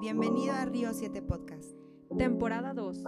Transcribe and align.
bienvenido 0.00 0.54
a 0.54 0.64
Río 0.64 0.92
7 0.92 1.22
Podcast. 1.22 1.70
Temporada 2.16 2.72
2. 2.72 3.04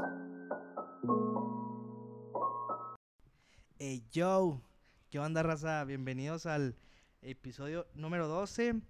Hey 3.79 4.05
yo, 4.13 4.61
¿qué 5.11 5.19
onda 5.19 5.43
raza? 5.43 5.85
Bienvenidos 5.85 6.47
al 6.47 6.77
episodio 7.23 7.87
número 7.95 8.29
12 8.29 8.81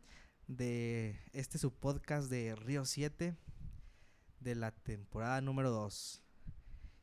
de 0.48 1.18
este 1.32 1.58
su 1.58 1.72
podcast 1.72 2.30
de 2.30 2.54
Río 2.56 2.84
7 2.84 3.36
de 4.40 4.54
la 4.54 4.72
temporada 4.72 5.40
número 5.40 5.70
2. 5.70 6.22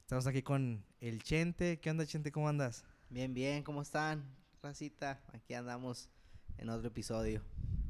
Estamos 0.02 0.28
aquí 0.28 0.42
con 0.42 0.84
el 1.00 1.24
Chente. 1.24 1.80
¿Qué 1.80 1.90
onda 1.90 2.06
Chente? 2.06 2.32
¿Cómo 2.32 2.50
andas? 2.50 2.84
Bien, 3.10 3.34
bien, 3.34 3.64
¿cómo 3.64 3.82
están? 3.82 4.36
Racita, 4.62 5.22
aquí 5.34 5.54
andamos 5.54 6.10
en 6.58 6.70
otro 6.70 6.90
episodio. 6.90 7.42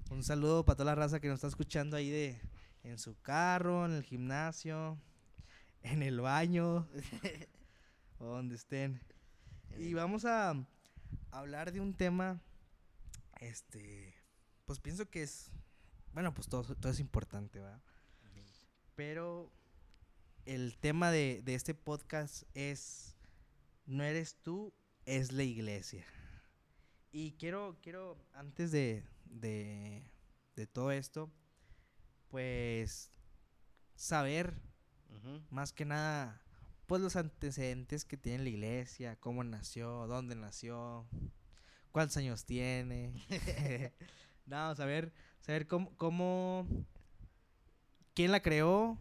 Un 0.10 0.24
saludo 0.24 0.66
para 0.66 0.78
toda 0.78 0.92
la 0.92 0.96
raza 0.96 1.20
que 1.20 1.28
nos 1.28 1.36
está 1.36 1.48
escuchando 1.48 1.98
ahí 1.98 2.10
de 2.10 2.51
en 2.84 2.98
su 2.98 3.20
carro, 3.22 3.86
en 3.86 3.94
el 3.94 4.04
gimnasio, 4.04 4.98
en 5.84 6.04
el 6.04 6.22
baño, 6.22 6.88
o 8.20 8.26
donde 8.26 8.56
estén. 8.56 9.02
Y 9.78 9.94
vamos 9.94 10.26
a 10.26 10.56
hablar 11.32 11.72
de 11.72 11.80
un 11.80 11.94
tema, 11.94 12.42
este, 13.40 14.14
pues 14.66 14.80
pienso 14.80 15.10
que 15.10 15.24
es, 15.24 15.52
bueno, 16.14 16.34
pues 16.34 16.48
todo, 16.48 16.76
todo 16.76 16.92
es 16.92 17.00
importante, 17.00 17.60
¿verdad? 17.60 17.82
Pero 18.96 19.52
el 20.46 20.78
tema 20.78 21.12
de, 21.12 21.42
de 21.44 21.56
este 21.56 21.74
podcast 21.74 22.44
es, 22.54 23.16
no 23.86 24.04
eres 24.04 24.36
tú, 24.42 24.74
es 25.06 25.32
la 25.32 25.44
iglesia. 25.44 26.06
Y 27.12 27.34
quiero, 27.34 27.78
quiero, 27.82 28.18
antes 28.34 28.72
de, 28.72 29.04
de, 29.26 30.04
de 30.56 30.68
todo 30.68 30.92
esto, 30.92 31.32
pues 32.32 33.12
saber 33.96 34.56
más 35.52 35.74
que 35.74 35.86
nada, 35.86 36.42
pues 36.88 37.02
los 37.02 37.16
antecedentes 37.16 38.06
que 38.06 38.18
tiene 38.18 38.44
la 38.44 38.50
iglesia, 38.50 39.16
cómo 39.20 39.44
nació, 39.44 40.08
dónde 40.08 40.36
nació, 40.36 41.06
cuántos 41.92 42.18
años 42.18 42.46
tiene. 42.46 43.14
no, 44.48 44.76
saber, 44.76 45.14
saber 45.42 45.68
cómo, 45.68 45.96
cómo, 45.98 46.68
quién 48.16 48.32
la 48.32 48.42
creó, 48.42 48.98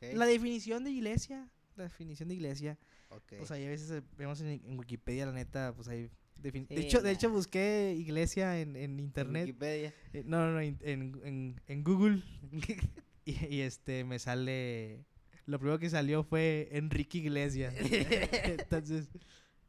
la 0.00 0.24
definición 0.24 0.84
de 0.84 0.90
iglesia, 0.90 1.48
la 1.76 1.84
definición 1.84 2.28
de 2.28 2.36
iglesia. 2.36 2.78
ok. 3.10 3.34
Pues 3.38 3.50
ahí 3.50 3.66
a 3.66 3.68
veces 3.68 3.90
eh, 3.90 4.02
vemos 4.16 4.40
en, 4.40 4.48
en 4.48 4.78
Wikipedia, 4.78 5.26
la 5.26 5.32
neta, 5.32 5.74
pues 5.74 5.88
ahí. 5.88 6.10
Defin- 6.40 6.68
de, 6.68 6.80
hecho, 6.80 7.00
de 7.02 7.10
hecho, 7.10 7.30
busqué 7.30 7.94
iglesia 7.98 8.60
en, 8.60 8.76
en 8.76 8.92
En 8.94 9.00
internet. 9.00 9.46
Wikipedia. 9.46 9.94
Eh, 10.12 10.22
no, 10.26 10.38
no, 10.46 10.52
no, 10.52 10.60
en, 10.60 10.78
en, 10.82 11.20
en- 11.24 11.60
en 11.66 11.84
Google. 11.84 12.22
y, 13.24 13.46
y, 13.46 13.60
este 13.60 14.04
me 14.04 14.18
sale. 14.18 15.04
Lo 15.46 15.58
primero 15.58 15.78
que 15.78 15.90
salió 15.90 16.22
fue 16.22 16.68
Enrique 16.72 17.18
Iglesias. 17.18 17.74
entonces, 18.44 19.08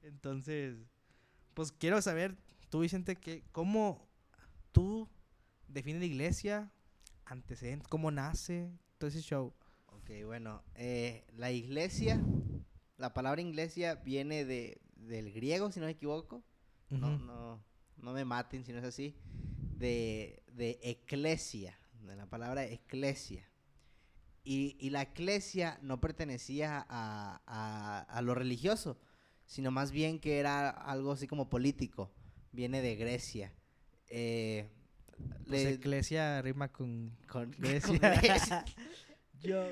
entonces, 0.04 0.78
pues 1.54 1.72
quiero 1.72 2.02
saber, 2.02 2.36
tú 2.70 2.82
Vicente, 2.82 3.16
que, 3.16 3.44
¿cómo 3.52 4.08
tú 4.72 5.10
defines 5.68 6.00
la 6.02 6.06
iglesia? 6.08 6.72
Antecedentes, 7.26 7.88
cómo 7.88 8.12
nace, 8.12 8.70
todo 8.98 9.08
ese 9.08 9.22
show. 9.22 9.54
Ok, 9.88 10.12
bueno, 10.26 10.62
eh, 10.76 11.26
la 11.36 11.52
iglesia, 11.52 12.22
la 12.98 13.14
palabra 13.14 13.42
iglesia 13.42 13.96
viene 13.96 14.44
de, 14.46 14.82
del 14.96 15.32
griego, 15.32 15.72
si 15.72 15.80
no 15.80 15.86
me 15.88 15.94
equivoco. 15.94 16.44
No, 17.00 17.18
no, 17.18 17.64
no 17.98 18.14
me 18.14 18.26
maten 18.26 18.64
si 18.66 18.72
no 18.72 18.80
es 18.80 18.86
así. 18.86 19.16
De, 19.78 20.44
de 20.52 20.80
eclesia, 20.84 21.78
de 22.02 22.16
la 22.16 22.26
palabra 22.30 22.66
eclesia. 22.66 23.48
Y, 24.44 24.76
y 24.80 24.90
la 24.90 25.02
eclesia 25.04 25.80
no 25.82 26.00
pertenecía 26.02 26.86
a, 26.90 27.42
a- 27.48 28.02
a 28.02 28.22
lo 28.22 28.36
religioso, 28.36 29.00
sino 29.46 29.72
más 29.72 29.92
bien 29.92 30.20
que 30.20 30.38
era 30.40 30.70
algo 30.70 31.12
así 31.14 31.28
como 31.28 31.50
político. 31.50 32.12
Viene 32.52 32.82
de 32.82 32.96
Grecia. 32.96 33.54
Eh, 34.10 34.70
Pues 35.48 35.64
le- 35.64 35.78
rima 36.42 36.72
con 36.72 37.16
con, 37.28 37.52
Grecia. 37.58 37.82
con 37.82 37.98
Grecia. 38.00 38.66
Yo. 39.42 39.66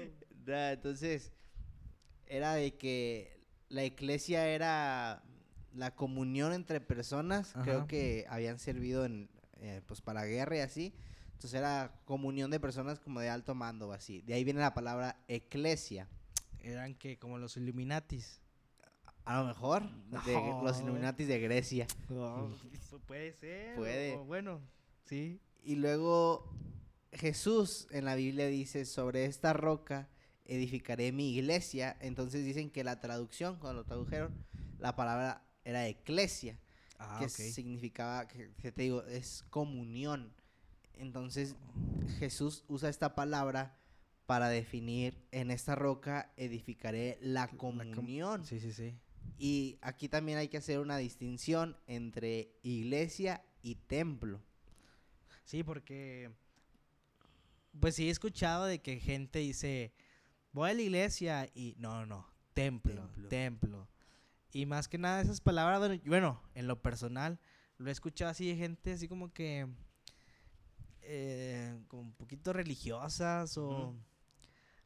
Nah, 0.45 0.71
entonces, 0.71 1.31
era 2.25 2.55
de 2.55 2.75
que 2.77 3.39
la 3.69 3.83
iglesia 3.85 4.47
era 4.47 5.21
la 5.73 5.95
comunión 5.95 6.53
entre 6.53 6.81
personas, 6.81 7.53
creo 7.63 7.87
que 7.87 8.25
habían 8.29 8.59
servido 8.59 9.05
en, 9.05 9.29
eh, 9.57 9.81
pues 9.87 10.01
para 10.01 10.25
guerra 10.25 10.57
y 10.57 10.59
así. 10.59 10.93
Entonces 11.33 11.53
era 11.59 11.93
comunión 12.05 12.51
de 12.51 12.59
personas 12.59 12.99
como 12.99 13.19
de 13.19 13.29
alto 13.29 13.55
mando 13.55 13.87
o 13.89 13.93
así. 13.93 14.21
De 14.21 14.33
ahí 14.33 14.43
viene 14.43 14.59
la 14.59 14.73
palabra 14.73 15.17
eclesia. 15.27 16.07
Eran 16.59 16.93
que 16.95 17.17
como 17.17 17.37
los 17.39 17.57
Illuminatis. 17.57 18.39
A 19.25 19.39
lo 19.41 19.47
mejor 19.47 19.89
de 20.25 20.33
los. 20.63 20.81
Illuminatis 20.81 21.27
de 21.27 21.39
Grecia. 21.39 21.87
Pu- 22.09 22.99
puede 23.07 23.33
ser. 23.33 23.75
Puede. 23.75 24.15
o 24.17 24.25
bueno, 24.25 24.61
sí. 25.05 25.39
Y 25.63 25.75
luego 25.75 26.51
Jesús 27.13 27.87
en 27.91 28.05
la 28.05 28.15
Biblia 28.15 28.47
dice, 28.47 28.85
sobre 28.85 29.25
esta 29.25 29.53
roca 29.53 30.09
edificaré 30.45 31.11
mi 31.11 31.33
iglesia. 31.35 31.95
Entonces 32.01 32.43
dicen 32.45 32.69
que 32.71 32.83
la 32.83 32.99
traducción, 32.99 33.57
cuando 33.57 33.81
lo 33.81 33.85
tradujeron, 33.85 34.33
la 34.79 34.95
palabra 34.95 35.43
era 35.71 35.87
eclesia, 35.87 36.57
Ah, 36.99 37.17
que 37.19 37.27
significaba, 37.29 38.27
que, 38.27 38.51
que 38.61 38.71
te 38.71 38.83
digo, 38.83 39.01
es 39.05 39.43
comunión. 39.49 40.31
Entonces 40.93 41.55
Jesús 42.19 42.63
usa 42.67 42.89
esta 42.89 43.15
palabra 43.15 43.75
para 44.27 44.49
definir, 44.49 45.17
en 45.31 45.49
esta 45.49 45.73
roca 45.75 46.31
edificaré 46.37 47.17
la 47.21 47.47
com- 47.47 47.79
comunión. 47.79 48.45
Sí, 48.45 48.59
sí, 48.59 48.71
sí. 48.71 48.93
Y 49.39 49.79
aquí 49.81 50.07
también 50.07 50.37
hay 50.37 50.47
que 50.47 50.57
hacer 50.57 50.77
una 50.79 50.97
distinción 50.97 51.75
entre 51.87 52.51
iglesia 52.61 53.43
y 53.63 53.75
templo. 53.75 54.39
Sí, 55.43 55.63
porque. 55.63 56.29
Pues 57.79 57.95
sí, 57.95 58.07
he 58.07 58.11
escuchado 58.11 58.65
de 58.65 58.79
que 58.79 58.99
gente 58.99 59.39
dice. 59.39 59.91
Voy 60.53 60.69
a 60.69 60.73
la 60.73 60.81
iglesia 60.81 61.49
y. 61.55 61.75
No, 61.79 62.05
no, 62.05 62.27
templo, 62.53 63.01
Templo. 63.07 63.27
templo. 63.29 63.87
Y 64.53 64.65
más 64.65 64.87
que 64.87 64.97
nada, 64.97 65.21
esas 65.21 65.41
palabras. 65.41 65.99
Bueno, 66.05 66.41
en 66.55 66.67
lo 66.67 66.81
personal, 66.81 67.39
lo 67.77 67.89
he 67.89 67.91
escuchado 67.91 68.31
así 68.31 68.47
de 68.47 68.55
gente 68.55 68.93
así 68.93 69.07
como 69.07 69.33
que. 69.33 69.67
eh, 71.01 71.79
como 71.87 72.03
un 72.03 72.13
poquito 72.13 72.53
religiosas 72.53 73.57
o. 73.57 73.95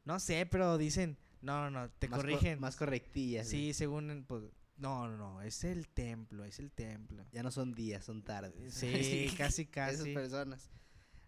No 0.03 0.19
sé, 0.19 0.45
pero 0.45 0.77
dicen. 0.77 1.17
No, 1.41 1.61
no, 1.69 1.69
no, 1.69 1.89
te 1.91 2.07
Más 2.07 2.17
co- 2.17 2.21
corrigen. 2.23 2.59
más 2.59 2.75
correctillas. 2.75 3.47
Sí, 3.47 3.73
según. 3.73 4.25
Pues, 4.27 4.43
no, 4.77 5.07
no, 5.07 5.17
no, 5.17 5.41
es 5.41 5.63
el 5.63 5.87
templo, 5.87 6.43
es 6.43 6.59
el 6.59 6.71
templo. 6.71 7.25
Ya 7.31 7.43
no 7.43 7.51
son 7.51 7.73
días, 7.73 8.03
son 8.05 8.23
tardes. 8.23 8.73
Sí, 8.73 9.29
casi, 9.37 9.61
Esas 9.71 9.71
casi. 9.71 10.13
personas. 10.13 10.69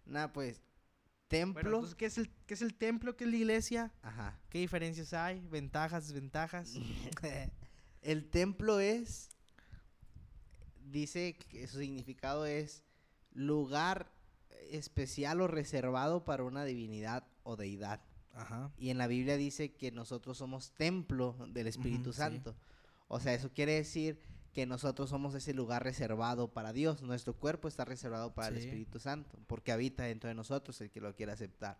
Nada, 0.06 0.32
pues, 0.32 0.56
Bueno, 0.60 1.28
templo. 1.28 1.60
entonces, 1.76 1.94
¿qué 1.94 2.06
es, 2.06 2.18
el, 2.18 2.30
¿qué 2.46 2.54
es 2.54 2.62
el 2.62 2.74
templo? 2.74 3.16
¿Qué 3.16 3.24
es 3.24 3.30
la 3.30 3.36
iglesia? 3.36 3.92
Ajá. 4.02 4.38
¿Qué 4.48 4.58
diferencias 4.58 5.12
hay? 5.12 5.40
¿Ventajas, 5.48 6.08
desventajas? 6.08 6.74
El 8.02 8.28
templo 8.28 8.80
es. 8.80 9.30
Dice 10.84 11.36
que 11.50 11.66
su 11.66 11.80
significado 11.80 12.46
es 12.46 12.82
lugar 13.32 14.10
especial 14.70 15.40
o 15.40 15.46
reservado 15.46 16.24
para 16.24 16.44
una 16.44 16.64
divinidad 16.64 17.26
o 17.42 17.56
deidad. 17.56 18.00
Ajá. 18.32 18.72
Y 18.78 18.90
en 18.90 18.98
la 18.98 19.06
Biblia 19.06 19.36
dice 19.36 19.74
que 19.74 19.90
nosotros 19.90 20.38
somos 20.38 20.72
templo 20.72 21.36
del 21.48 21.66
Espíritu. 21.66 22.12
Santo. 22.12 22.56
O 23.08 23.20
sea, 23.20 23.34
eso 23.34 23.52
quiere 23.52 23.72
decir 23.72 24.20
que 24.52 24.66
nosotros 24.66 25.10
somos 25.10 25.34
ese 25.34 25.54
lugar 25.54 25.84
reservado 25.84 26.52
para 26.52 26.72
Dios. 26.72 27.02
Nuestro 27.02 27.34
cuerpo 27.34 27.68
está 27.68 27.84
reservado 27.84 28.34
para 28.34 28.48
el. 28.48 28.58
Espíritu 28.58 28.98
Santo, 28.98 29.38
porque 29.46 29.72
habita 29.72 30.04
dentro 30.04 30.28
de 30.28 30.34
nosotros 30.34 30.80
el 30.80 30.90
que 30.90 31.00
lo 31.00 31.14
quiera 31.14 31.32
aceptar. 31.34 31.78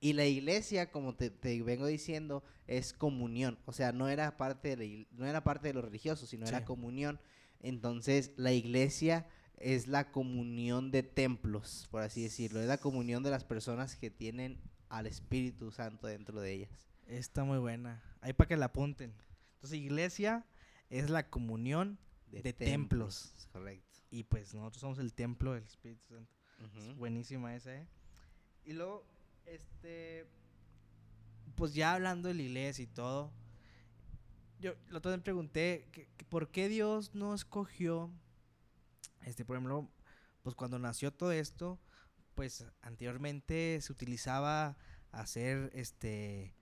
Y 0.00 0.12
la 0.12 0.26
iglesia, 0.26 0.90
como 0.90 1.14
te, 1.14 1.30
te 1.30 1.60
vengo 1.62 1.86
diciendo, 1.86 2.44
es 2.66 2.92
comunión. 2.92 3.58
O 3.64 3.72
sea, 3.72 3.92
no 3.92 4.08
era 4.08 4.36
parte 4.36 4.76
de, 4.76 4.86
la 4.86 5.06
no 5.18 5.26
era 5.26 5.42
parte 5.42 5.68
de 5.68 5.74
lo 5.74 5.82
religioso, 5.82 6.26
sino 6.26 6.46
Sí. 6.46 6.54
era 6.54 6.64
comunión. 6.64 7.20
Entonces, 7.60 8.32
la 8.36 8.52
iglesia 8.52 9.26
es 9.56 9.88
la 9.88 10.12
comunión 10.12 10.90
de 10.92 11.02
templos, 11.02 11.88
por 11.90 12.02
así 12.02 12.22
decirlo. 12.22 12.60
Es 12.60 12.68
la 12.68 12.78
comunión 12.78 13.22
de 13.22 13.30
las 13.30 13.44
personas 13.44 13.96
que 13.96 14.10
tienen 14.10 14.60
al 14.88 15.06
Espíritu 15.06 15.72
Santo 15.72 16.06
dentro 16.06 16.40
de 16.40 16.52
ellas. 16.52 16.88
Está 17.06 17.42
muy 17.42 17.58
buena. 17.58 18.02
Ahí 18.20 18.32
para 18.32 18.48
que 18.48 18.56
la 18.56 18.66
apunten. 18.66 19.12
Entonces, 19.54 19.78
iglesia 19.78 20.44
es 20.90 21.10
la 21.10 21.28
comunión 21.28 21.98
de, 22.30 22.52
templos. 22.52 23.34
Correcto. 23.52 23.98
Y 24.10 24.24
pues 24.24 24.54
nosotros 24.54 24.80
somos 24.80 24.98
el 24.98 25.12
templo 25.12 25.54
del 25.54 25.64
Espíritu 25.64 26.14
Santo. 26.14 26.32
Es 26.76 26.96
buenísima 26.96 27.54
esa, 27.54 27.74
¿eh? 27.74 27.86
Y 28.64 28.72
luego, 28.72 29.04
este. 29.50 30.26
Pues 31.54 31.74
ya 31.74 31.94
hablando 31.94 32.28
de 32.28 32.34
la 32.34 32.42
iglesia 32.42 32.84
y 32.84 32.86
todo. 32.86 33.32
Yo 34.60 34.74
vez 34.90 35.04
me 35.04 35.18
pregunté 35.18 35.88
que 35.92 36.08
por 36.28 36.50
qué 36.50 36.68
Dios 36.68 37.14
no 37.14 37.34
escogió. 37.34 38.10
Este, 39.22 39.44
por 39.44 39.56
ejemplo, 39.56 39.88
pues 40.42 40.54
cuando 40.54 40.78
nació 40.78 41.12
todo 41.12 41.32
esto, 41.32 41.78
pues 42.34 42.64
anteriormente 42.82 43.80
se 43.80 43.92
utilizaba 43.92 44.76
hacer 45.12 45.70
este 45.74 46.54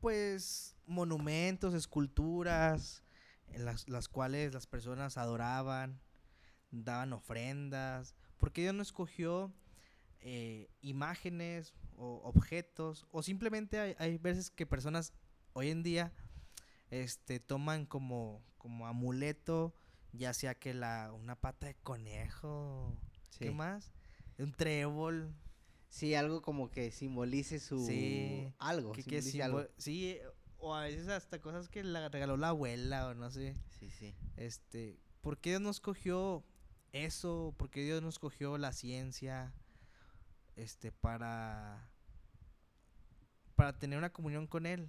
pues 0.00 0.76
monumentos, 0.86 1.74
esculturas 1.74 3.02
en 3.48 3.64
las, 3.64 3.88
las 3.88 4.08
cuales 4.08 4.54
las 4.54 4.66
personas 4.66 5.16
adoraban, 5.16 6.00
daban 6.70 7.12
ofrendas, 7.12 8.14
porque 8.38 8.62
Dios 8.62 8.74
no 8.74 8.82
escogió 8.82 9.52
eh, 10.20 10.68
imágenes 10.80 11.74
o 11.96 12.20
objetos, 12.24 13.06
o 13.10 13.22
simplemente 13.22 13.78
hay, 13.78 13.94
hay 13.98 14.18
veces 14.18 14.50
que 14.50 14.66
personas 14.66 15.12
hoy 15.52 15.70
en 15.70 15.82
día 15.82 16.12
este, 16.90 17.40
toman 17.40 17.86
como, 17.86 18.42
como 18.56 18.86
amuleto, 18.86 19.74
ya 20.12 20.32
sea 20.32 20.54
que 20.54 20.74
la, 20.74 21.12
una 21.12 21.36
pata 21.36 21.66
de 21.66 21.74
conejo, 21.76 22.96
¿qué 23.38 23.50
más? 23.50 23.92
Un 24.38 24.52
trébol, 24.52 25.34
Sí, 25.90 26.14
algo 26.14 26.42
como 26.42 26.70
que 26.70 26.90
simbolice 26.90 27.58
su... 27.58 27.78
Sí, 27.86 28.52
Algo, 28.58 28.92
que, 28.92 29.02
que 29.02 29.22
simbolice 29.22 29.42
algo. 29.42 29.60
simbo- 29.62 29.70
sí, 29.78 30.18
o 30.58 30.74
a 30.74 30.82
veces 30.82 31.08
hasta 31.08 31.40
cosas 31.40 31.70
que 31.70 31.82
le 31.82 32.06
regaló 32.10 32.36
la 32.36 32.48
abuela 32.48 33.08
o 33.08 33.14
no 33.14 33.30
sé. 33.30 33.56
Sí, 33.70 33.88
sí. 33.90 34.14
Este, 34.36 34.98
¿por 35.22 35.38
qué 35.38 35.50
Dios 35.50 35.62
nos 35.62 35.80
cogió 35.80 36.44
eso? 36.92 37.54
¿Por 37.56 37.70
qué 37.70 37.82
Dios 37.84 38.02
nos 38.02 38.18
cogió 38.18 38.58
la 38.58 38.72
ciencia? 38.72 39.54
Este, 40.58 40.90
para 40.90 41.88
para 43.54 43.78
tener 43.78 43.98
una 43.98 44.12
comunión 44.12 44.46
con 44.46 44.66
él. 44.66 44.88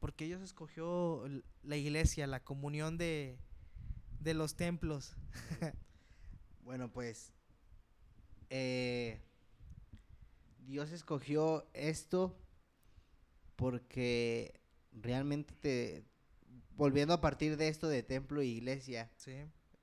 Porque 0.00 0.24
Dios 0.24 0.40
escogió 0.40 1.24
la 1.62 1.76
iglesia, 1.76 2.26
la 2.26 2.42
comunión 2.42 2.98
de 2.98 3.38
de 4.20 4.34
los 4.34 4.56
templos. 4.56 5.16
Bueno, 6.62 6.92
pues 6.92 7.32
eh, 8.48 9.20
Dios 10.66 10.92
escogió 10.92 11.68
esto 11.72 12.38
porque 13.56 14.60
realmente 14.92 15.52
te... 15.54 16.04
Volviendo 16.76 17.12
a 17.12 17.20
partir 17.20 17.56
de 17.56 17.66
esto 17.68 17.88
de 17.88 18.04
templo 18.04 18.40
e 18.40 18.46
iglesia, 18.46 19.10
Sí. 19.16 19.32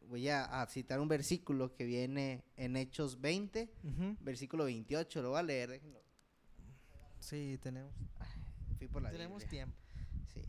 Voy 0.10 0.30
a, 0.30 0.62
a 0.62 0.66
citar 0.68 1.00
un 1.00 1.08
versículo 1.08 1.74
que 1.76 1.86
viene 1.86 2.44
en 2.56 2.76
Hechos 2.78 3.20
20, 3.22 3.70
Ujú. 3.84 4.16
versículo 4.22 4.66
28, 4.66 5.22
lo 5.22 5.30
voy 5.32 5.40
a 5.40 5.44
leer. 5.44 5.70
déjenlo. 5.72 6.02
Sí, 7.20 7.58
tenemos 7.62 7.94
Fui 8.78 8.88
por 8.88 9.02
la 9.02 9.12
tenemos 9.12 9.42
Biblia. 9.44 9.50
tiempo. 9.66 9.78
Sí. 10.34 10.42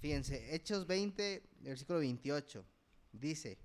Fíjense, 0.00 0.54
Hechos 0.54 0.86
20, 0.86 1.42
versículo 1.60 2.00
28, 2.00 2.64
dice, 3.12 3.58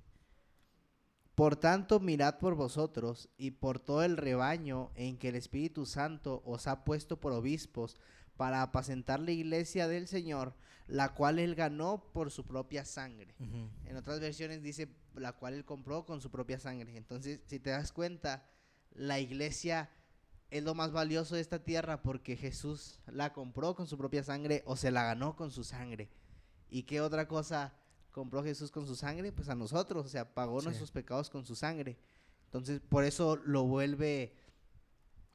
Por 1.35 1.55
tanto, 1.55 1.99
mirad 1.99 2.37
por 2.37 2.55
vosotros 2.55 3.29
y 3.37 3.51
por 3.51 3.79
todo 3.79 4.03
el 4.03 4.17
rebaño 4.17 4.91
en 4.95 5.17
que 5.17 5.29
el 5.29 5.35
Espíritu 5.35 5.85
Santo 5.85 6.41
os 6.45 6.67
ha 6.67 6.83
puesto 6.83 7.19
por 7.19 7.33
obispos 7.33 7.97
para 8.37 8.61
apacentar 8.61 9.19
la 9.19 9.31
iglesia 9.31 9.87
del 9.87 10.07
Señor, 10.07 10.55
la 10.87 11.13
cual 11.13 11.39
él 11.39 11.55
ganó 11.55 12.03
por 12.13 12.31
su 12.31 12.45
propia 12.45 12.85
sangre. 12.85 13.35
En 13.85 13.95
otras 13.95 14.19
versiones 14.19 14.61
dice 14.63 14.89
la 15.15 15.33
cual 15.33 15.53
él 15.53 15.65
compró 15.65 16.05
con 16.05 16.21
su 16.21 16.29
propia 16.31 16.59
sangre. 16.59 16.95
Entonces, 16.97 17.39
si 17.45 17.59
te 17.59 17.69
das 17.69 17.91
cuenta, 17.91 18.45
la 18.91 19.19
iglesia 19.19 19.89
es 20.49 20.63
lo 20.63 20.73
más 20.75 20.91
valioso 20.91 21.35
de 21.35 21.41
esta 21.41 21.63
tierra 21.63 22.01
porque 22.01 22.35
Jesús 22.35 22.99
la 23.07 23.31
compró 23.31 23.75
con 23.75 23.87
su 23.87 23.97
propia 23.97 24.23
sangre 24.23 24.63
o 24.65 24.75
se 24.75 24.91
la 24.91 25.03
ganó 25.03 25.35
con 25.35 25.51
su 25.51 25.63
sangre. 25.63 26.09
¿Y 26.69 26.83
qué 26.83 26.99
otra 27.01 27.27
cosa 27.27 27.73
compró 28.11 28.43
Jesús 28.43 28.71
con 28.71 28.85
su 28.87 28.95
sangre? 28.95 29.31
Pues 29.31 29.47
a 29.49 29.55
nosotros, 29.55 30.05
o 30.05 30.09
sea, 30.09 30.33
pagó 30.33 30.59
Sí. 30.59 30.65
nuestros 30.65 30.91
pecados 30.91 31.29
con 31.29 31.45
su 31.45 31.55
sangre. 31.55 31.97
Entonces, 32.45 32.81
por 32.81 33.05
eso 33.05 33.37
lo 33.37 33.63
vuelve 33.63 34.35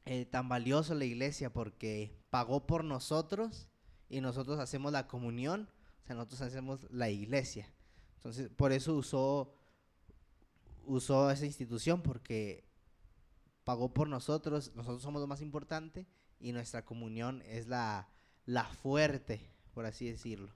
eh, 0.05 0.25
tan 0.27 0.49
valioso 0.49 0.95
la 0.95 1.05
iglesia 1.05 1.53
porque 1.53 2.15
pagó 2.37 2.67
por 2.67 2.85
nosotros 2.85 3.67
y 4.11 4.21
nosotros 4.21 4.59
hacemos 4.59 4.93
la 4.93 5.07
comunión, 5.07 5.71
o 6.03 6.07
sea, 6.07 6.17
nosotros 6.17 6.43
hacemos 6.43 6.87
la 6.91 7.09
iglesia. 7.09 7.73
Entonces, 8.17 8.51
por 8.51 8.73
eso 8.73 8.95
usó, 8.95 9.55
usó 10.85 11.31
esa 11.31 11.47
institución, 11.47 12.03
porque 12.03 12.69
pagó 13.65 13.95
por 13.95 14.07
nosotros, 14.11 14.71
nosotros 14.75 15.01
somos 15.01 15.23
lo 15.23 15.27
más 15.27 15.41
importante 15.41 16.07
y 16.39 16.53
nuestra 16.53 16.85
comunión 16.85 17.41
es 17.47 17.69
la, 17.69 18.11
la 18.45 18.65
fuerte, 18.65 19.51
por 19.73 19.87
así 19.87 20.11
decirlo. 20.11 20.53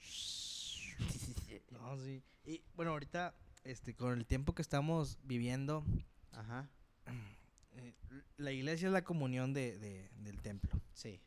No, 1.70 1.96
sí. 1.96 2.24
Y 2.44 2.64
bueno, 2.74 2.90
ahorita 2.90 3.36
este 3.62 3.94
con 3.94 4.18
el 4.18 4.26
tiempo 4.26 4.52
que 4.54 4.62
estamos 4.62 5.18
viviendo 5.22 5.84
Ajá, 6.32 6.68
eh, 7.76 7.94
la 8.36 8.52
iglesia 8.52 8.86
es 8.88 8.92
la 8.92 9.04
comunión 9.04 9.52
de, 9.52 9.78
de- 9.78 10.10
del 10.18 10.40
templo. 10.42 10.70
sí. 10.94 11.20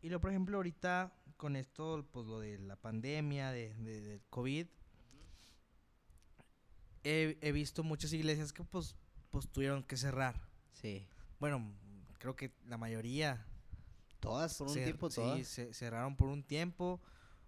Y 0.00 0.10
lo, 0.10 0.20
por 0.20 0.30
ejemplo, 0.30 0.56
ahorita 0.58 1.12
con 1.36 1.56
esto, 1.56 2.06
pues 2.12 2.24
lo 2.26 2.38
de 2.38 2.56
la 2.58 2.76
pandemia, 2.76 3.50
de, 3.50 3.74
de- 3.74 4.00
del 4.00 4.22
COVID, 4.30 4.66
he, 7.04 7.38
he 7.40 7.52
visto 7.52 7.82
muchas 7.82 8.12
iglesias 8.12 8.52
que 8.52 8.64
pues, 8.64 8.96
pues 9.30 9.48
tuvieron 9.48 9.82
que 9.82 9.96
cerrar. 9.96 10.40
Sí. 10.72 11.06
Bueno, 11.40 11.72
creo 12.18 12.36
que 12.36 12.52
la 12.66 12.76
mayoría. 12.78 13.44
Todas, 14.20 14.56
por 14.58 14.68
un 14.68 14.74
cer- 14.74 14.84
tiempo, 14.84 15.10
sí, 15.10 15.16
todas. 15.16 15.46
se 15.48 15.72
cerraron 15.74 16.16
por 16.16 16.28
un 16.28 16.42
tiempo. 16.42 17.00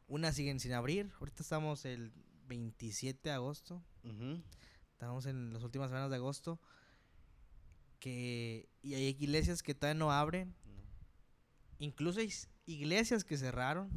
Unas 0.09 0.35
siguen 0.35 0.61
sin 0.61 0.73
abrir. 0.73 1.11
Ahorita 1.21 1.43
estamos 1.43 1.85
el 1.85 2.13
27 2.49 3.29
de 3.29 3.35
agosto. 3.35 3.83
Ujú. 4.05 4.43
Estamos 4.93 5.27
en 5.27 5.53
las 5.53 5.63
últimas 5.63 5.89
semanas 5.91 6.11
de 6.11 6.17
agosto. 6.17 6.61
Que, 8.01 8.69
y 8.83 8.95
hay 8.95 9.05
iglesias 9.05 9.63
que 9.63 9.75
todavía 9.75 9.99
no 9.99 10.11
abren. 10.11 10.57
No. 10.65 10.83
Incluso 11.79 12.19
hay 12.19 12.33
iglesias 12.67 13.23
que 13.23 13.37
cerraron. 13.37 13.91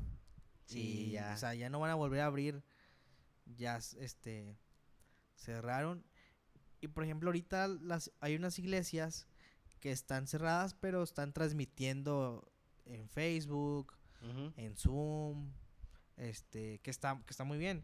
Sí, 0.66 1.08
y, 1.08 1.12
ya. 1.12 1.34
O 1.34 1.38
sea, 1.38 1.56
ya 1.56 1.70
no 1.70 1.80
van 1.80 1.90
a 1.90 1.96
volver 1.96 2.22
a 2.22 2.28
abrir. 2.28 2.64
Ya 3.46 3.78
este 3.78 4.60
cerraron. 5.36 6.06
Y 6.82 6.90
por 6.90 7.04
ejemplo, 7.04 7.30
ahorita 7.30 7.68
las, 7.68 8.12
hay 8.20 8.36
unas 8.36 8.60
iglesias 8.60 9.28
que 9.80 9.92
están 9.92 10.28
cerradas, 10.28 10.74
pero 10.74 11.04
están 11.04 11.34
transmitiendo 11.34 12.52
en 12.86 13.10
Facebook, 13.10 13.94
en 14.56 14.78
Zoom, 14.78 15.52
este, 16.18 16.80
que 16.80 16.92
está, 16.92 17.22
que 17.26 17.32
está 17.32 17.44
muy 17.44 17.58
bien. 17.58 17.84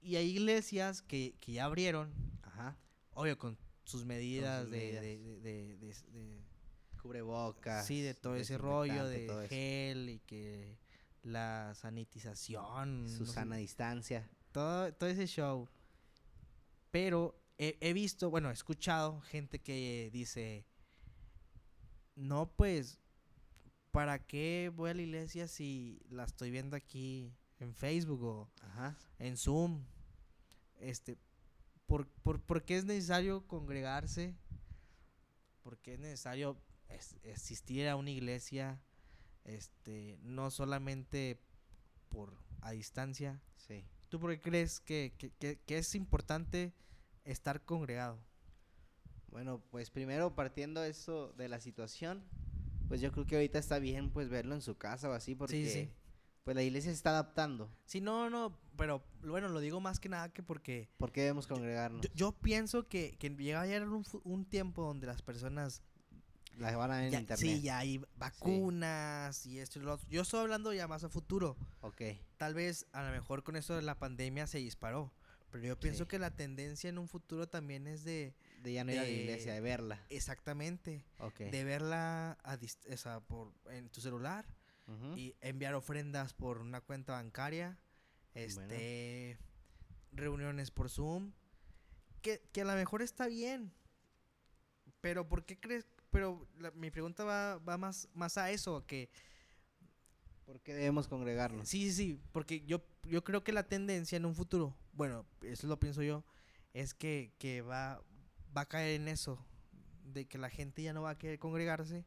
Y 0.00 0.16
hay 0.16 0.30
iglesias 0.30 1.02
que, 1.02 1.36
que 1.40 1.52
ya 1.52 1.64
abrieron, 1.64 2.12
Ajá. 2.42 2.76
obvio, 3.12 3.38
con 3.38 3.56
sus 3.86 4.04
medidas, 4.04 4.68
de- 4.70 5.00
de- 5.40 5.76
de- 5.78 6.46
Cubrebocas. 7.00 7.86
Sí, 7.86 8.00
de 8.02 8.14
todo 8.14 8.34
ese 8.36 8.58
rollo 8.58 9.06
de 9.06 9.46
gel 9.48 10.10
y 10.10 10.18
que 10.20 10.76
la 11.22 11.72
sanitización. 11.74 13.08
Su 13.08 13.20
no 13.20 13.26
sé, 13.26 13.32
sana 13.32 13.56
distancia. 13.56 14.28
todo, 14.52 14.92
todo 14.92 15.08
ese 15.08 15.26
show. 15.26 15.68
Pero 16.90 17.38
he, 17.58 17.76
he 17.80 17.92
visto, 17.92 18.28
bueno, 18.30 18.50
he 18.50 18.52
escuchado 18.54 19.20
gente 19.20 19.60
que 19.60 20.10
dice, 20.12 20.64
no, 22.16 22.50
pues, 22.56 22.98
¿para 23.92 24.18
qué 24.26 24.72
voy 24.74 24.90
a 24.90 24.94
la 24.94 25.02
iglesia 25.02 25.46
si 25.46 26.00
la 26.10 26.24
estoy 26.24 26.50
viendo 26.50 26.74
aquí 26.76 27.32
en 27.60 27.74
Facebook 27.74 28.22
o 28.24 28.50
Ajá. 28.62 28.96
en 29.18 29.36
Zoom? 29.36 29.84
Este, 30.80 31.16
¿por, 31.86 32.08
por, 32.08 32.40
por 32.40 32.64
qué 32.64 32.76
es 32.76 32.84
necesario 32.84 33.46
congregarse? 33.46 34.34
¿Por 35.62 35.78
qué 35.78 35.94
es 35.94 36.00
necesario 36.00 36.56
es- 36.88 37.16
asistir 37.34 37.88
a 37.88 37.96
una 37.96 38.10
iglesia? 38.10 38.80
Este, 39.44 40.18
no 40.22 40.50
solamente 40.50 41.40
por 42.08 42.36
a 42.60 42.72
distancia. 42.72 43.40
Sí. 43.56 43.84
¿Tú 44.08 44.18
por 44.20 44.30
qué 44.30 44.40
crees 44.40 44.80
que, 44.80 45.14
que- 45.18 45.30
que- 45.30 45.58
que 45.64 45.78
es 45.78 45.94
importante 45.94 46.72
estar 47.24 47.64
congregado? 47.64 48.18
Bueno, 49.28 49.60
pues 49.70 49.90
primero 49.90 50.34
partiendo 50.34 50.82
eso 50.84 51.32
de 51.34 51.48
la 51.48 51.60
situación, 51.60 52.24
pues 52.88 53.00
yo 53.00 53.12
creo 53.12 53.26
que 53.26 53.36
ahorita 53.36 53.58
está 53.58 53.78
bien 53.78 54.10
pues 54.10 54.28
verlo 54.28 54.54
en 54.54 54.62
su 54.62 54.76
casa 54.76 55.08
o 55.08 55.12
así 55.12 55.34
porque 55.34 55.70
sí. 55.70 55.90
Pues 56.46 56.54
la 56.54 56.62
iglesia 56.62 56.92
se 56.92 56.96
está 56.96 57.10
adaptando. 57.10 57.68
Sí, 57.86 58.00
no, 58.00 58.30
no, 58.30 58.56
pero 58.76 59.02
bueno, 59.24 59.48
lo 59.48 59.58
digo 59.58 59.80
más 59.80 59.98
que 59.98 60.08
nada 60.08 60.32
que 60.32 60.44
porque 60.44 60.88
¿Por 60.96 61.10
qué 61.10 61.22
debemos 61.22 61.48
congregarnos? 61.48 62.02
yo, 62.02 62.08
yo 62.14 62.32
pienso 62.32 62.86
que, 62.86 63.16
que 63.18 63.30
llega 63.30 63.60
a 63.62 63.66
llegar 63.66 63.88
un, 63.88 64.04
un 64.22 64.44
tiempo 64.44 64.84
donde 64.84 65.08
las 65.08 65.22
personas 65.22 65.82
La 66.56 66.76
van 66.76 66.92
a 66.92 66.96
ver 67.00 67.12
en 67.12 67.20
internet. 67.20 67.38
sí, 67.56 67.62
ya 67.62 67.78
hay 67.78 68.00
vacunas 68.16 69.44
y 69.46 69.58
esto 69.58 69.78
y 69.80 69.82
lo 69.82 69.94
otro. 69.94 70.06
Yo 70.08 70.22
estoy 70.22 70.40
hablando 70.40 70.72
ya 70.72 70.86
más 70.88 71.02
a 71.04 71.08
futuro. 71.08 71.56
Ok. 71.80 72.02
Tal 72.36 72.54
vez 72.54 72.86
a 72.92 73.02
lo 73.02 73.10
mejor 73.10 73.42
con 73.42 73.56
esto 73.56 73.74
de 73.74 73.82
la 73.82 73.98
pandemia 73.98 74.46
se 74.46 74.58
disparó, 74.58 75.12
pero 75.50 75.64
yo 75.64 75.78
pienso 75.80 76.04
Sí. 76.04 76.08
que 76.08 76.18
la 76.18 76.30
tendencia 76.30 76.88
en 76.88 76.98
un 76.98 77.08
futuro 77.08 77.48
también 77.48 77.86
es 77.88 78.04
de 78.04 78.34
De 78.62 78.72
ya 78.72 78.84
no 78.84 78.92
ir 78.92 78.98
a 79.00 79.02
la 79.02 79.08
iglesia, 79.08 79.52
de 79.52 79.60
verla. 79.60 80.00
exactamente 80.10 81.04
Ok. 81.18 81.38
de 81.40 81.64
verla 81.64 82.38
a 82.44 82.56
dist- 82.56 82.92
o 82.92 82.96
sea, 82.96 83.20
por 83.20 83.52
en 83.70 83.88
tu 83.90 84.00
celular 84.00 84.46
Y 85.16 85.34
enviar 85.40 85.74
ofrendas 85.74 86.32
por 86.32 86.58
una 86.58 86.80
cuenta 86.80 87.14
bancaria, 87.14 87.78
este 88.34 89.38
reuniones 90.12 90.70
por 90.70 90.88
Zoom, 90.90 91.32
que, 92.22 92.40
que 92.52 92.60
a 92.62 92.64
lo 92.64 92.74
mejor 92.74 93.02
está 93.02 93.26
bien, 93.26 93.72
pero 95.00 95.28
¿por 95.28 95.44
qué 95.44 95.58
crees? 95.58 95.86
pero 96.10 96.46
la- 96.58 96.70
mi 96.70 96.90
pregunta 96.90 97.24
va, 97.24 97.58
va 97.58 97.76
más, 97.76 98.08
más 98.14 98.38
a 98.38 98.50
eso, 98.50 98.86
que 98.86 99.10
¿Por 100.44 100.60
qué 100.60 100.74
debemos 100.74 101.08
congregarnos? 101.08 101.68
sí, 101.68 101.90
sí, 101.90 101.92
sí, 101.92 102.20
porque 102.32 102.64
yo, 102.64 102.80
yo 103.02 103.24
creo 103.24 103.42
que 103.42 103.52
la 103.52 103.64
tendencia 103.68 104.16
en 104.16 104.24
un 104.24 104.34
futuro, 104.34 104.76
bueno, 104.92 105.26
eso 105.42 105.66
lo 105.66 105.78
pienso 105.80 106.02
yo, 106.02 106.24
es 106.72 106.94
que, 106.94 107.32
que 107.38 107.62
va, 107.62 108.00
va 108.56 108.62
a 108.62 108.68
caer 108.68 109.00
en 109.00 109.08
eso, 109.08 109.44
de 110.04 110.26
que 110.26 110.38
la 110.38 110.48
gente 110.48 110.82
ya 110.82 110.92
no 110.92 111.02
va 111.02 111.10
a 111.10 111.18
querer 111.18 111.38
congregarse 111.40 112.04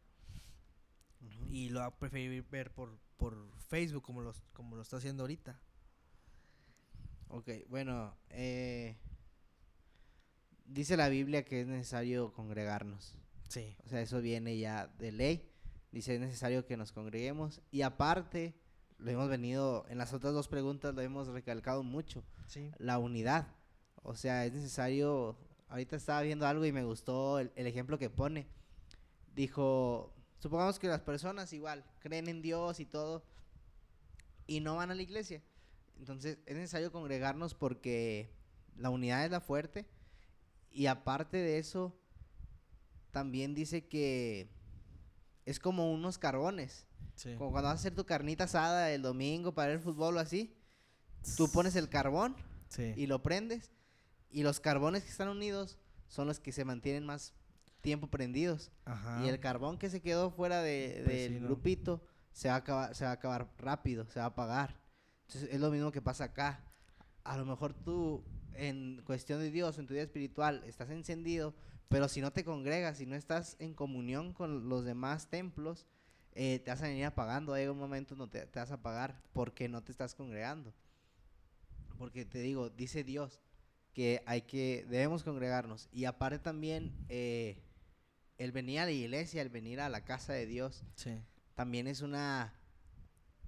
Y 1.50 1.70
lo 1.70 1.80
va 1.82 1.88
a 1.88 1.98
preferir 1.98 2.44
ver 2.50 2.72
por, 2.74 2.98
por 3.18 3.36
Facebook 3.68 4.04
como, 4.04 4.22
los, 4.22 4.42
como 4.54 4.76
lo 4.76 4.82
está 4.82 4.98
haciendo 4.98 5.24
ahorita. 5.24 5.60
Ok, 7.28 7.50
bueno, 7.68 8.16
eh, 8.30 8.98
dice 10.66 10.98
la 10.98 11.10
Biblia 11.10 11.44
que 11.46 11.62
es 11.62 11.68
necesario 11.68 12.34
congregarnos. 12.34 13.16
Sí. 13.48 13.76
O 13.86 13.90
sea, 13.90 14.02
eso 14.02 14.22
viene 14.22 14.58
ya 14.58 14.88
de 14.88 15.12
ley. 15.12 15.52
Dice 15.92 16.16
es 16.16 16.22
necesario 16.22 16.66
que 16.66 16.78
nos 16.78 16.92
congreguemos. 16.92 17.62
Y 17.72 17.82
aparte, 17.82 18.56
lo 18.98 19.12
hemos 19.12 19.30
venido, 19.30 19.86
en 19.90 19.98
las 19.98 20.14
otras 20.14 20.34
dos 20.34 20.48
preguntas 20.48 20.94
lo 20.94 21.02
hemos 21.02 21.28
recalcado 21.28 21.84
mucho, 21.84 22.24
Sí. 22.48 22.72
la 22.78 23.00
unidad. 23.00 23.48
O 24.04 24.16
sea, 24.16 24.46
es 24.46 24.54
necesario, 24.54 25.38
ahorita 25.68 25.96
estaba 25.96 26.22
viendo 26.22 26.48
algo 26.48 26.66
y 26.66 26.72
me 26.72 26.84
gustó 26.84 27.40
el, 27.40 27.52
el 27.56 27.68
ejemplo 27.68 27.98
que 27.98 28.10
pone. 28.10 28.48
Dijo, 29.36 30.14
supongamos 30.40 30.80
que 30.80 30.88
las 30.88 31.02
personas 31.02 31.54
igual 31.54 31.84
creen 32.00 32.28
en 32.28 32.42
Dios 32.42 32.80
y 32.80 32.86
todo 32.86 33.24
y 34.48 34.60
no 34.62 34.76
van 34.78 34.92
a 34.92 34.96
la 34.96 35.02
iglesia. 35.02 35.42
Entonces 35.98 36.38
es 36.46 36.56
necesario 36.56 36.92
congregarnos 36.92 37.54
porque 37.54 38.32
la 38.78 38.90
unidad 38.90 39.26
es 39.26 39.32
la 39.32 39.42
fuerte 39.42 39.86
y 40.72 40.86
aparte 40.88 41.38
de 41.38 41.58
eso 41.60 41.96
también 43.12 43.54
dice 43.56 43.88
que 43.88 44.50
es 45.46 45.60
como 45.60 45.92
unos 45.92 46.18
carbones. 46.18 46.86
Sí. 47.16 47.36
Como 47.36 47.52
cuando 47.52 47.68
vas 47.70 47.78
a 47.78 47.80
hacer 47.82 47.96
tu 47.96 48.06
carnita 48.06 48.46
asada 48.46 48.92
el 48.92 49.02
domingo 49.02 49.54
para 49.54 49.74
el 49.74 49.80
fútbol 49.80 50.18
o 50.18 50.20
así, 50.20 50.56
tú 51.36 51.52
pones 51.52 51.76
el 51.76 51.90
carbón 51.90 52.36
Sí. 52.70 52.94
y 52.96 53.08
lo 53.08 53.24
prendes 53.24 53.72
y 54.30 54.44
los 54.44 54.60
carbones 54.60 55.04
que 55.04 55.10
están 55.10 55.28
unidos 55.28 55.80
son 56.08 56.28
los 56.28 56.40
que 56.40 56.52
se 56.52 56.64
mantienen 56.66 57.04
más 57.04 57.34
tiempo 57.82 58.08
prendidos 58.08 58.72
Ajá. 58.86 59.24
y 59.26 59.30
el 59.30 59.40
carbón 59.40 59.78
que 59.78 59.90
se 59.90 60.02
quedó 60.02 60.32
fuera 60.32 60.62
de, 60.62 61.02
Pues 61.06 61.18
del 61.18 61.34
sí, 61.34 61.40
¿no? 61.40 61.48
grupito 61.48 62.02
se 62.32 62.50
va 62.50 62.56
a 62.56 62.58
acabar 62.58 62.96
se 62.96 63.06
va 63.06 63.12
a 63.12 63.14
acabar 63.14 63.50
rápido 63.58 64.06
se 64.08 64.20
va 64.20 64.26
a 64.26 64.30
apagar 64.30 64.80
entonces 65.28 65.50
es 65.52 65.60
lo 65.60 65.72
mismo 65.72 65.92
que 65.92 66.02
pasa 66.02 66.26
acá 66.26 66.64
a 67.24 67.38
lo 67.38 67.46
mejor 67.46 67.74
tú 67.74 68.24
en 68.54 69.02
cuestión 69.06 69.40
de 69.40 69.52
Dios 69.52 69.78
en 69.78 69.88
tu 69.88 69.94
vida 69.94 70.04
espiritual 70.04 70.64
estás 70.66 70.90
encendido 70.90 71.56
pero 71.88 72.08
si 72.08 72.22
no 72.22 72.32
te 72.32 72.44
congregas 72.44 72.98
si 72.98 73.06
no 73.06 73.16
estás 73.16 73.56
en 73.60 73.74
comunión 73.74 74.34
con 74.34 74.70
los 74.70 74.84
demás 74.84 75.30
templos 75.30 75.88
eh, 76.34 76.60
te 76.60 76.72
vas 76.72 76.82
a 76.82 76.88
venir 76.88 77.06
apagando 77.06 77.54
hay 77.54 77.68
un 77.68 77.78
momento 77.78 78.16
donde 78.16 78.42
te, 78.42 78.46
te 78.48 78.60
vas 78.60 78.72
a 78.72 78.76
apagar 78.76 79.22
porque 79.34 79.68
no 79.70 79.84
te 79.84 79.92
estás 79.92 80.14
congregando 80.16 80.74
porque 82.00 82.24
te 82.24 82.40
digo, 82.40 82.70
dice 82.70 83.04
Dios 83.04 83.42
que 83.94 84.24
hay 84.26 84.44
que, 84.44 84.86
debemos 84.90 85.24
congregarnos. 85.24 85.90
Y 85.92 86.06
aparte 86.06 86.40
también, 86.40 86.94
eh, 87.10 87.62
el 88.40 88.52
venir 88.52 88.80
a 88.80 88.86
la 88.86 88.92
iglesia, 88.92 89.42
el 89.44 89.50
venir 89.50 89.80
a 89.80 89.90
la 89.90 90.04
casa 90.04 90.34
de 90.34 90.48
Dios, 90.48 90.84
Sí. 90.96 91.22
también 91.54 91.86
es 91.88 92.02
una 92.02 92.56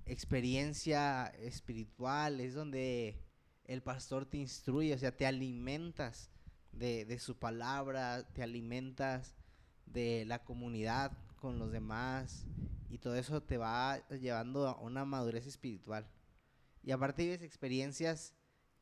experiencia 0.06 1.28
espiritual, 1.40 2.40
es 2.42 2.54
donde 2.54 3.18
el 3.66 3.82
pastor 3.82 4.26
te 4.26 4.38
instruye, 4.38 4.94
o 4.94 4.98
sea, 4.98 5.16
te 5.16 5.26
alimentas 5.26 6.30
de, 6.72 7.06
de 7.06 7.20
su 7.20 7.38
palabra, 7.38 8.28
te 8.34 8.44
alimentas 8.44 9.36
de 9.86 10.26
la 10.26 10.44
comunidad 10.44 11.12
con 11.38 11.58
los 11.60 11.72
demás 11.72 12.46
y 12.90 12.98
todo 12.98 13.16
eso 13.16 13.42
te 13.42 13.58
va 13.58 14.06
llevando 14.10 14.68
a 14.68 14.80
una 14.80 15.06
madurez 15.06 15.48
espiritual. 15.48 16.06
Y 16.84 16.92
aparte 16.92 17.24
vives 17.24 17.42
experiencias 17.42 18.34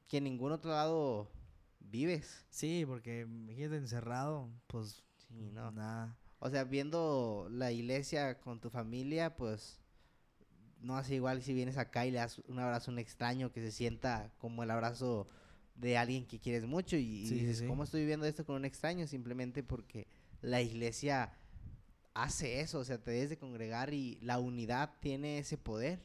que 0.08 0.18
en 0.18 0.24
ningún 0.24 0.52
otro 0.52 0.72
lado 0.72 1.32
vives. 1.80 2.46
Sí, 2.50 2.84
porque 2.88 3.22
imagínate 3.22 3.78
encerrado, 3.78 4.50
pues 4.68 5.04
Sí, 5.30 5.50
no. 5.54 5.72
nada. 5.72 6.18
O 6.40 6.50
sea, 6.50 6.64
viendo 6.64 7.48
la 7.52 7.72
iglesia 7.72 8.40
con 8.40 8.60
tu 8.60 8.70
familia, 8.70 9.36
pues 9.36 9.80
no 10.82 10.98
hace 10.98 11.16
igual 11.16 11.42
si 11.44 11.54
vienes 11.54 11.78
acá 11.78 12.06
y 12.06 12.12
le 12.12 12.18
das 12.20 12.40
un 12.48 12.60
abrazo 12.60 12.92
a 12.92 12.94
un 12.94 13.00
extraño 13.00 13.52
que 13.52 13.62
se 13.62 13.72
sienta 13.72 14.32
como 14.38 14.64
el 14.64 14.72
abrazo 14.72 15.28
de 15.76 15.98
alguien 15.98 16.26
que 16.26 16.40
quieres 16.40 16.66
mucho 16.66 16.96
y, 16.96 17.26
Sí, 17.26 17.40
sí, 17.40 17.46
dices, 17.46 17.60
sí. 17.60 17.68
¿cómo 17.68 17.84
estoy 17.84 18.02
viviendo 18.02 18.26
esto 18.26 18.46
con 18.46 18.56
un 18.56 18.66
extraño? 18.66 19.06
Simplemente 19.08 19.64
porque 19.64 20.08
la 20.42 20.62
iglesia 20.62 21.34
hace 22.14 22.62
eso, 22.62 22.80
o 22.80 22.86
sea, 22.86 22.98
te 23.04 23.12
debes 23.12 23.30
de 23.30 23.38
congregar 23.38 23.94
y 23.94 24.18
la 24.22 24.40
unidad 24.40 24.92
tiene 25.02 25.40
ese 25.40 25.58
poder. 25.58 26.00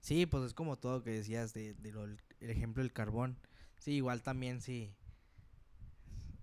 Sí, 0.00 0.26
pues 0.26 0.44
es 0.44 0.54
como 0.54 0.76
todo 0.78 1.02
que 1.02 1.10
decías 1.10 1.54
de, 1.54 1.74
de 1.74 1.92
lo- 1.92 2.04
el 2.04 2.18
ejemplo 2.50 2.82
del 2.82 2.92
carbón. 2.92 3.36
Sí, 3.78 3.92
igual 3.92 4.22
también 4.22 4.60
si, 4.60 4.92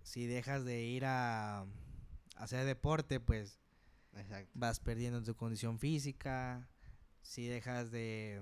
si 0.03 0.25
dejas 0.25 0.65
de 0.65 0.81
ir 0.83 1.05
a, 1.05 1.59
a 1.61 1.65
hacer 2.35 2.65
deporte, 2.65 3.19
pues 3.19 3.59
Exacto. 4.15 4.49
vas 4.53 4.79
perdiendo 4.79 5.21
tu 5.23 5.35
condición 5.35 5.79
física. 5.79 6.67
Si 7.21 7.47
dejas 7.47 7.91
de, 7.91 8.41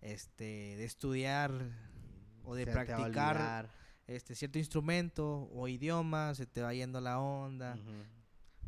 este, 0.00 0.44
de 0.76 0.84
estudiar 0.84 1.52
o 2.44 2.54
de 2.54 2.64
Se 2.66 2.72
practicar 2.72 3.70
este 4.06 4.34
cierto 4.34 4.58
instrumento 4.58 5.48
o 5.52 5.66
idioma, 5.68 6.34
se 6.34 6.44
te 6.46 6.60
va 6.60 6.74
yendo 6.74 7.00
la 7.00 7.18
onda. 7.18 7.78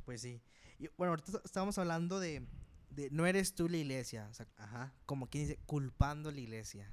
Pues 0.04 0.22
sí. 0.22 0.40
Y, 0.78 0.88
bueno, 0.96 1.10
ahorita 1.12 1.32
est- 1.32 1.44
estábamos 1.44 1.76
hablando 1.78 2.18
de, 2.20 2.46
de 2.90 3.10
no 3.10 3.26
eres 3.26 3.54
tú 3.54 3.68
la 3.68 3.76
iglesia, 3.76 4.28
o 4.30 4.34
sea, 4.34 4.46
Ajá. 4.56 4.92
como 5.04 5.28
quien 5.28 5.46
dice, 5.48 5.58
culpando 5.66 6.28
a 6.30 6.32
la 6.32 6.40
iglesia. 6.40 6.90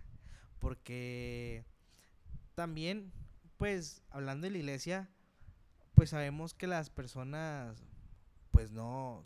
Porque 0.60 1.64
también, 2.56 3.12
pues, 3.64 4.04
hablando 4.10 4.44
de 4.44 4.52
la 4.52 4.58
iglesia, 4.58 5.10
pues 5.96 6.10
sabemos 6.10 6.54
que 6.54 6.68
las 6.68 6.90
personas, 6.90 7.82
pues 8.52 8.72
no, 8.72 9.26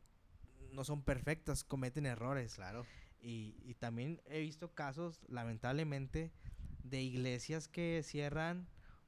no 0.74 0.84
son 0.84 1.02
perfectas, 1.02 1.64
cometen 1.64 2.06
errores. 2.06 2.54
Claro. 2.54 2.86
Y, 3.20 3.56
y 3.66 3.74
también 3.74 4.22
he 4.28 4.40
visto 4.40 4.76
casos, 4.76 5.22
lamentablemente, 5.28 6.32
de 6.84 7.02
iglesias 7.02 7.68
que 7.68 8.04
cierran 8.04 8.68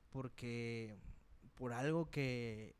porque 0.09 0.97
por 1.53 1.73
algo 1.73 2.09
que 2.09 2.75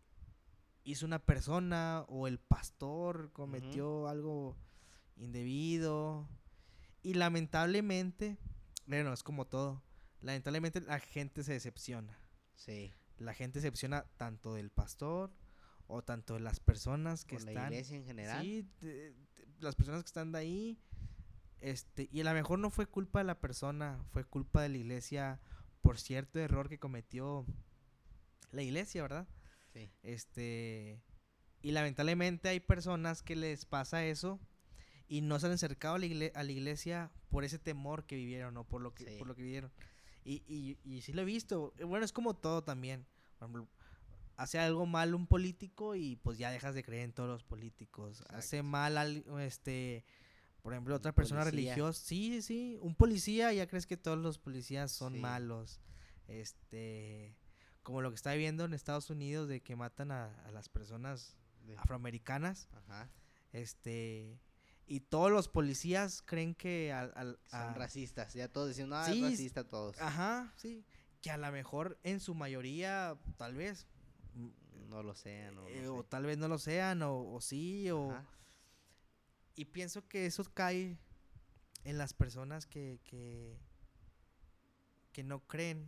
hizo 0.83 1.05
una 1.05 1.19
persona 1.19 2.03
o 2.07 2.25
el 2.27 2.39
pastor 2.39 3.31
cometió 3.31 4.07
algo 4.07 4.57
indebido. 5.17 6.27
Y 7.03 7.13
lamentablemente, 7.13 8.39
bueno, 8.87 9.13
es 9.13 9.21
como 9.21 9.45
todo. 9.45 9.83
Lamentablemente 10.21 10.81
la 10.81 10.99
gente 10.99 11.43
se 11.43 11.53
decepciona. 11.53 12.17
Sí. 12.59 12.93
La 13.17 13.33
gente 13.33 13.59
se 13.59 13.65
decepciona 13.67 14.05
tanto 14.17 14.53
del 14.53 14.69
pastor 14.69 15.31
o 15.87 16.03
tanto 16.03 16.35
de 16.35 16.39
las 16.41 16.59
personas 16.59 17.25
que 17.25 17.39
la 17.39 17.51
están. 17.51 17.71
iglesia 17.73 17.97
en 17.97 18.05
general. 18.05 18.41
Sí, 18.43 18.67
de- 18.81 19.11
de- 19.11 19.15
las 19.59 19.75
personas 19.75 20.03
que 20.03 20.07
están 20.07 20.31
de 20.31 20.39
ahí. 20.39 20.77
Este, 21.61 22.07
y 22.11 22.21
a 22.21 22.23
lo 22.23 22.33
mejor 22.33 22.59
no 22.59 22.69
fue 22.69 22.85
culpa 22.85 23.19
de 23.19 23.25
la 23.25 23.39
persona, 23.39 24.01
fue 24.11 24.23
culpa 24.23 24.61
de 24.61 24.69
la 24.69 24.77
iglesia 24.77 25.39
por 25.81 25.99
cierto 25.99 26.39
error 26.39 26.69
que 26.69 26.79
cometió 26.79 27.45
la 28.51 28.61
iglesia, 28.61 29.01
¿verdad? 29.01 29.27
Sí. 29.73 29.91
Este, 30.03 31.01
y 31.61 31.71
lamentablemente 31.71 32.47
hay 32.49 32.59
personas 32.59 33.21
que 33.23 33.35
les 33.35 33.65
pasa 33.65 34.05
eso 34.05 34.39
y 35.09 35.21
no 35.21 35.39
se 35.39 35.47
han 35.47 35.51
acercado 35.53 35.95
a 35.95 35.99
la, 35.99 36.05
igle- 36.05 36.31
a 36.35 36.43
la 36.43 36.51
iglesia 36.51 37.11
por 37.29 37.43
ese 37.43 37.59
temor 37.59 38.05
que 38.05 38.15
vivieron 38.15 38.55
o 38.57 38.63
por 38.63 38.81
lo 38.81 38.93
que, 38.93 39.05
Sí. 39.05 39.17
por 39.17 39.27
lo 39.27 39.35
que 39.35 39.41
vivieron. 39.41 39.71
Y, 40.29 40.43
y, 40.47 40.77
y 40.83 41.01
sí 41.01 41.11
lo 41.13 41.21
he 41.21 41.25
visto. 41.25 41.73
Eh, 41.79 41.83
Bueno, 41.85 42.05
es 42.05 42.11
como 42.13 42.35
todo 42.35 42.63
también. 42.63 43.05
Por 43.39 43.45
ejemplo, 43.47 43.67
hace 44.37 44.59
algo 44.59 44.85
mal 44.85 45.15
un 45.15 45.25
político 45.27 45.95
y 45.95 46.17
pues 46.17 46.37
ya 46.37 46.51
dejas 46.51 46.75
de 46.75 46.83
creer 46.83 47.05
en 47.05 47.13
todos 47.13 47.29
los 47.29 47.43
políticos. 47.43 48.23
Hace 48.29 48.61
mal 48.61 48.97
al, 48.97 49.23
este, 49.41 50.05
por 50.61 50.73
ejemplo, 50.73 50.93
Un 50.93 50.97
otra 50.99 51.13
persona 51.13 51.41
policía. 51.43 51.71
religiosa. 51.73 51.99
Sí, 52.05 52.31
sí, 52.33 52.41
sí. 52.43 52.77
Un 52.81 52.93
policía, 52.95 53.51
ya 53.53 53.65
crees 53.67 53.87
que 53.87 53.97
todos 53.97 54.17
los 54.19 54.37
policías 54.37 54.91
son 54.91 55.13
Sí. 55.13 55.19
malos. 55.19 55.79
Este, 56.27 57.35
como 57.81 58.01
lo 58.01 58.09
que 58.11 58.15
está 58.15 58.31
viviendo 58.33 58.65
en 58.65 58.73
Estados 58.73 59.09
Unidos 59.09 59.47
de 59.49 59.61
que 59.61 59.75
matan 59.75 60.11
a, 60.11 60.25
a 60.45 60.51
las 60.51 60.69
personas 60.69 61.35
De- 61.65 61.75
afroamericanas. 61.77 62.69
Ajá. 62.73 63.09
Este, 63.51 64.39
y 64.89 64.99
todos 65.01 65.31
los 65.31 65.47
policías 65.47 66.21
creen 66.23 66.55
que 66.55 66.91
al, 66.91 67.13
al- 67.15 67.39
Son 67.45 67.75
racistas. 67.75 68.33
Ya 68.33 68.47
todos 68.47 68.67
diciendo, 68.69 68.95
ah, 68.97 69.05
Sí, 69.05 69.23
es 69.23 69.31
racista 69.31 69.63
todos. 69.67 69.99
Ajá, 70.01 70.51
sí. 70.57 70.83
Que 71.21 71.31
a 71.31 71.37
lo 71.37 71.51
mejor 71.51 71.97
en 72.03 72.19
su 72.19 72.33
mayoría, 72.35 73.17
tal 73.37 73.53
vez. 73.55 73.87
No 74.89 75.03
lo 75.03 75.13
sean. 75.15 75.57
o 75.57 75.61
no 75.61 75.67
eh, 75.67 75.81
sé. 75.81 75.87
o 75.87 76.03
tal 76.03 76.25
vez 76.25 76.37
no 76.39 76.47
lo 76.47 76.57
sean, 76.57 77.01
o, 77.03 77.33
o 77.33 77.39
sí, 77.41 77.89
o... 77.91 78.11
Ajá. 78.11 78.25
Y 79.55 79.65
pienso 79.65 80.07
que 80.07 80.25
eso 80.25 80.43
cae 80.53 80.97
en 81.83 81.97
las 81.97 82.13
personas 82.13 82.65
que, 82.65 82.99
que, 83.03 83.55
que 85.11 85.23
no 85.23 85.41
creen 85.47 85.87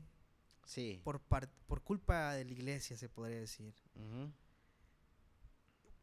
Sí. 0.65 1.01
por, 1.03 1.19
par- 1.21 1.49
por 1.67 1.81
culpa 1.81 2.33
de 2.33 2.45
la 2.45 2.51
iglesia, 2.51 2.95
se 2.97 3.09
podría 3.09 3.39
decir. 3.39 3.73
Ujú. 3.95 4.31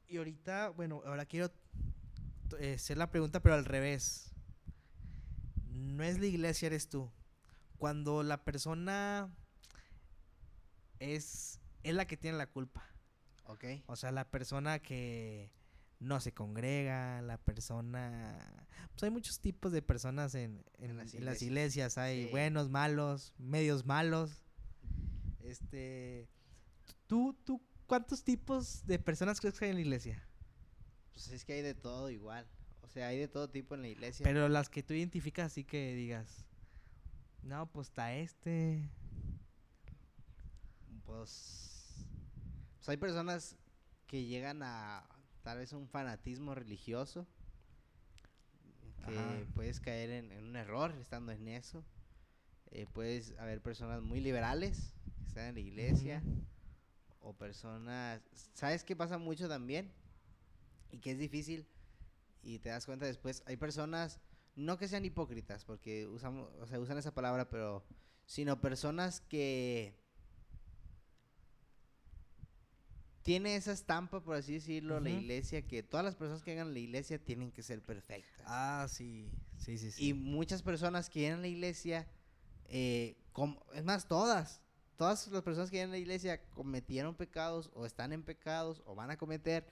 Y 0.09 0.17
ahorita, 0.17 0.71
bueno, 0.71 1.03
ahora 1.05 1.25
quiero 1.27 1.51
eh, 2.61 2.75
hacer 2.75 2.99
la 2.99 3.11
pregunta, 3.11 3.41
pero 3.41 3.55
al 3.55 3.65
revés. 3.65 4.33
No 5.71 6.03
es 6.05 6.19
la 6.19 6.27
iglesia, 6.27 6.67
eres 6.67 6.89
tú. 6.89 7.11
Cuando 7.79 8.23
la 8.23 8.45
persona 8.45 9.33
es, 10.99 11.61
es 11.83 11.95
la 11.95 12.07
que 12.07 12.17
tiene 12.17 12.39
la 12.39 12.47
culpa. 12.49 12.85
Ok. 13.45 13.65
O 13.87 13.97
sea, 13.97 14.11
la 14.13 14.31
persona 14.31 14.79
que 14.81 15.51
no 16.01 16.21
se 16.21 16.33
congrega, 16.33 17.21
la 17.23 17.39
persona... 17.39 18.39
Pues 18.93 19.03
hay 19.05 19.11
muchos 19.11 19.41
tipos 19.41 19.73
de 19.73 19.83
personas 19.83 20.35
en, 20.35 20.65
en, 20.79 20.91
En 20.91 20.97
las 20.97 21.15
en 21.15 21.25
las 21.25 21.43
iglesias. 21.43 21.43
iglesias. 21.43 21.99
Hay 21.99 22.25
Sí. 22.27 22.31
buenos, 22.31 22.69
malos, 22.71 23.35
medios 23.39 23.85
malos. 23.87 24.45
Este... 25.41 26.29
¿Tú, 27.07 27.37
tú, 27.45 27.63
cuántos 27.87 28.23
tipos 28.23 28.85
de 28.87 28.99
personas 28.99 29.41
crees 29.41 29.59
que 29.59 29.65
hay 29.67 29.71
en 29.71 29.77
la 29.77 29.83
iglesia? 29.83 30.28
Pues 31.19 31.33
es 31.33 31.45
que 31.45 31.55
hay 31.55 31.63
de 31.63 31.75
todo 31.75 32.11
igual. 32.11 32.47
O 32.83 32.89
sea, 32.89 33.09
hay 33.09 33.19
de 33.19 33.27
todo 33.27 33.51
tipo 33.51 33.75
en 33.75 33.83
la 33.83 33.89
iglesia. 33.89 34.23
Pero 34.23 34.49
las 34.49 34.69
que 34.69 34.85
tú 34.85 34.95
identificas 34.95 35.47
así 35.47 35.65
que 35.65 35.97
digas... 35.97 36.45
No, 37.43 37.67
pues 37.67 37.89
está 37.89 38.15
este... 38.15 38.89
Pues, 41.05 42.07
pues 42.77 42.89
hay 42.89 42.97
personas 42.99 43.57
que 44.07 44.27
llegan 44.27 44.63
a 44.63 45.09
tal 45.43 45.59
vez 45.59 45.73
un 45.73 45.89
fanatismo 45.89 46.55
religioso. 46.55 47.27
Que 49.05 49.19
Ajá. 49.19 49.41
puedes 49.57 49.81
caer 49.81 50.11
en, 50.11 50.31
en 50.31 50.45
un 50.45 50.55
error 50.55 50.95
estando 51.01 51.33
en 51.33 51.49
eso. 51.49 51.85
Eh, 52.71 52.87
puedes 52.93 53.37
haber 53.41 53.61
personas 53.61 54.03
muy 54.03 54.21
liberales 54.21 54.95
que 55.19 55.27
están 55.27 55.47
en 55.47 55.55
la 55.55 55.61
iglesia. 55.63 56.23
O 57.19 57.33
personas... 57.33 58.23
¿Sabes 58.55 58.85
qué 58.85 58.95
pasa 58.95 59.19
mucho 59.19 59.49
también? 59.49 59.93
Y 60.91 60.99
que 60.99 61.13
es 61.13 61.19
difícil. 61.19 61.67
Y 62.43 62.59
te 62.61 62.69
das 62.71 62.87
cuenta 62.87 63.07
después. 63.07 63.43
Hay 63.47 63.57
personas, 63.57 64.21
no 64.55 64.79
que 64.79 64.89
sean 64.89 65.05
hipócritas, 65.05 65.65
porque 65.65 66.07
usamos, 66.07 66.51
o 66.61 66.67
sea, 66.67 66.79
usan 66.81 66.99
esa 66.99 67.15
palabra, 67.15 67.49
pero... 67.49 67.85
Sino 68.27 68.61
personas 68.61 69.21
que... 69.23 69.95
Tiene 73.23 73.57
esa 73.57 73.73
estampa, 73.73 74.23
por 74.23 74.37
así 74.37 74.55
decirlo, 74.55 75.01
la 75.01 75.11
Ujú. 75.11 75.19
iglesia, 75.19 75.67
que 75.67 75.83
todas 75.83 76.05
las 76.05 76.15
personas 76.15 76.43
que 76.43 76.53
llegan 76.53 76.69
a 76.69 76.71
la 76.71 76.79
iglesia 76.79 77.23
tienen 77.23 77.53
que 77.53 77.63
ser 77.63 77.83
perfectas. 77.83 78.47
Ah, 78.47 78.87
sí. 78.89 79.31
Sí, 79.59 79.77
sí, 79.77 79.91
sí. 79.91 80.09
Y 80.09 80.15
muchas 80.15 80.63
personas 80.63 81.11
que 81.11 81.21
llegan 81.21 81.41
a 81.41 81.43
la 81.43 81.49
iglesia, 81.49 82.07
eh, 82.67 83.17
com- 83.33 83.59
es 83.75 83.85
más, 83.85 84.09
todas, 84.09 84.63
todas 84.97 85.27
las 85.29 85.43
personas 85.43 85.69
que 85.71 85.77
llegan 85.77 85.91
a 85.91 85.93
la 85.93 85.99
iglesia 85.99 86.43
cometieron 86.51 87.15
pecados 87.17 87.71
o 87.75 87.85
están 87.85 88.13
en 88.15 88.23
pecados 88.23 88.83
o 88.87 88.95
van 88.95 89.11
a 89.11 89.19
cometer, 89.19 89.69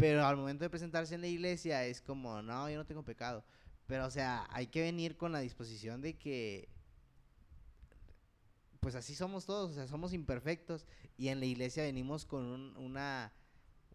pero 0.00 0.26
al 0.26 0.36
momento 0.36 0.64
de 0.64 0.70
presentarse 0.70 1.14
en 1.14 1.22
la 1.22 1.28
iglesia 1.28 1.84
es 1.86 2.00
como, 2.02 2.42
no, 2.42 2.70
yo 2.70 2.76
no 2.78 2.86
tengo 2.86 3.04
pecado. 3.04 3.44
Pero, 3.86 4.06
o 4.06 4.10
sea, 4.10 4.46
hay 4.50 4.68
que 4.68 4.82
venir 4.82 5.16
con 5.18 5.32
la 5.32 5.40
disposición 5.40 6.02
de 6.02 6.18
que, 6.18 6.70
pues 8.80 8.94
así 8.94 9.14
somos 9.14 9.44
todos, 9.46 9.72
o 9.72 9.74
sea, 9.74 9.86
somos 9.86 10.12
imperfectos 10.12 10.86
y 11.18 11.28
en 11.28 11.40
la 11.40 11.46
iglesia 11.46 11.82
venimos 11.82 12.24
con 12.24 12.44
un- 12.46 12.76
una, 12.78 13.32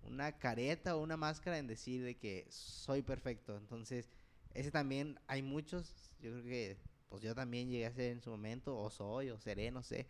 una 0.04 0.38
careta 0.40 0.96
o 0.96 1.02
una 1.02 1.18
máscara 1.18 1.58
en 1.60 1.68
decir 1.68 2.04
de 2.04 2.18
que 2.18 2.46
soy 2.50 3.02
perfecto. 3.04 3.58
Entonces, 3.58 4.12
ese 4.54 4.72
también 4.72 5.20
hay 5.28 5.42
muchos, 5.44 6.14
yo 6.22 6.32
creo 6.34 6.44
que 6.44 6.78
pues 7.10 7.24
yo 7.24 7.36
también 7.36 7.70
llegué 7.70 7.86
a 7.88 7.94
ser 7.94 8.12
en 8.12 8.22
su 8.22 8.30
momento, 8.32 8.78
o 8.80 8.90
soy, 8.92 9.30
o 9.32 9.40
seré, 9.40 9.72
no 9.72 9.84
sé, 9.84 10.08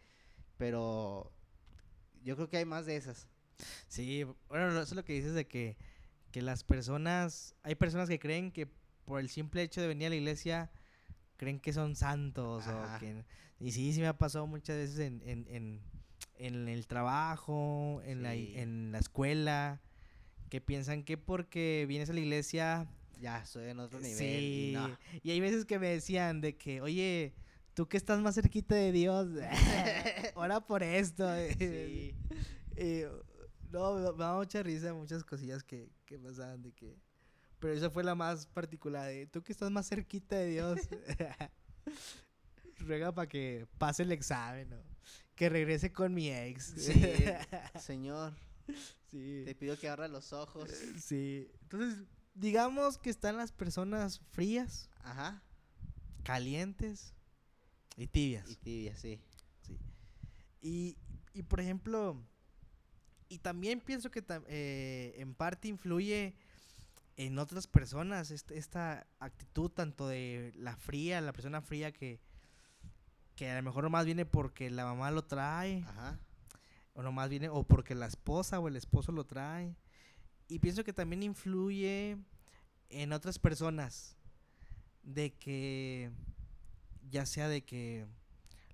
pero 0.58 1.32
yo 2.24 2.36
creo 2.36 2.50
que 2.50 2.58
hay 2.58 2.66
más 2.66 2.86
de 2.88 2.96
esas. 2.98 3.28
Sí, 3.88 4.26
bueno, 4.50 4.70
eso 4.70 4.82
es 4.82 4.94
lo 4.94 5.06
que 5.06 5.14
dices 5.14 5.34
de 5.34 5.48
que, 5.48 5.78
que 6.32 6.42
las 6.42 6.64
personas, 6.64 7.56
hay 7.64 7.76
personas 7.76 8.10
que 8.10 8.20
creen 8.20 8.52
que 8.52 8.68
por 9.06 9.20
el 9.20 9.30
simple 9.30 9.62
hecho 9.62 9.82
de 9.82 9.88
venir 9.88 10.08
a 10.08 10.10
la 10.10 10.16
iglesia, 10.16 10.72
creen 11.38 11.60
que 11.60 11.74
son 11.74 11.96
santos 11.96 12.66
o 12.68 13.00
que... 13.00 13.24
Y 13.60 13.72
sí, 13.72 13.94
sí 13.94 14.02
me 14.02 14.08
ha 14.08 14.18
pasado 14.18 14.48
muchas 14.48 14.76
veces 14.76 15.00
en, 15.00 15.22
en, 15.26 15.48
en, 15.50 15.82
en 16.38 16.68
el 16.68 16.88
trabajo, 16.88 18.02
en, 18.04 18.22
la, 18.22 18.34
en 18.34 18.92
la 18.92 19.00
escuela, 19.00 19.82
que 20.50 20.60
piensan 20.60 21.04
que 21.04 21.18
porque 21.18 21.86
vienes 21.88 22.10
a 22.10 22.14
la 22.14 22.20
iglesia... 22.20 22.88
Ya, 23.22 23.40
estoy 23.40 23.70
en 23.70 23.80
otro 23.80 24.00
nivel. 24.02 24.18
Sí, 24.18 24.72
y 24.72 24.74
no. 24.74 24.98
y 25.24 25.32
hay 25.32 25.40
veces 25.40 25.64
que 25.64 25.80
me 25.80 25.88
decían 25.88 26.42
de 26.42 26.58
que, 26.58 26.82
oye, 26.82 27.34
tú 27.74 27.88
que 27.88 27.96
estás 27.96 28.20
más 28.20 28.36
cerquita 28.36 28.76
de 28.76 28.92
Dios, 28.92 29.30
ora 30.36 30.60
por 30.60 30.84
esto. 30.84 31.28
Sí. 31.58 32.14
Y, 32.78 33.04
no, 33.76 33.96
me 33.96 34.12
me 34.14 34.24
da 34.24 34.36
mucha 34.36 34.64
risa 34.64 34.94
muchas 34.94 35.24
cosillas 35.24 35.64
que, 35.64 35.90
que 36.06 36.18
pasaban 36.18 36.62
de 36.62 36.72
que... 36.72 36.98
Pero 37.60 37.74
esa 37.74 37.90
fue 37.90 38.04
la 38.04 38.16
más 38.16 38.48
particular 38.48 39.08
de 39.08 39.28
tú 39.28 39.42
que 39.42 39.52
estás 39.52 39.70
más 39.70 39.88
cerquita 39.88 40.38
de 40.38 40.48
Dios. 40.48 40.80
Ruega 42.80 43.14
para 43.14 43.28
que 43.28 43.68
pase 43.78 44.04
el 44.04 44.12
examen, 44.12 44.70
¿no? 44.70 44.78
Que 45.36 45.50
regrese 45.50 45.92
con 45.92 46.14
mi 46.14 46.30
ex. 46.30 46.74
Sí, 46.78 46.94
señor, 47.82 48.34
sí. 49.12 49.44
te 49.46 49.56
pido 49.56 49.78
que 49.78 49.90
abra 49.90 50.08
los 50.08 50.32
ojos. 50.32 50.70
Sí. 51.02 51.50
Entonces, 51.64 52.04
digamos 52.34 52.98
que 52.98 53.10
están 53.10 53.36
las 53.36 53.52
personas 53.52 54.20
frías, 54.32 54.90
Ajá. 55.04 55.42
calientes 56.24 57.14
y 57.98 58.08
tibias. 58.08 58.50
Y 58.50 58.56
tibia, 58.56 58.96
sí. 58.96 59.20
Sí. 59.62 59.78
Y, 60.62 60.98
y, 61.34 61.44
por 61.44 61.60
ejemplo, 61.60 62.22
y 63.30 63.40
también 63.40 63.80
pienso 63.82 64.12
que 64.12 64.24
eh, 64.48 65.16
en 65.18 65.34
parte 65.34 65.68
influye 65.68 66.36
en 67.18 67.40
otras 67.40 67.68
personas 67.68 68.32
este- 68.32 68.58
esta 68.58 69.08
actitud 69.20 69.70
tanto 69.72 70.08
de 70.08 70.52
la 70.56 70.76
fría, 70.76 71.22
la 71.22 71.34
persona 71.34 71.62
fría 71.62 71.92
que, 71.92 72.20
que 73.36 73.50
a 73.50 73.56
lo 73.56 73.64
mejor 73.64 73.84
nomás 73.84 74.06
viene 74.06 74.26
porque 74.26 74.70
la 74.70 74.86
mamá 74.86 75.12
lo 75.12 75.24
trae, 75.24 75.84
Ajá. 75.88 76.20
o 76.94 77.02
nomás 77.02 77.30
viene, 77.30 77.50
o 77.50 77.64
porque 77.64 77.96
la 77.96 78.06
esposa 78.06 78.60
o 78.60 78.68
el 78.68 78.76
esposo 78.76 79.12
lo 79.12 79.26
trae. 79.26 79.76
Y 80.48 80.60
pienso 80.60 80.84
que 80.84 80.94
también 80.94 81.24
influye 81.24 82.18
en 82.90 83.14
otras 83.14 83.40
personas 83.40 84.16
de 85.04 85.34
que, 85.34 86.12
ya 87.10 87.26
sea 87.26 87.48
de 87.48 87.64
que 87.64 88.06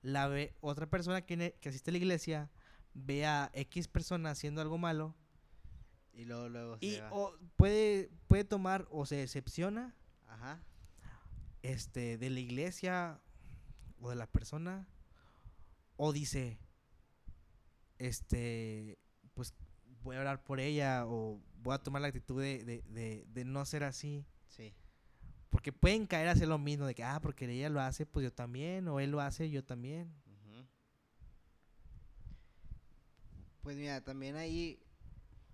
la 0.02 0.28
ve, 0.28 0.54
otra 0.62 0.90
persona 0.90 1.22
que 1.22 1.54
asiste 1.66 1.92
a 1.92 1.94
la 1.94 1.98
iglesia 1.98 2.50
ve 2.94 3.26
a 3.26 3.50
X 3.54 3.88
persona 3.88 4.32
haciendo 4.32 4.62
algo 4.62 4.78
malo 4.78 5.16
Y 6.14 6.26
luego, 6.26 6.50
luego 6.50 6.78
se 6.80 6.86
y 6.86 7.00
va. 7.00 7.10
o 7.14 7.34
puede, 7.56 8.10
puede 8.28 8.44
tomar 8.44 8.88
o 8.92 9.06
se 9.06 9.16
decepciona 9.16 9.96
Ajá. 10.28 10.60
este, 11.62 12.18
de 12.18 12.30
la 12.30 12.40
iglesia 12.40 13.22
o 14.00 14.10
de 14.10 14.16
la 14.16 14.28
persona 14.28 14.88
o 15.98 16.12
dice 16.12 16.60
este 18.00 18.98
pues 19.34 19.54
voy 20.04 20.16
a 20.16 20.22
orar 20.22 20.44
por 20.44 20.60
ella 20.60 21.06
o 21.06 21.40
voy 21.62 21.76
a 21.76 21.78
tomar 21.78 22.02
la 22.02 22.08
actitud 22.08 22.42
de, 22.42 22.64
de, 22.64 22.82
de, 22.84 23.26
de 23.28 23.46
no 23.46 23.66
ser 23.66 23.84
así 23.84 24.26
Sí. 24.48 24.74
porque 25.50 25.72
pueden 25.72 26.06
caer 26.08 26.28
a 26.28 26.32
hacer 26.32 26.48
lo 26.50 26.58
mismo 26.58 26.86
de 26.86 26.94
que 26.94 27.04
ah 27.06 27.20
porque 27.22 27.50
ella 27.50 27.70
lo 27.70 27.80
hace 27.80 28.06
pues 28.06 28.24
yo 28.26 28.34
también 28.34 28.88
o 28.90 29.00
él 29.00 29.12
lo 29.12 29.22
hace 29.22 29.50
yo 29.50 29.64
también 29.64 30.12
Pues 33.62 33.78
mira, 33.78 34.02
también 34.04 34.36
ahí, 34.36 34.80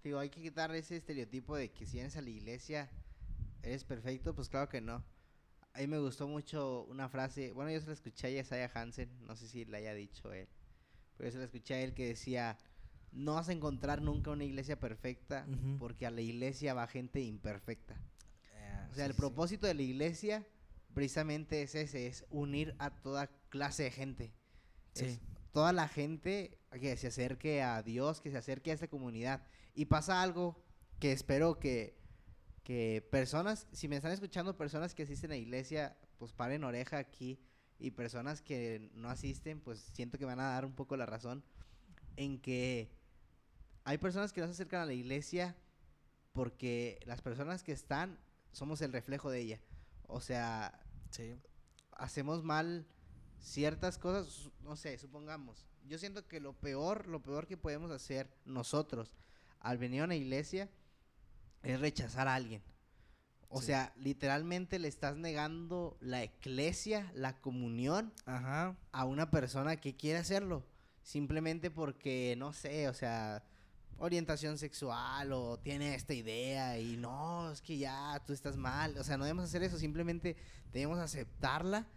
digo, 0.04 0.20
hay 0.20 0.30
que 0.30 0.42
quitar 0.42 0.74
ese 0.76 0.96
estereotipo 0.98 1.56
de 1.56 1.72
que 1.72 1.86
si 1.86 1.94
vienes 1.98 2.16
a 2.16 2.22
la 2.22 2.30
iglesia 2.30 2.90
eres 3.64 3.84
perfecto, 3.84 4.34
pues 4.34 4.50
claro 4.50 4.70
que 4.70 4.82
no. 4.82 5.04
A 5.74 5.80
mí 5.80 5.88
me 5.88 6.00
gustó 6.00 6.28
mucho 6.28 6.86
una 6.90 7.10
frase, 7.10 7.52
bueno, 7.54 7.70
yo 7.72 7.80
se 7.80 7.88
la 7.88 7.94
escuché 7.94 8.28
a 8.28 8.42
Isaiah 8.42 8.72
Hansen, 8.74 9.10
no 9.26 9.36
sé 9.36 9.48
si 9.48 9.66
la 9.66 9.78
haya 9.78 9.94
dicho 9.94 10.32
él, 10.34 10.48
pero 11.18 11.28
yo 11.28 11.34
se 11.34 11.38
la 11.40 11.46
escuché 11.46 11.76
a 11.76 11.82
él 11.82 11.94
que 11.94 12.08
decía, 12.08 12.58
no 13.12 13.36
vas 13.36 13.50
a 13.50 13.54
encontrar 13.54 14.02
nunca 14.02 14.32
una 14.32 14.44
iglesia 14.44 14.80
perfecta 14.80 15.46
porque 15.78 16.06
a 16.06 16.12
la 16.12 16.22
iglesia 16.22 16.74
va 16.74 16.88
gente 16.88 17.22
imperfecta. 17.22 17.96
Ah, 18.56 18.88
O 18.92 18.96
sea, 18.96 19.06
sí, 19.06 19.10
el 19.10 19.14
sí. 19.16 19.20
propósito 19.20 19.68
de 19.68 19.74
la 19.76 19.82
iglesia 19.84 20.46
precisamente 20.94 21.62
es 21.62 21.76
ese, 21.76 22.08
es 22.08 22.26
unir 22.30 22.76
a 22.80 22.90
toda 22.90 23.28
clase 23.50 23.84
de 23.84 23.92
gente. 23.92 24.34
Es 24.96 25.20
toda 25.52 25.74
la 25.74 25.88
gente 25.88 26.57
que 26.72 26.98
se 26.98 27.08
acerque 27.08 27.62
a 27.62 27.82
Dios, 27.84 28.22
que 28.22 28.32
se 28.32 28.38
acerque 28.38 28.72
a 28.72 28.74
esta 28.74 28.88
comunidad. 28.88 29.44
Y 29.74 29.86
pasa 29.86 30.22
algo 30.22 30.62
que 31.00 31.12
espero 31.12 31.60
que, 31.60 31.98
que 32.64 33.08
personas, 33.12 33.68
si 33.72 33.88
me 33.88 33.96
están 33.96 34.12
escuchando 34.12 34.58
personas 34.58 34.94
que 34.96 35.04
asisten 35.04 35.32
a 35.32 35.36
la 35.36 35.40
iglesia, 35.40 35.98
pues 36.18 36.34
paren 36.34 36.64
oreja 36.64 36.98
aquí. 36.98 37.40
Y 37.80 37.92
personas 37.92 38.42
que 38.42 38.90
no 38.96 39.10
asisten, 39.10 39.60
pues 39.62 39.80
siento 39.94 40.18
que 40.18 40.26
van 40.26 40.40
a 40.40 40.50
dar 40.52 40.66
un 40.66 40.74
poco 40.74 40.98
la 40.98 41.06
razón. 41.06 41.44
En 42.16 42.40
que 42.40 42.92
hay 43.84 44.00
personas 44.00 44.34
que 44.34 44.42
no 44.42 44.48
se 44.48 44.54
acercan 44.54 44.82
a 44.82 44.86
la 44.86 44.94
iglesia 44.94 45.56
porque 46.34 47.00
las 47.06 47.22
personas 47.22 47.64
que 47.64 47.72
están 47.72 48.20
somos 48.52 48.82
el 48.82 48.92
reflejo 48.92 49.30
de 49.30 49.40
ella. 49.42 49.62
O 50.08 50.20
sea, 50.20 50.82
Sí. 51.12 51.36
hacemos 51.92 52.44
mal 52.44 52.86
ciertas 53.40 53.98
cosas, 53.98 54.50
no 54.62 54.76
sé, 54.76 54.98
supongamos. 54.98 55.66
Yo 55.88 55.98
siento 55.98 56.28
que 56.28 56.40
lo 56.40 56.54
peor, 56.54 57.08
lo 57.08 57.22
peor 57.22 57.48
que 57.48 57.58
podemos 57.58 57.92
hacer 57.92 58.30
nosotros 58.46 59.12
al 59.60 59.78
venir 59.78 60.02
a 60.02 60.06
una 60.06 60.16
iglesia 60.16 60.70
es 61.64 61.80
rechazar 61.80 62.28
a 62.28 62.36
alguien. 62.36 62.62
O 63.50 63.62
Sí. 63.62 63.68
sea, 63.68 63.94
literalmente 63.96 64.78
le 64.80 64.90
estás 64.90 65.16
negando 65.16 65.98
la 66.02 66.22
eclesia, 66.24 67.10
la 67.16 67.40
comunión 67.40 68.14
Ajá. 68.26 68.76
a 68.92 69.06
una 69.06 69.32
persona 69.32 69.78
que 69.78 69.96
quiere 69.96 70.20
hacerlo. 70.20 70.66
Simplemente 71.02 71.72
porque, 71.72 72.36
no 72.38 72.52
sé, 72.52 72.90
o 72.90 72.94
sea, 72.94 73.44
orientación 73.98 74.58
sexual 74.58 75.32
o 75.32 75.58
tiene 75.60 75.96
esta 75.96 76.14
idea 76.14 76.78
y 76.78 76.98
no, 76.98 77.50
es 77.52 77.62
que 77.62 77.78
ya 77.78 78.22
tú 78.28 78.34
estás 78.34 78.58
mal. 78.58 78.98
O 78.98 79.04
sea, 79.06 79.16
no 79.18 79.24
debemos 79.24 79.46
hacer 79.46 79.64
eso, 79.64 79.78
simplemente 79.78 80.36
debemos 80.74 81.00
aceptarla 81.00 81.88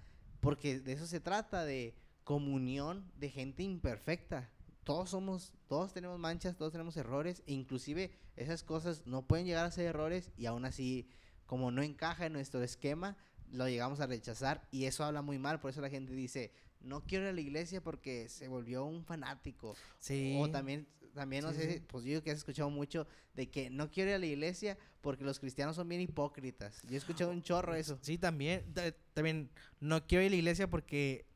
porque 0.41 0.79
de 0.79 0.93
eso 0.93 1.07
se 1.07 1.19
trata, 1.21 1.65
de 1.65 1.95
comunión 2.35 3.11
de 3.19 3.29
gente 3.29 3.65
imperfecta. 3.65 4.49
Todos 4.85 5.11
somos, 5.11 5.53
todos 5.67 5.93
tenemos 5.93 6.17
manchas, 6.21 6.57
todos 6.57 6.71
tenemos 6.71 6.97
errores 6.97 7.43
e 7.49 7.53
inclusive 7.55 8.13
esas 8.37 8.63
cosas 8.63 9.05
no 9.05 9.27
pueden 9.27 9.47
llegar 9.47 9.67
a 9.67 9.71
ser 9.73 9.87
errores 9.87 10.31
y 10.37 10.47
aún 10.47 10.65
así, 10.65 11.09
como 11.47 11.73
no 11.73 11.83
encaja 11.83 12.27
en 12.27 12.33
nuestro 12.33 12.63
esquema, 12.63 13.17
lo 13.51 13.69
llegamos 13.69 13.99
a 13.99 14.07
rechazar 14.07 14.65
y 14.71 14.85
eso 14.85 15.03
habla 15.03 15.23
muy 15.23 15.41
mal, 15.41 15.59
por 15.59 15.71
eso 15.73 15.81
la 15.81 15.91
gente 15.91 16.13
dice, 16.13 16.53
no 16.81 17.01
quiero 17.05 17.25
ir 17.25 17.31
a 17.31 17.33
la 17.33 17.41
iglesia 17.41 17.83
porque 17.83 18.29
se 18.29 18.47
volvió 18.47 18.85
un 18.85 19.05
fanático. 19.05 19.75
Sí. 19.99 20.39
O 20.41 20.49
también, 20.51 20.87
también 21.15 21.43
no 21.43 21.51
Sí, 21.51 21.57
sé, 21.59 21.73
sí. 21.75 21.83
pues 21.89 22.05
yo 22.05 22.23
que 22.23 22.31
has 22.31 22.39
escuchado 22.39 22.71
mucho 22.71 23.09
de 23.35 23.51
que 23.51 23.71
no 23.71 23.91
quiero 23.91 24.11
ir 24.11 24.15
a 24.17 24.21
la 24.21 24.27
iglesia 24.27 24.79
porque 25.01 25.25
los 25.25 25.41
cristianos 25.41 25.75
son 25.75 25.89
bien 25.89 26.01
hipócritas. 26.01 26.81
Yo 26.85 26.95
he 26.95 26.97
escuchado 26.97 27.33
un 27.33 27.43
chorro 27.43 27.75
eso. 27.75 27.99
Sí, 28.03 28.19
también. 28.19 28.73
ta- 28.73 28.95
También 29.15 29.51
no 29.81 30.07
quiero 30.07 30.23
ir 30.23 30.29
a 30.29 30.31
la 30.31 30.37
iglesia 30.37 30.71
porque 30.71 31.27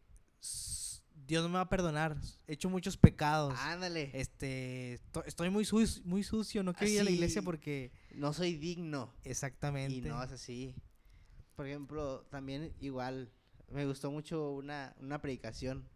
Dios 1.26 1.42
no 1.42 1.48
me 1.48 1.54
va 1.54 1.62
a 1.62 1.68
perdonar. 1.68 2.16
He 2.46 2.52
hecho 2.54 2.68
muchos 2.68 2.96
pecados. 2.96 3.54
Ándale, 3.60 4.10
Este, 4.12 4.94
esto- 4.94 5.24
estoy 5.24 5.48
muy, 5.50 5.64
sus- 5.64 6.04
muy 6.04 6.22
sucio, 6.22 6.62
no 6.62 6.74
quiero 6.74 6.92
ir 6.92 7.00
a 7.00 7.04
la 7.04 7.10
iglesia 7.10 7.40
porque... 7.42 7.92
no 8.14 8.32
soy 8.32 8.56
digno. 8.56 9.12
Exactamente. 9.24 9.94
Y 9.96 10.00
no 10.02 10.22
es 10.22 10.32
así. 10.32 10.74
Por 11.56 11.66
ejemplo, 11.66 12.26
también 12.30 12.74
igual, 12.80 13.30
me 13.70 13.86
gustó 13.86 14.10
mucho 14.10 14.50
una, 14.52 14.94
una 15.00 15.20
predicación 15.22 15.88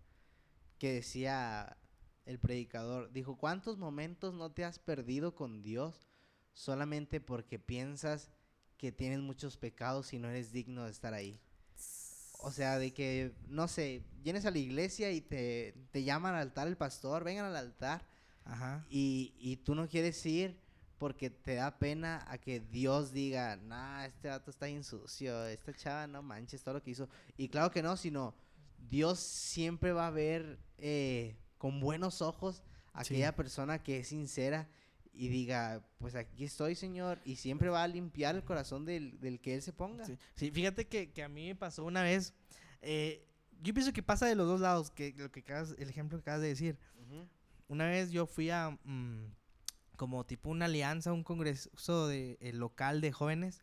que 0.78 0.92
decía 0.92 1.76
el 2.24 2.38
predicador, 2.38 3.10
dijo, 3.12 3.36
¿cuántos 3.36 3.76
momentos 3.76 4.34
no 4.34 4.50
te 4.52 4.64
has 4.64 4.78
perdido 4.78 5.34
con 5.34 5.62
Dios 5.62 6.08
solamente 6.52 7.20
porque 7.20 7.58
piensas 7.58 8.30
que 8.76 8.92
tienes 8.92 9.18
muchos 9.20 9.56
pecados 9.56 10.12
y 10.12 10.18
no 10.18 10.28
eres 10.28 10.52
digno 10.52 10.84
de 10.84 10.90
estar 10.92 11.12
ahí? 11.12 11.40
O 12.38 12.50
sea, 12.52 12.78
de 12.78 12.92
que, 12.94 13.34
no 13.48 13.66
sé, 13.68 14.02
vienes 14.22 14.46
a 14.46 14.50
la 14.50 14.58
iglesia 14.58 15.10
y 15.10 15.20
te, 15.20 15.74
te 15.90 16.04
llaman 16.04 16.34
al 16.34 16.42
altar 16.42 16.68
el 16.68 16.76
pastor, 16.76 17.24
vengan 17.24 17.46
al 17.46 17.56
altar 17.56 18.06
Ajá. 18.44 18.86
y, 18.88 19.34
y 19.38 19.56
tú 19.56 19.74
no 19.74 19.88
quieres 19.88 20.24
ir 20.24 20.56
porque 20.98 21.30
te 21.30 21.54
da 21.56 21.78
pena 21.78 22.24
a 22.28 22.38
que 22.38 22.60
Dios 22.60 23.12
diga, 23.12 23.56
nah, 23.56 24.04
este 24.04 24.28
vato 24.28 24.50
está 24.50 24.66
bien 24.66 24.82
sucio, 24.84 25.46
esta 25.46 25.72
chava 25.74 26.06
no 26.06 26.22
manches 26.22 26.62
todo 26.62 26.74
lo 26.74 26.82
que 26.82 26.90
hizo. 26.90 27.08
Y 27.36 27.48
claro 27.48 27.70
que 27.70 27.82
no, 27.82 27.96
sino 27.96 28.34
Dios 28.88 29.18
siempre 29.20 29.92
va 29.92 30.06
a 30.06 30.10
ver 30.10 30.58
eh, 30.78 31.36
con 31.56 31.80
buenos 31.80 32.22
ojos 32.22 32.62
a 32.92 33.04
Sí. 33.04 33.14
aquella 33.14 33.34
persona 33.36 33.82
que 33.82 33.98
es 33.98 34.08
sincera 34.08 34.68
y 35.12 35.28
diga, 35.28 35.82
pues 35.98 36.14
aquí 36.14 36.44
estoy, 36.44 36.74
Señor, 36.74 37.20
y 37.24 37.36
siempre 37.36 37.68
va 37.68 37.82
a 37.82 37.88
limpiar 37.88 38.36
el 38.36 38.44
corazón 38.44 38.84
del, 38.84 39.18
del 39.20 39.40
que 39.40 39.54
Él 39.54 39.62
se 39.62 39.72
ponga. 39.72 40.04
Sí, 40.04 40.16
sí, 40.34 40.50
fíjate 40.50 40.86
que, 40.86 41.10
que 41.12 41.22
a 41.22 41.28
mí 41.28 41.48
me 41.48 41.54
pasó 41.56 41.84
una 41.84 42.02
vez. 42.02 42.34
eh, 42.82 43.24
yo 43.60 43.74
pienso 43.74 43.92
que 43.92 44.02
pasa 44.04 44.26
de 44.26 44.36
los 44.36 44.46
dos 44.46 44.60
lados, 44.60 44.90
que 44.90 45.12
lo 45.16 45.32
que 45.32 45.40
acabas- 45.40 45.74
el 45.78 45.88
ejemplo 45.90 46.18
que 46.18 46.22
acabas 46.22 46.42
de 46.42 46.48
decir. 46.48 46.78
Ujú. 47.02 47.26
Una 47.66 47.86
vez 47.88 48.10
yo 48.12 48.26
fui 48.26 48.50
a 48.50 48.70
mm, 48.84 49.32
como 49.96 50.24
tipo 50.24 50.48
una 50.50 50.66
alianza, 50.66 51.12
un 51.12 51.24
congreso 51.24 52.06
de, 52.06 52.38
eh, 52.40 52.52
local 52.52 53.00
de 53.00 53.10
jóvenes. 53.10 53.62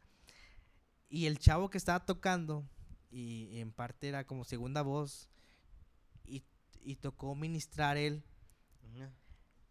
Y 1.07 1.27
el 1.27 1.39
chavo 1.39 1.69
que 1.69 1.77
estaba 1.77 2.05
tocando, 2.05 2.67
y, 3.09 3.47
y 3.53 3.59
en 3.61 3.71
parte 3.71 4.09
era 4.09 4.25
como 4.25 4.43
segunda 4.43 4.81
voz, 4.81 5.29
y, 6.25 6.43
y 6.81 6.97
tocó 6.97 7.33
ministrar 7.35 7.95
él, 7.95 8.21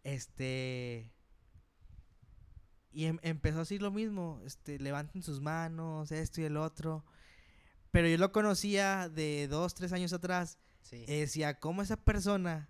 este... 0.03 1.11
Y 2.95 3.07
em- 3.07 3.19
empezó 3.23 3.57
a 3.57 3.59
decir 3.59 3.81
lo 3.81 3.91
mismo, 3.91 4.41
este, 4.45 4.79
levanten 4.79 5.21
sus 5.21 5.41
manos, 5.41 6.13
esto 6.13 6.39
y 6.39 6.45
el 6.45 6.55
otro. 6.55 7.03
Pero 7.91 8.07
yo 8.07 8.17
lo 8.17 8.31
conocía 8.31 9.09
de 9.09 9.49
dos, 9.49 9.75
tres 9.75 9.91
años 9.91 10.13
atrás. 10.13 10.57
Sí. 10.81 11.03
eh, 11.07 11.21
decía, 11.21 11.59
¿cómo 11.59 11.81
esa 11.81 11.97
persona 11.97 12.69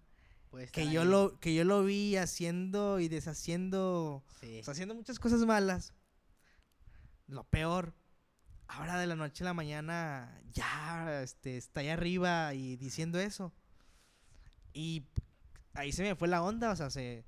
que 0.71 0.89
yo 0.89 1.03
lo 1.03 1.37
que 1.41 1.53
yo 1.53 1.65
lo 1.65 1.83
vi 1.83 2.15
haciendo 2.15 2.99
y 3.01 3.09
deshaciendo, 3.09 4.23
Sí. 4.39 4.61
o 4.61 4.63
sea, 4.63 4.71
haciendo 4.71 4.95
muchas 4.95 5.19
cosas 5.19 5.41
malas. 5.41 5.93
Lo 7.27 7.43
peor, 7.43 7.93
ahora 8.67 8.97
de 8.97 9.05
la 9.05 9.15
noche 9.17 9.43
a 9.43 9.45
la 9.47 9.53
mañana 9.53 10.41
ya 10.53 11.21
este 11.23 11.57
está 11.57 11.81
ahí 11.81 11.89
arriba 11.89 12.53
y 12.53 12.77
diciendo 12.77 13.19
eso. 13.19 13.53
Y 14.73 15.05
ahí 15.73 15.91
se 15.91 16.01
me 16.03 16.15
fue 16.15 16.29
la 16.29 16.41
onda, 16.41 16.71
o 16.71 16.75
sea, 16.77 16.89
se 16.89 17.25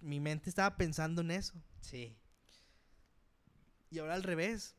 mi 0.00 0.20
mente 0.20 0.48
estaba 0.50 0.76
pensando 0.76 1.22
en 1.22 1.30
eso. 1.32 1.54
sí. 1.80 2.16
Y 3.90 3.98
ahora 3.98 4.14
al 4.14 4.22
revés. 4.22 4.74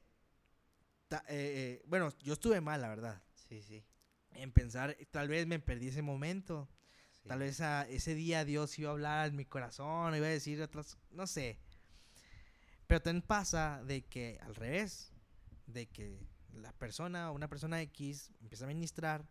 Ta- 1.07 1.23
eh, 1.29 1.79
eh, 1.79 1.83
bueno, 1.87 2.09
yo 2.21 2.33
estuve 2.33 2.59
mal, 2.61 2.81
la 2.81 2.89
verdad. 2.89 3.23
Sí, 3.47 3.61
sí. 3.63 3.83
En 4.31 4.51
pensar, 4.51 4.91
eh, 4.99 5.05
tal 5.09 5.29
vez 5.29 5.47
me 5.47 5.59
perdí 5.59 5.87
ese 5.87 6.01
momento. 6.01 6.69
sí. 7.21 7.29
Tal 7.29 7.39
vez 7.39 7.61
a- 7.61 7.87
ese 7.87 8.15
día 8.15 8.43
Dios 8.45 8.77
iba 8.79 8.89
a 8.89 8.93
hablar 8.93 9.29
en 9.29 9.35
mi 9.35 9.45
corazón, 9.45 10.15
iba 10.15 10.25
a 10.27 10.29
decir 10.29 10.61
otras, 10.61 10.97
no 11.11 11.25
sé. 11.25 11.57
Pero 12.87 13.01
también 13.01 13.21
pasa 13.21 13.81
de 13.85 14.05
que 14.05 14.39
al 14.43 14.55
revés, 14.55 15.11
de 15.65 15.87
que 15.87 16.19
la 16.53 16.71
persona, 16.73 17.31
una 17.31 17.47
persona 17.49 17.81
X, 17.81 18.31
empieza 18.41 18.65
a 18.65 18.67
ministrar 18.67 19.29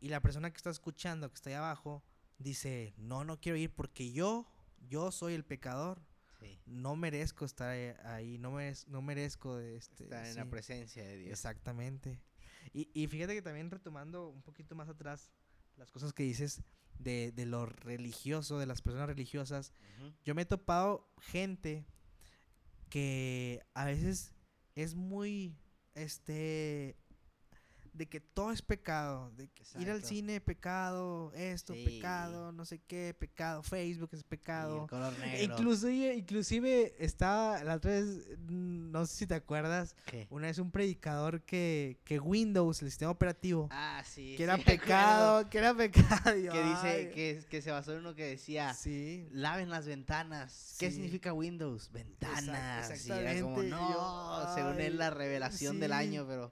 y 0.00 0.08
la 0.08 0.20
persona 0.20 0.50
que 0.50 0.56
está 0.56 0.70
escuchando, 0.70 1.28
que 1.28 1.34
está 1.34 1.50
ahí 1.50 1.56
abajo, 1.56 2.02
dice, 2.38 2.94
no, 2.96 3.24
no 3.24 3.38
quiero 3.40 3.58
ir 3.58 3.74
porque 3.74 4.12
yo, 4.12 4.46
yo 4.80 5.10
soy 5.12 5.34
el 5.34 5.44
pecador, 5.44 6.02
Sí. 6.40 6.58
no 6.64 6.96
merezco 6.96 7.44
estar 7.44 7.68
ahí- 7.70 7.94
ahí, 8.04 8.38
no, 8.38 8.52
merez- 8.52 8.86
no 8.86 9.02
merezco 9.02 9.56
de 9.56 9.76
este, 9.76 10.04
Estar 10.04 10.24
en 10.26 10.36
la 10.36 10.44
sí". 10.44 10.48
presencia 10.48 11.04
de 11.04 11.16
Dios. 11.18 11.30
Exactamente. 11.32 12.18
Y, 12.72 12.88
y 12.94 13.06
fíjate 13.08 13.34
que 13.34 13.42
también 13.42 13.70
retomando 13.70 14.28
un 14.28 14.42
poquito 14.42 14.74
más 14.74 14.88
atrás 14.88 15.30
las 15.76 15.90
cosas 15.90 16.12
que 16.12 16.22
dices 16.22 16.62
de, 16.98 17.32
de 17.32 17.46
lo 17.46 17.66
religioso, 17.66 18.58
de 18.58 18.66
las 18.66 18.80
personas 18.82 19.06
religiosas, 19.08 19.72
yo 20.24 20.34
me 20.34 20.42
he 20.42 20.46
topado 20.46 21.10
gente 21.20 21.86
que 22.88 23.62
a 23.74 23.84
veces 23.84 24.34
es 24.74 24.94
muy, 24.94 25.56
este, 25.94 26.96
de 28.00 28.06
que 28.08 28.18
todo 28.18 28.50
es 28.50 28.62
pecado, 28.62 29.30
de 29.36 29.46
que 29.48 29.62
ir 29.78 29.90
al 29.90 30.02
cine, 30.02 30.40
pecado, 30.40 31.32
esto, 31.34 31.74
Sí. 31.74 31.84
pecado, 31.84 32.50
no 32.50 32.64
sé 32.64 32.78
qué, 32.78 33.12
pecado, 33.12 33.62
Facebook 33.62 34.08
es 34.12 34.24
pecado. 34.24 34.84
el 34.84 34.88
color 34.88 35.12
E 35.18 35.18
negro. 35.26 35.44
Inclusive, 35.54 36.14
inclusive 36.16 36.94
estaba 36.98 37.62
la 37.62 37.74
otra 37.74 37.90
vez, 37.90 38.06
mm, 38.48 38.90
no 38.90 39.04
sé 39.04 39.16
si 39.16 39.26
te 39.26 39.34
acuerdas, 39.34 39.94
¿Qué? 40.06 40.26
una 40.30 40.46
vez 40.46 40.56
un 40.58 40.70
predicador 40.70 41.42
que, 41.42 42.00
que 42.04 42.18
Windows, 42.18 42.80
el 42.80 42.88
sistema 42.88 43.10
operativo, 43.10 43.68
Ah, 43.70 44.02
sí. 44.06 44.34
que 44.38 44.44
era 44.44 44.56
sí 44.56 44.62
pecado, 44.64 45.50
que 45.50 45.58
era 45.58 45.74
pecado. 45.74 46.32
Que 46.34 46.62
dice 46.64 47.10
que, 47.14 47.44
que 47.50 47.60
se 47.60 47.70
basó 47.70 47.92
en 47.92 47.98
uno 47.98 48.14
que 48.14 48.24
decía, 48.24 48.72
Sí. 48.72 49.28
laven 49.30 49.68
las 49.68 49.84
ventanas. 49.86 50.76
¿Qué 50.78 50.88
Sí. 50.88 50.94
significa 50.94 51.34
Windows? 51.34 51.92
Ventanas. 51.92 53.06
Y 53.06 53.12
era 53.12 53.38
como, 53.42 53.62
no, 53.62 53.92
yo, 53.92 54.54
según 54.54 54.80
él 54.80 54.96
la 54.96 55.10
revelación 55.10 55.78
del 55.80 55.90
sí. 55.90 55.96
año, 55.98 56.24
pero... 56.26 56.50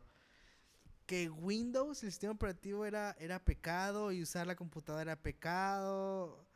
Que 1.09 1.31
Windows, 1.31 2.03
el 2.05 2.11
sistema 2.11 2.35
operativo, 2.35 2.85
era, 2.85 3.17
era 3.19 3.43
pecado 3.43 4.13
y 4.13 4.21
usar 4.23 4.47
la 4.47 4.55
computadora 4.55 5.01
era 5.01 5.23
pecado. 5.23 6.47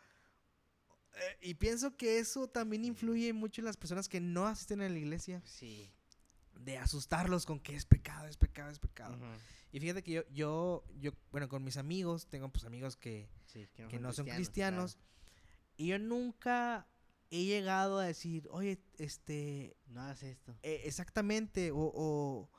Eh, 1.14 1.38
y 1.40 1.54
pienso 1.54 1.96
que 1.96 2.18
eso 2.18 2.48
también 2.48 2.84
influye 2.84 3.32
mucho 3.32 3.62
en 3.62 3.64
las 3.64 3.78
personas 3.78 4.10
que 4.10 4.20
no 4.20 4.46
asisten 4.46 4.82
a 4.82 4.88
la 4.90 4.98
iglesia. 4.98 5.40
Sí. 5.46 5.90
De 6.60 6.76
asustarlos 6.76 7.46
con 7.46 7.58
que 7.60 7.74
es 7.74 7.86
pecado, 7.86 8.26
es 8.26 8.36
pecado, 8.36 8.70
es 8.70 8.78
pecado. 8.78 9.16
Y 9.72 9.80
fíjate 9.80 10.02
que 10.02 10.12
yo, 10.12 10.22
yo, 10.28 10.84
yo, 11.00 11.12
bueno, 11.30 11.48
con 11.48 11.64
mis 11.64 11.78
amigos, 11.78 12.26
tengo 12.26 12.50
pues 12.50 12.64
amigos 12.66 12.94
que, 12.96 13.30
Sí, 13.46 13.66
que 13.88 13.98
no 13.98 14.12
son 14.12 14.26
cristianos. 14.26 14.96
claro. 14.96 15.08
Y 15.78 15.86
yo 15.86 15.98
nunca 15.98 16.86
he 17.30 17.44
llegado 17.44 17.98
a 17.98 18.04
decir, 18.04 18.46
oye, 18.50 18.82
este, 18.98 19.78
No 19.86 20.02
hagas 20.02 20.22
esto. 20.22 20.54
eh, 20.62 20.82
exactamente, 20.84 21.70
o, 21.70 21.78
o, 21.94 22.50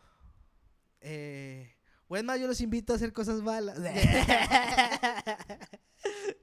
eh, 1.01 1.71
o 2.13 2.17
es 2.17 2.23
más, 2.23 2.39
yo 2.39 2.45
los 2.47 2.61
invito 2.61 2.93
a 2.93 2.97
hacer 2.97 3.11
cosas 3.11 3.41
malas. 3.41 3.79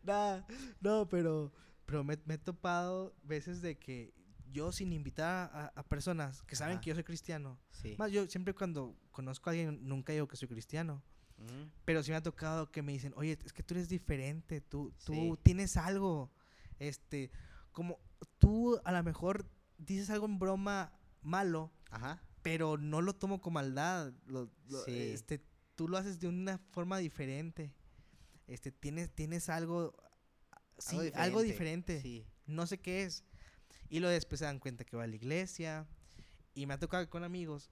Nah, 0.03 0.41
no, 0.81 1.09
pero, 1.09 1.53
pero 1.87 2.03
me, 2.03 2.19
me 2.25 2.35
he 2.35 2.39
topado 2.39 3.15
veces 3.23 3.61
de 3.63 3.79
que 3.79 4.13
yo 4.51 4.73
sin 4.73 4.93
invitar 4.93 5.51
a, 5.53 5.73
a 5.77 5.83
personas 5.85 6.43
que 6.43 6.57
saben 6.57 6.77
Ajá. 6.77 6.81
que 6.81 6.89
yo 6.91 6.95
soy 6.95 7.05
cristiano, 7.05 7.59
Sí. 7.71 7.95
más 7.99 8.11
yo 8.11 8.27
siempre 8.27 8.55
cuando 8.55 8.97
conozco 9.13 9.51
a 9.51 9.53
alguien 9.53 9.87
nunca 9.87 10.13
digo 10.13 10.27
que 10.27 10.37
soy 10.37 10.49
cristiano. 10.49 11.03
Ujú. 11.39 11.71
Pero 11.85 12.03
sí 12.03 12.11
me 12.11 12.17
ha 12.17 12.23
tocado 12.23 12.71
que 12.71 12.83
me 12.83 12.93
dicen, 12.93 13.13
oye, 13.17 13.39
es 13.45 13.53
que 13.53 13.63
tú 13.63 13.75
eres 13.75 13.89
diferente, 13.89 14.61
tú, 14.61 14.93
tú 15.05 15.13
Sí. 15.13 15.33
tienes 15.43 15.77
algo, 15.77 16.33
este, 16.79 17.31
como 17.73 17.99
tú 18.39 18.81
a 18.85 18.93
lo 18.93 19.03
mejor 19.05 19.47
dices 19.79 20.11
algo 20.11 20.27
en 20.27 20.39
broma 20.39 20.93
malo, 21.23 21.71
Ajá. 21.91 22.21
pero 22.43 22.77
no 22.79 23.03
lo 23.03 23.15
tomo 23.15 23.41
con 23.41 23.53
maldad. 23.53 24.13
lo- 24.27 24.51
lo- 24.69 24.85
Sí. 24.85 24.99
este, 25.13 25.45
tú 25.81 25.89
lo 25.89 25.97
haces 25.97 26.21
de 26.21 26.29
una 26.29 26.59
forma 26.73 26.99
diferente. 26.99 27.73
Este, 28.47 28.71
tienes, 28.71 29.11
tienes 29.13 29.49
algo, 29.49 29.97
sí, 30.77 30.99
algo 31.15 31.41
diferente. 31.41 32.03
Sí. 32.03 32.27
No 32.45 32.67
sé 32.67 32.77
qué 32.77 33.05
es. 33.05 33.25
Y 33.89 34.01
luego 34.01 34.13
después 34.13 34.41
se 34.41 34.45
dan 34.45 34.59
cuenta 34.59 34.85
que 34.85 34.99
va 34.99 35.05
a 35.05 35.07
la 35.07 35.17
iglesia. 35.17 35.89
Y 36.53 36.67
me 36.67 36.75
ha 36.75 36.79
tocado 36.79 37.09
con 37.09 37.25
amigos. 37.25 37.71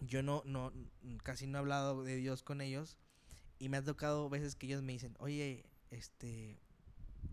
Yo 0.00 0.22
no, 0.22 0.42
no, 0.46 0.72
casi 1.22 1.46
no 1.46 1.58
he 1.58 1.60
hablado 1.60 2.02
de 2.02 2.16
Dios 2.16 2.42
con 2.42 2.62
ellos. 2.62 2.96
Y 3.58 3.68
me 3.68 3.76
ha 3.76 3.84
tocado 3.84 4.30
veces 4.30 4.56
que 4.56 4.64
ellos 4.64 4.80
me 4.80 4.94
dicen, 4.94 5.14
oye, 5.18 5.66
este, 5.90 6.58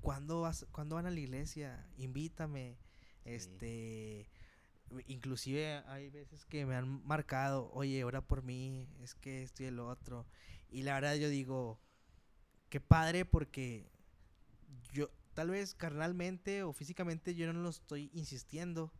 ¿cuándo, 0.01 0.41
vas, 0.41 0.65
¿cuándo 0.73 0.95
van 0.95 1.05
a 1.05 1.09
la 1.09 1.21
iglesia? 1.21 1.87
Invítame. 1.95 2.77
Este, 3.23 4.27
inclusive 5.07 5.83
hay 5.87 6.09
veces 6.09 6.45
que 6.45 6.65
me 6.65 6.75
han 6.75 7.05
marcado, 7.05 7.69
oye, 7.73 8.03
ora 8.03 8.21
por 8.21 8.43
mí, 8.43 8.87
es 9.01 9.15
que 9.15 9.43
esto 9.43 9.63
y 9.63 9.67
el 9.67 9.79
otro. 9.79 10.25
Y 10.69 10.83
la 10.83 10.93
verdad 10.95 11.15
yo 11.15 11.29
digo, 11.29 11.79
qué 12.69 12.79
padre 12.79 13.25
porque 13.25 13.89
yo 14.93 15.09
tal 15.33 15.49
vez 15.49 15.73
carnalmente 15.75 16.63
o 16.63 16.73
físicamente 16.73 17.35
yo 17.35 17.51
no 17.51 17.59
lo 17.61 17.69
estoy 17.69 18.09
insistiendo 18.13 18.91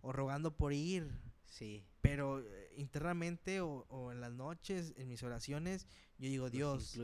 o 0.00 0.12
rogando 0.12 0.56
por 0.56 0.72
ir, 0.72 1.10
Sí. 1.46 1.84
pero 2.00 2.40
eh, 2.40 2.72
internamente 2.76 3.60
o, 3.60 3.84
o 3.88 4.10
en 4.12 4.20
las 4.20 4.32
noches, 4.32 4.94
en 4.96 5.08
mis 5.08 5.22
oraciones, 5.22 5.86
yo 6.18 6.28
digo, 6.28 6.48
Dios, 6.50 6.96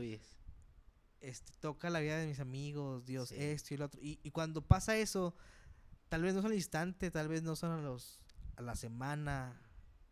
este, 1.21 1.51
toca 1.59 1.89
la 1.89 1.99
vida 1.99 2.17
de 2.17 2.27
mis 2.27 2.39
amigos, 2.39 3.05
Dios, 3.05 3.29
Sí. 3.29 3.35
esto 3.37 3.73
y 3.73 3.77
lo 3.77 3.85
otro. 3.85 3.99
Y, 4.01 4.19
y 4.23 4.31
cuando 4.31 4.61
pasa 4.65 4.97
eso, 4.97 5.35
tal 6.09 6.23
vez 6.23 6.33
no 6.33 6.41
son 6.41 6.51
al 6.51 6.57
instante, 6.57 7.11
tal 7.11 7.27
vez 7.27 7.43
no 7.43 7.55
son 7.55 7.71
a 7.71 7.81
los 7.81 8.19
a 8.55 8.61
la 8.61 8.75
semana. 8.75 9.59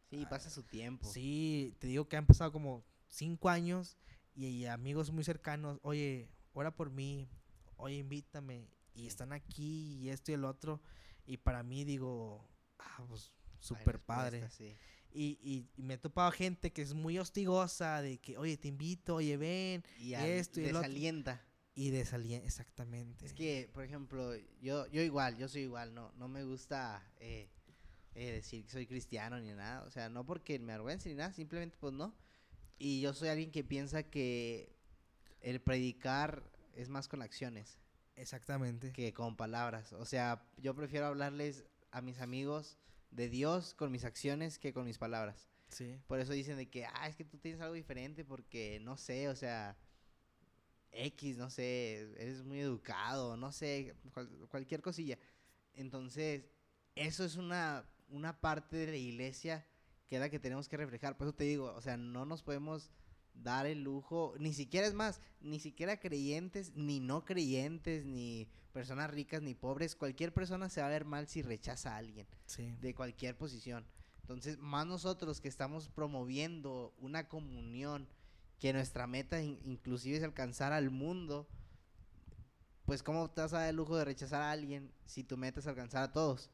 Sí, 0.10 0.22
Ah, 0.26 0.30
pasa 0.30 0.50
su 0.50 0.64
tiempo. 0.64 1.12
Sí, 1.12 1.76
te 1.80 1.88
digo 1.88 2.08
que 2.08 2.16
han 2.16 2.26
pasado 2.26 2.52
como 2.52 2.86
cinco 3.10 3.50
años 3.50 3.98
y, 4.36 4.46
y 4.48 4.66
amigos 4.68 5.12
muy 5.12 5.24
cercanos, 5.26 5.80
oye, 5.82 6.30
ora 6.54 6.74
por 6.74 6.90
mí, 6.92 7.28
oye, 7.76 7.98
invítame. 7.98 8.70
Y 8.96 9.06
están 9.06 9.32
aquí 9.34 9.98
y 10.02 10.10
esto 10.10 10.32
y 10.32 10.36
el 10.36 10.46
otro. 10.46 10.82
Y 11.26 11.38
para 11.38 11.62
mí 11.62 11.84
digo, 11.84 12.48
ah, 12.80 13.04
pues 13.08 13.32
súper 13.60 14.00
padre. 14.00 14.50
sí. 14.50 14.76
Y, 15.14 15.38
y, 15.42 15.68
y 15.76 15.84
me 15.84 15.96
he 15.96 15.98
topado 15.98 16.32
gente 16.32 16.72
que 16.72 16.82
es 16.82 16.94
muy 16.94 17.18
hostigosa 17.20 18.02
de 18.02 18.20
que, 18.20 18.38
oye, 18.38 18.56
te 18.58 18.68
invito, 18.70 19.16
oye, 19.16 19.36
ven. 19.38 19.84
Y 20.00 20.14
al- 20.14 20.26
esto 20.30 20.60
y 20.62 20.66
el 20.66 20.76
otro. 20.78 20.90
Desalienta. 21.78 21.82
Y 21.82 21.92
de 21.92 22.06
salir, 22.06 22.42
exactamente. 22.44 23.26
Es 23.26 23.34
que, 23.34 23.70
por 23.74 23.84
ejemplo, 23.84 24.36
yo, 24.62 24.88
yo 24.88 25.02
igual, 25.02 25.38
yo 25.38 25.48
soy 25.48 25.62
igual, 25.62 25.94
no, 25.94 26.12
no 26.18 26.28
me 26.28 26.44
gusta 26.44 27.04
eh, 27.20 27.50
eh, 28.16 28.32
decir 28.32 28.66
que 28.66 28.72
soy 28.72 28.88
cristiano 28.88 29.40
ni 29.40 29.54
nada, 29.54 29.84
o 29.84 29.92
sea, 29.92 30.10
no 30.10 30.26
porque 30.26 30.58
me 30.60 30.74
avergüence 30.74 31.10
ni 31.10 31.16
nada, 31.16 31.34
simplemente 31.34 31.78
pues 31.80 31.94
no. 31.94 32.16
Y 32.80 33.02
yo 33.02 33.14
soy 33.14 33.30
alguien 33.30 33.52
que 33.52 33.64
piensa 33.64 34.04
que 34.04 34.76
el 35.42 35.62
predicar 35.62 36.44
es 36.74 36.90
más 36.90 37.08
con 37.08 37.22
acciones 37.22 37.80
Exactamente. 38.16 38.92
que 38.92 39.14
con 39.14 39.36
palabras. 39.36 39.94
O 39.94 40.06
sea, 40.06 40.44
yo 40.58 40.76
prefiero 40.76 41.06
hablarles 41.06 41.66
a 41.92 42.02
mis 42.02 42.20
amigos 42.20 42.78
de 43.12 43.30
Dios 43.30 43.74
con 43.74 43.92
mis 43.92 44.04
acciones 44.04 44.60
que 44.60 44.74
con 44.74 44.86
mis 44.86 44.98
palabras. 44.98 45.48
Sí. 45.70 46.00
Por 46.08 46.20
eso 46.20 46.34
dicen 46.34 46.58
de 46.58 46.70
que, 46.70 46.86
ah, 46.86 47.08
es 47.08 47.16
que 47.16 47.26
tú 47.26 47.38
tienes 47.38 47.62
algo 47.62 47.74
diferente 47.74 48.26
porque, 48.26 48.80
no 48.82 48.98
sé, 48.98 49.30
o 49.30 49.36
sea, 49.36 49.78
X, 50.92 51.38
no 51.38 51.50
sé, 51.50 52.02
eres 52.22 52.44
muy 52.44 52.60
educado, 52.60 53.38
no 53.38 53.52
sé, 53.52 53.96
cual- 54.14 54.30
cualquier 54.50 54.82
cosilla. 54.82 55.18
Entonces, 55.74 56.46
eso 56.96 57.24
es 57.24 57.36
una, 57.36 57.86
una 58.10 58.40
parte 58.40 58.78
de 58.78 58.88
la 58.88 58.98
iglesia 58.98 59.66
que 60.08 60.16
es 60.16 60.22
la 60.22 60.30
que 60.30 60.40
tenemos 60.40 60.70
que 60.70 60.78
reflejar. 60.78 61.18
Por 61.18 61.28
eso 61.28 61.36
te 61.36 61.44
digo, 61.44 61.74
o 61.74 61.82
sea, 61.82 61.98
no 61.98 62.26
nos 62.26 62.42
podemos 62.42 62.92
dar 63.34 63.66
el 63.68 63.84
lujo, 63.84 64.34
ni 64.40 64.54
siquiera 64.54 64.88
es 64.88 64.94
más, 64.94 65.20
ni 65.42 65.60
siquiera 65.60 66.00
creyentes, 66.00 66.74
ni 66.76 67.00
no 67.00 67.24
creyentes, 67.26 68.06
ni 68.06 68.48
personas 68.74 69.12
ricas, 69.12 69.42
ni 69.42 69.54
pobres, 69.54 69.96
cualquier 69.96 70.34
persona 70.34 70.70
se 70.70 70.82
va 70.82 70.88
a 70.88 70.92
ver 70.92 71.06
mal 71.06 71.28
si 71.28 71.42
rechaza 71.42 71.94
a 71.94 71.98
alguien 71.98 72.26
Sí. 72.48 72.72
de 72.82 72.96
cualquier 72.96 73.38
posición. 73.38 73.86
Entonces, 74.22 74.58
más 74.58 74.88
nosotros 74.88 75.40
que 75.42 75.48
estamos 75.50 75.90
promoviendo 75.90 76.94
una 77.00 77.28
comunión, 77.28 78.08
que 78.60 78.74
nuestra 78.74 79.08
meta 79.08 79.42
in- 79.42 79.60
inclusive 79.66 80.18
es 80.18 80.24
alcanzar 80.24 80.74
al 80.74 80.90
mundo, 80.90 81.48
pues 82.86 83.04
cómo 83.04 83.30
te 83.30 83.42
vas 83.42 83.54
a 83.54 83.60
dar 83.60 83.70
el 83.70 83.76
lujo 83.76 83.98
de 83.98 84.06
rechazar 84.06 84.42
a 84.42 84.52
alguien 84.52 84.92
si 85.06 85.24
tu 85.24 85.38
meta 85.38 85.60
es 85.60 85.68
alcanzar 85.68 86.04
a 86.04 86.14
todos. 86.14 86.50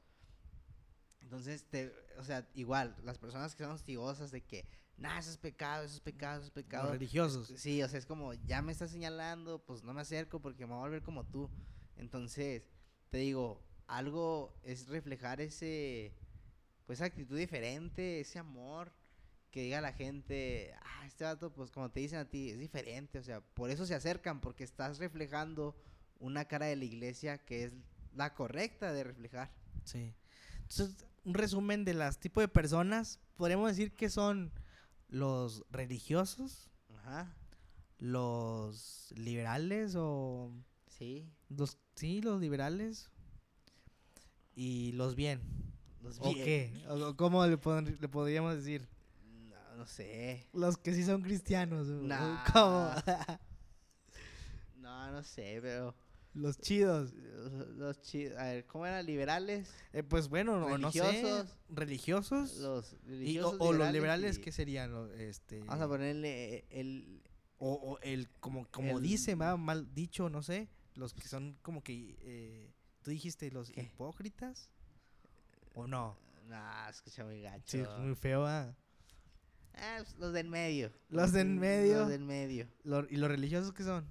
Entonces, 1.22 1.64
te, 1.70 1.94
o 2.18 2.24
sea, 2.24 2.48
igual, 2.54 2.96
las 3.04 3.18
personas 3.18 3.56
que 3.56 3.64
son 3.64 3.72
hostigosas 3.74 4.32
de 4.32 4.42
que, 4.42 4.66
nada, 4.98 5.20
eso 5.20 5.32
es 5.32 5.38
pecado, 5.38 5.84
eso 5.84 5.96
es 5.96 6.02
pecado, 6.02 6.38
eso 6.40 6.48
es 6.48 6.52
Los 6.52 6.66
pecado. 6.66 6.92
religiosos. 6.92 7.48
Sí, 7.56 7.82
o 7.82 7.88
sea, 7.90 7.98
es 8.00 8.06
como, 8.06 8.34
ya 8.34 8.62
me 8.62 8.72
estás 8.72 8.92
señalando, 8.92 9.64
pues 9.66 9.84
no 9.84 9.94
me 9.94 10.02
acerco 10.02 10.42
porque 10.42 10.66
me 10.66 10.74
voy 10.74 10.80
a 10.82 10.86
volver 10.86 11.04
como 11.04 11.24
tú. 11.26 11.50
Entonces, 11.96 12.64
te 13.10 13.20
digo, 13.20 13.62
algo 13.88 14.54
es 14.64 14.88
reflejar 14.88 15.40
ese, 15.42 16.14
pues 16.86 17.00
esa 17.00 17.06
actitud 17.06 17.38
diferente, 17.38 18.20
ese 18.20 18.40
amor, 18.40 18.92
que 19.54 19.62
diga 19.62 19.82
la 19.82 19.94
gente, 19.94 20.74
ah, 20.82 21.06
este 21.06 21.24
vato, 21.26 21.54
pues 21.54 21.70
como 21.70 21.92
te 21.92 22.00
dicen 22.00 22.18
a 22.18 22.26
ti, 22.26 22.50
es 22.50 22.58
diferente, 22.58 23.20
o 23.20 23.24
sea, 23.24 23.40
por 23.40 23.70
eso 23.70 23.86
se 23.86 23.94
acercan, 23.94 24.42
porque 24.42 24.64
estás 24.64 24.98
reflejando 24.98 25.76
una 26.20 26.46
cara 26.46 26.66
de 26.66 26.76
la 26.76 26.86
iglesia 26.86 27.38
que 27.38 27.66
es 27.66 27.74
la 28.16 28.34
correcta 28.34 28.92
de 28.92 29.04
reflejar. 29.04 29.52
Sí. 29.86 30.12
Entonces, 30.64 31.06
un 31.24 31.36
resumen 31.36 31.86
de 31.86 31.94
las 31.94 32.20
tipos 32.20 32.42
de 32.42 32.48
personas, 32.48 33.20
podríamos 33.38 33.70
decir 33.70 33.94
que 33.94 34.10
son 34.10 34.52
los 35.08 35.64
religiosos, 35.70 36.72
Ajá, 36.98 37.32
los 38.00 39.14
liberales 39.16 39.94
o 39.96 40.52
sí, 40.88 41.30
los 41.50 41.78
sí, 41.96 42.22
los 42.22 42.42
liberales 42.42 43.12
y 44.56 44.94
los 44.94 45.16
bien. 45.16 45.42
los 46.02 46.18
¿O 46.20 46.34
bien. 46.34 46.46
qué? 46.46 46.84
¿O- 46.90 47.10
o 47.10 47.16
¿Cómo 47.16 47.46
le 47.46 47.58
podríamos 47.58 48.56
decir? 48.56 48.88
No, 49.84 49.88
sé. 49.90 50.48
Los 50.54 50.78
que 50.78 50.94
sí 50.94 51.04
son 51.04 51.22
cristianos. 51.22 51.88
¿o- 51.90 52.00
o 52.00 52.04
Nah. 52.04 52.44
¿Cómo? 52.54 52.90
No, 54.78 55.12
no 55.12 55.24
sé, 55.24 55.60
pero 55.62 55.94
los 56.34 56.58
chidos. 56.58 57.14
los, 57.14 57.68
los 57.76 58.02
chi- 58.02 58.28
a 58.38 58.44
ver, 58.46 58.66
¿cómo 58.66 58.86
eran 58.86 59.06
liberales? 59.06 59.70
Eh, 59.92 60.04
pues 60.04 60.30
bueno, 60.30 60.58
no, 60.60 60.78
no 60.78 60.92
sé. 60.92 61.02
Religiosos. 61.02 61.58
Religiosos. 61.70 62.58
Los 62.58 62.94
Y- 62.94 62.96
o, 62.96 63.08
religiosos 63.10 63.58
o 63.60 63.74
los 63.74 63.92
liberales, 63.94 64.38
y- 64.38 64.42
¿qué 64.42 64.52
serían? 64.52 65.10
Este, 65.18 65.60
Vamos 65.60 65.84
a 65.84 65.88
ponerle 65.88 66.66
el 66.70 67.22
o, 67.60 67.74
o 67.74 68.00
el, 68.00 68.30
como, 68.40 68.66
como 68.72 68.98
el- 68.98 69.04
dice, 69.04 69.36
ma- 69.36 69.58
mal 69.58 69.94
dicho, 69.94 70.30
no 70.30 70.42
sé. 70.44 70.70
Los 70.96 71.14
que 71.14 71.28
son 71.28 71.58
como 71.62 71.84
que. 71.84 72.18
eh, 72.22 72.74
Tú 73.02 73.12
dijiste 73.12 73.52
los 73.52 73.70
¿Qué? 73.70 73.82
hipócritas. 73.82 74.70
¿O 75.74 75.88
no? 75.88 76.18
Nah, 76.48 76.88
escucha 76.90 77.26
muy 77.26 77.42
gacho. 77.42 77.64
Sí, 77.66 77.80
es 77.80 77.90
muy 78.00 78.16
feo, 78.16 78.46
ah. 78.46 78.74
Ah, 79.76 79.98
pues, 80.04 80.16
los 80.20 80.34
del 80.34 80.48
medio. 80.50 80.92
Los 81.10 81.32
del 81.32 81.48
medio. 81.50 82.00
Los 82.00 82.10
del 82.10 82.24
medio. 82.24 82.68
Lo- 82.84 83.08
¿Y 83.10 83.18
los 83.18 83.30
religiosos 83.30 83.74
qué 83.74 83.84
son? 83.84 84.06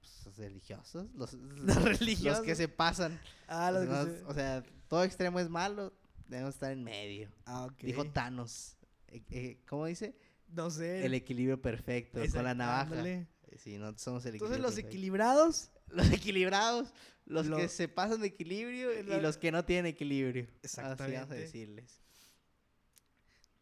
Pues, 0.00 0.26
los 0.26 0.36
religiosos. 0.36 1.06
Los, 1.14 1.32
Los 1.58 1.82
religiosos. 1.82 2.38
Los 2.38 2.46
que 2.46 2.54
se 2.56 2.68
pasan. 2.68 3.18
Ah, 3.48 3.70
los 3.70 3.86
Los 3.86 4.06
que 4.06 4.12
se- 4.18 4.24
O 4.24 4.34
sea, 4.34 4.62
todo 4.88 5.04
extremo 5.04 5.38
es 5.40 5.48
malo. 5.48 5.92
Debemos 6.28 6.54
estar 6.54 6.72
en 6.72 6.82
medio. 6.82 7.30
Ah, 7.44 7.66
ok. 7.66 7.78
Dijo 7.82 8.04
Thanos. 8.10 8.76
Eh, 9.08 9.22
eh, 9.30 9.62
¿Cómo 9.68 9.86
dice? 9.86 10.16
No 10.48 10.70
sé. 10.70 11.04
El 11.06 11.14
equilibrio 11.14 11.60
perfecto. 11.62 12.20
Con 12.32 12.44
la 12.44 12.54
navaja. 12.54 13.06
Eh, 13.08 13.26
Sí, 13.58 13.78
no 13.78 13.96
somos 13.96 14.26
el 14.26 14.34
Entonces 14.34 14.58
los 14.58 14.72
perfecto. 14.72 14.88
equilibrados. 14.88 15.70
Los 15.88 16.10
equilibrados, 16.10 16.92
los 17.26 17.46
Lo- 17.46 17.56
que 17.58 17.68
se 17.68 17.86
pasan 17.88 18.20
de 18.20 18.26
equilibrio 18.26 18.92
y 19.00 19.04
los 19.04 19.38
que 19.38 19.50
no 19.52 19.64
tienen 19.64 19.86
equilibrio. 19.86 20.42
Así 20.64 20.76
vamos 20.78 20.90
a 20.90 20.92
Exactamente. 21.04 21.34
decirles. 21.36 22.00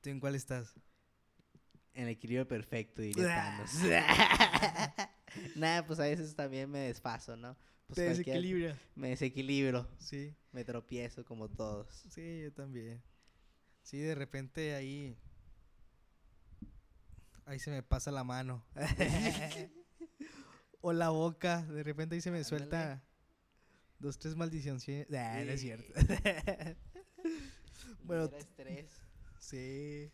¿Tú 0.00 0.08
en 0.10 0.20
cuál 0.20 0.34
estás? 0.34 0.72
En 1.94 2.08
equilibrio 2.08 2.46
perfecto, 2.48 3.02
diría 3.02 3.26
Thanos. 3.26 3.70
Nada, 5.56 5.86
pues 5.86 6.00
a 6.00 6.04
veces 6.04 6.34
también 6.34 6.70
me 6.70 6.80
desfaso, 6.80 7.36
¿no? 7.36 7.56
Pues 7.86 7.96
Te 7.96 8.02
desequilibra. 8.02 8.76
Me 8.96 9.10
desequilibro, 9.10 9.88
Sí, 9.98 10.34
me 10.52 10.64
tropiezo 10.64 11.24
como 11.24 11.48
todos. 11.48 11.88
sí, 12.10 12.42
yo 12.42 12.52
también. 12.52 13.02
Sí, 13.82 13.98
de 13.98 14.14
repente 14.14 14.74
ahí. 14.74 15.16
Ahí 17.46 17.58
se 17.58 17.70
me 17.70 17.82
pasa 17.82 18.10
la 18.10 18.24
mano. 18.24 18.64
o 20.80 20.92
la 20.92 21.10
boca. 21.10 21.62
De 21.62 21.82
repente 21.82 22.14
ahí 22.14 22.20
se 22.22 22.30
me 22.30 22.38
Ándale. 22.38 22.48
suelta 22.48 23.04
dos, 23.98 24.18
tres 24.18 24.34
maldiciones. 24.34 24.86
Nah, 25.10 25.44
no 25.44 25.52
es 25.52 25.60
Sí. 25.60 25.66
cierto. 25.66 25.92
Bueno, 28.02 28.24
estrés. 28.36 28.90
sí. 29.38 30.10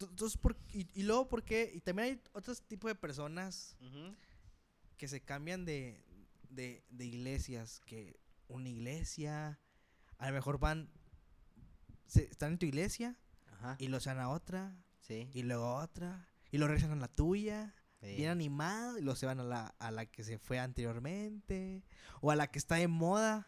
Entonces, 0.00 0.38
¿por- 0.38 0.56
y, 0.72 0.86
y 0.94 1.02
luego, 1.02 1.28
¿por 1.28 1.44
qué? 1.44 1.70
Y 1.74 1.80
también 1.80 2.08
hay 2.08 2.22
otros 2.32 2.62
tipos 2.62 2.88
de 2.90 2.94
personas 2.94 3.76
que 4.96 5.08
se 5.08 5.20
cambian 5.20 5.64
de, 5.64 6.04
de, 6.50 6.84
de 6.90 7.04
iglesias, 7.04 7.80
que 7.86 8.18
una 8.48 8.68
iglesia, 8.68 9.60
a 10.18 10.28
lo 10.28 10.34
mejor 10.34 10.58
van 10.58 10.90
se- 12.06 12.24
están 12.30 12.52
en 12.52 12.58
tu 12.58 12.66
iglesia 12.66 13.18
Ajá. 13.52 13.76
y 13.78 13.88
lo 13.88 14.00
se 14.00 14.08
van 14.10 14.18
a 14.20 14.28
otra 14.30 14.76
Sí. 15.00 15.30
y 15.32 15.42
luego 15.42 15.64
a 15.64 15.84
otra 15.84 16.28
y 16.50 16.58
lo 16.58 16.66
regresan 16.66 16.92
a 16.92 16.96
la 16.96 17.08
tuya. 17.08 17.74
sí. 18.00 18.14
Bien 18.16 18.30
animado 18.30 18.98
y 18.98 19.02
luego 19.02 19.16
se 19.16 19.26
van 19.26 19.40
a 19.40 19.44
la, 19.44 19.66
a 19.78 19.90
la 19.90 20.06
que 20.06 20.22
se 20.24 20.38
fue 20.38 20.58
anteriormente 20.58 21.84
o 22.20 22.30
a 22.30 22.36
la 22.36 22.46
que 22.50 22.58
está 22.58 22.76
de 22.76 22.88
moda. 22.88 23.46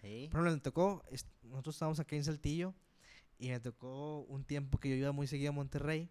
Sí. 0.00 0.28
Por 0.30 0.40
ejemplo, 0.40 0.52
me 0.52 0.60
tocó, 0.60 1.04
nosotros 1.42 1.74
estábamos 1.76 2.00
aquí 2.00 2.16
en 2.16 2.24
Saltillo 2.24 2.74
y 3.40 3.48
me 3.48 3.58
tocó 3.58 4.20
un 4.28 4.44
tiempo 4.44 4.78
que 4.78 4.90
yo 4.90 4.94
iba 4.94 5.12
muy 5.12 5.26
seguido 5.26 5.48
a 5.50 5.52
Monterrey 5.52 6.08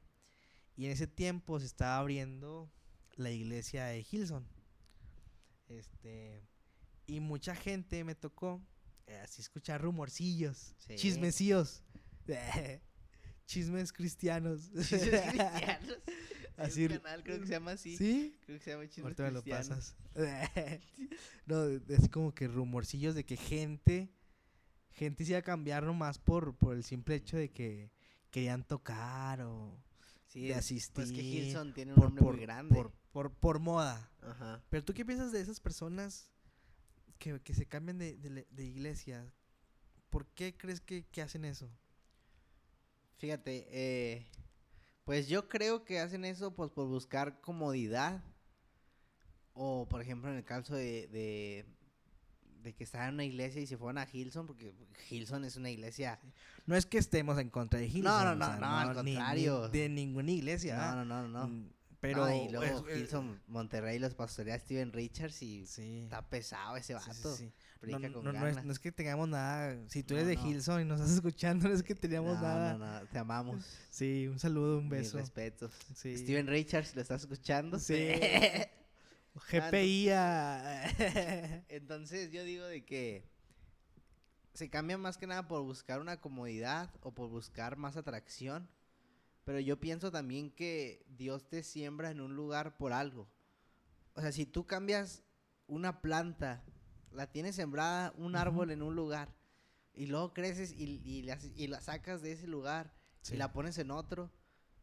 y 0.76 0.86
en 0.86 0.92
ese 0.92 1.08
tiempo 1.08 1.60
se 1.60 1.66
estaba 1.68 1.98
abriendo 2.00 2.70
la 3.16 3.30
iglesia 3.32 3.86
de 3.86 4.06
Hilson. 4.12 4.46
Este, 5.68 6.42
y 7.06 7.20
mucha 7.20 7.56
gente 7.56 8.04
me 8.04 8.16
tocó 8.16 8.62
eh, 9.08 9.18
así 9.24 9.42
escuchar 9.42 9.82
rumorcillos, 9.82 10.74
Sí. 10.80 10.96
chismecillos, 10.96 11.84
chismes 13.46 13.94
cristianos. 13.94 14.72
Chismes 14.74 15.22
cristianos. 15.22 15.98
Hay 16.58 16.66
Así 16.66 16.84
un 16.86 16.98
canal, 16.98 17.24
creo 17.24 17.40
que 17.40 17.46
se 17.46 17.54
llama 17.54 17.72
así. 17.72 17.96
¿Sí? 17.96 18.36
Creo 18.42 18.58
que 18.58 18.64
se 18.64 18.72
llama 18.72 18.84
Chismes 18.88 19.04
Ahorita 19.06 19.24
me 19.24 19.32
lo 19.32 19.42
Cristianos. 19.44 19.96
pasas. 20.16 20.80
no, 21.46 21.66
es 21.68 22.10
como 22.10 22.34
que 22.36 22.48
rumorcillos 22.50 23.16
de 23.16 23.24
que 23.26 23.38
gente, 23.38 24.10
gente 25.00 25.24
se 25.26 25.32
iba 25.32 25.40
a 25.40 25.44
cambiar 25.44 25.84
nomás 25.84 26.18
por, 26.20 26.56
por 26.56 26.76
el 26.76 26.84
simple 26.84 27.16
hecho 27.16 27.38
de 27.38 27.50
que 27.52 27.92
querían 28.32 28.64
tocar 28.64 29.42
o 29.42 29.82
Sí, 30.28 30.48
de 30.48 30.54
asistir. 30.56 30.94
Pues 30.94 31.12
que 31.12 31.22
Hilson 31.22 31.74
tiene 31.74 31.94
un 31.94 31.96
por, 31.96 32.06
nombre 32.06 32.24
por- 32.24 32.36
muy 32.36 32.42
grande. 32.46 32.76
Por, 32.76 32.92
por, 33.12 33.34
por 33.34 33.60
moda. 33.60 34.12
Ajá. 34.22 34.62
Pero 34.70 34.84
tú 34.86 34.94
qué 34.94 35.04
piensas 35.06 35.32
de 35.32 35.42
esas 35.42 35.60
personas 35.60 36.30
que, 37.18 37.40
que 37.42 37.54
se 37.56 37.66
cambian 37.66 37.98
de, 37.98 38.16
de, 38.18 38.30
le- 38.30 38.48
de 38.52 38.64
iglesia? 38.66 39.34
¿Por 40.10 40.28
qué 40.28 40.56
crees 40.56 40.82
que, 40.82 41.06
que 41.08 41.22
hacen 41.22 41.46
eso? 41.46 41.70
Fíjate, 43.18 43.68
eh, 43.72 44.28
pues 45.04 45.28
yo 45.28 45.50
creo 45.50 45.84
que 45.84 46.00
hacen 46.00 46.24
eso 46.26 46.56
pues 46.56 46.70
por 46.72 46.88
buscar 46.88 47.42
comodidad. 47.42 48.24
O 49.54 49.88
por 49.90 50.02
ejemplo 50.02 50.30
en 50.32 50.38
el 50.38 50.46
caso 50.46 50.76
de, 50.76 51.08
de, 51.08 51.66
de 52.64 52.74
que 52.74 52.84
estaban 52.84 53.10
en 53.10 53.14
una 53.16 53.26
iglesia 53.26 53.62
y 53.62 53.68
se 53.68 53.78
fueron 53.78 53.98
a 53.98 54.08
Hilson, 54.12 54.48
porque 54.48 54.74
Hilson 55.10 55.46
es 55.46 55.56
una 55.56 55.70
iglesia. 55.70 56.20
No 56.66 56.76
es 56.76 56.86
que 56.86 56.98
estemos 56.98 57.38
en 57.40 57.50
contra 57.50 57.80
de 57.80 57.88
Hilson. 57.88 58.04
No, 58.04 58.24
no, 58.26 58.32
o 58.32 58.36
no, 58.36 58.46
sea, 58.46 58.56
no, 58.58 58.78
al 58.78 59.06
ni- 59.06 59.12
ni 59.12 59.16
contrario. 59.18 59.70
de 59.70 59.90
ninguna 59.90 60.32
iglesia. 60.32 60.78
No, 60.78 61.04
no, 61.06 61.22
no, 61.24 61.28
no. 61.28 61.48
Mm, 61.48 61.70
Pero. 62.02 62.26
No, 62.28 62.34
y 62.34 62.50
luego 62.50 62.88
es- 62.88 62.94
es- 62.96 63.00
Hilson, 63.02 63.42
Monterrey 63.48 64.00
los 64.00 64.14
pastorea 64.14 64.58
Steven 64.60 64.94
Richards 64.94 65.42
y 65.42 65.66
Sí. 65.66 66.00
está 66.04 66.22
pesado 66.22 66.78
ese 66.78 66.94
sí, 66.94 67.00
sí, 67.04 67.10
vato. 67.10 67.36
sí. 67.36 67.52
predica 67.82 68.10
no, 68.10 68.22
no, 68.22 68.34
no 68.34 68.46
es, 68.48 68.64
no 68.66 68.72
es 68.74 68.80
que 68.80 68.92
tengamos 68.92 69.30
nada. 69.30 69.78
Si 69.88 70.04
tú 70.04 70.14
No, 70.14 70.20
eres 70.20 70.28
de 70.30 70.36
no. 70.36 70.48
Hilson 70.50 70.82
y 70.82 70.86
nos 70.86 71.00
estás 71.00 71.16
escuchando, 71.16 71.68
no 71.70 71.74
es 71.76 71.82
que 71.84 71.96
teníamos 71.96 72.36
No, 72.36 72.42
nada. 72.42 72.78
no, 72.78 73.00
no, 73.00 73.08
te 73.08 73.18
amamos. 73.20 73.66
Sí, 73.90 74.28
un 74.28 74.38
saludo, 74.38 74.80
un 74.80 74.84
Mis 74.90 74.92
beso. 74.92 75.18
respetos. 75.18 75.72
Sí. 75.96 76.18
Steven 76.18 76.48
Richards, 76.48 76.94
¿lo 76.96 77.02
estás 77.02 77.22
escuchando? 77.22 77.80
Sí. 77.80 77.94
GPI 79.40 80.10
a- 80.10 80.84
Entonces 81.70 82.32
yo 82.32 82.44
digo 82.44 82.66
de 82.66 82.86
que 82.86 83.30
se 84.54 84.70
cambia 84.70 84.98
más 84.98 85.18
que 85.18 85.28
nada 85.28 85.48
por 85.48 85.62
buscar 85.64 86.02
una 86.02 86.20
comodidad 86.20 86.90
o 87.02 87.14
por 87.14 87.30
buscar 87.30 87.78
más 87.78 87.98
atracción. 87.98 88.70
Pero 89.46 89.60
yo 89.60 89.80
pienso 89.80 90.12
también 90.12 90.52
que 90.52 91.06
Dios 91.08 91.48
te 91.48 91.64
siembra 91.64 92.12
en 92.12 92.22
un 92.22 92.36
lugar 92.36 92.78
por 92.78 92.94
algo. 92.94 93.28
O 94.14 94.22
sea, 94.22 94.32
si 94.32 94.46
tú 94.46 94.66
cambias 94.66 95.24
una 95.68 96.02
planta, 96.02 96.64
la 97.12 97.32
tienes 97.32 97.56
sembrada, 97.56 98.14
un 98.18 98.36
árbol 98.36 98.70
en 98.72 98.82
un 98.84 98.96
lugar, 98.96 99.34
y 99.94 100.06
luego 100.08 100.34
creces 100.34 100.72
y, 100.74 101.02
y 101.04 101.24
la, 101.24 101.40
y 101.56 101.68
la 101.68 101.82
sacas 101.82 102.22
de 102.22 102.34
ese 102.34 102.48
lugar 102.48 102.94
Sí. 103.22 103.34
y 103.36 103.38
la 103.38 103.52
pones 103.52 103.78
en 103.78 103.92
otro, 103.92 104.32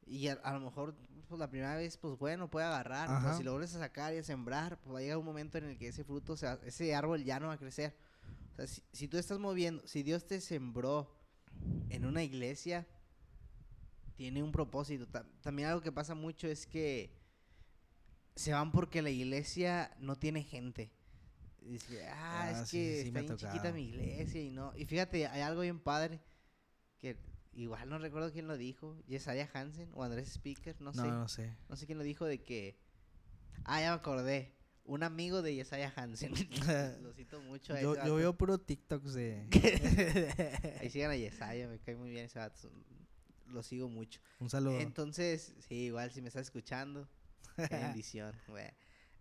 y 0.04 0.28
a, 0.28 0.34
a 0.34 0.52
lo 0.54 0.60
mejor 0.60 0.94
pues, 1.26 1.38
la 1.38 1.48
primera 1.50 1.76
vez, 1.76 1.96
pues 1.96 2.18
bueno, 2.18 2.48
puede 2.50 2.66
agarrar, 2.66 3.06
pero 3.08 3.18
Ajá. 3.18 3.36
si 3.38 3.42
lo 3.44 3.52
vuelves 3.52 3.74
a 3.74 3.78
sacar 3.80 4.14
y 4.14 4.18
a 4.18 4.22
sembrar, 4.22 4.78
pues 4.80 4.94
va 4.94 4.98
a 4.98 5.02
llegar 5.02 5.18
un 5.18 5.24
momento 5.24 5.58
en 5.58 5.64
el 5.64 5.78
que 5.78 5.88
ese 5.88 6.04
fruto, 6.04 6.32
o 6.34 6.36
sea, 6.36 6.58
ese 6.64 6.94
árbol 6.94 7.24
ya 7.24 7.38
no 7.40 7.48
va 7.48 7.54
a 7.54 7.58
crecer. 7.58 7.94
O 8.52 8.56
sea, 8.56 8.66
si, 8.66 8.82
si 8.92 9.08
tú 9.08 9.18
estás 9.18 9.38
moviendo, 9.38 9.86
si 9.86 10.02
Dios 10.02 10.26
te 10.26 10.40
sembró 10.40 11.14
en 11.90 12.04
una 12.06 12.22
iglesia, 12.22 12.86
tiene 14.16 14.42
un 14.42 14.52
propósito. 14.52 15.06
Ta- 15.06 15.26
también 15.42 15.68
algo 15.68 15.82
que 15.82 15.92
pasa 15.92 16.14
mucho 16.14 16.46
es 16.48 16.66
que 16.66 17.14
se 18.34 18.52
van 18.52 18.72
porque 18.72 19.02
la 19.02 19.10
iglesia 19.10 19.94
no 19.98 20.16
tiene 20.16 20.42
gente. 20.42 20.90
Dice, 21.60 22.06
ah, 22.08 22.48
Ah, 22.48 22.62
es 22.62 22.68
sí, 22.68 22.76
que 22.78 23.02
sí, 23.02 23.08
está 23.08 23.20
bien 23.20 23.36
chiquita 23.36 23.72
mi 23.72 23.88
iglesia 23.88 24.40
y 24.42 24.50
no. 24.50 24.72
Y 24.76 24.84
fíjate, 24.84 25.26
hay 25.26 25.40
algo 25.42 25.62
bien 25.62 25.80
padre 25.80 26.20
que 26.98 27.16
igual 27.56 27.88
no 27.88 27.98
recuerdo 27.98 28.32
quién 28.32 28.46
lo 28.46 28.56
dijo, 28.56 28.96
Yesaya 29.06 29.48
Hansen 29.52 29.88
o 29.94 30.04
Andrés 30.04 30.28
Speaker, 30.28 30.80
no, 30.80 30.92
No, 30.92 31.02
sé. 31.02 31.08
no 31.08 31.28
sé. 31.28 31.56
No 31.68 31.76
sé 31.76 31.86
quién 31.86 31.98
lo 31.98 32.04
dijo 32.04 32.24
de 32.24 32.42
que. 32.42 32.78
Ah, 33.64 33.80
ya 33.80 33.90
me 33.90 33.96
acordé. 33.96 34.52
Un 34.84 35.02
amigo 35.02 35.42
de 35.42 35.54
Yesaya 35.56 35.92
Hansen. 35.96 36.32
lo 37.02 37.12
cito 37.14 37.40
mucho. 37.40 37.74
a 37.74 37.80
Yo, 37.80 37.94
ese 37.94 38.02
yo 38.06 38.12
vato. 38.12 38.14
veo 38.16 38.36
puro 38.38 38.58
TikToks 38.58 39.14
de. 39.14 39.48
Ahí 40.80 40.90
sigan 40.90 41.10
a 41.10 41.16
Yesaya, 41.16 41.66
me 41.68 41.78
cae 41.80 41.96
muy 41.96 42.10
bien 42.10 42.26
ese 42.26 42.38
vato. 42.38 42.70
Lo 43.48 43.62
sigo 43.62 43.88
mucho. 43.88 44.20
un 44.38 44.50
saludo. 44.50 44.78
Entonces, 44.80 45.54
sí, 45.68 45.74
igual 45.86 46.10
si 46.12 46.20
me 46.22 46.28
estás 46.28 46.42
escuchando, 46.42 47.08
bendición, 47.70 48.34
güey. 48.48 48.66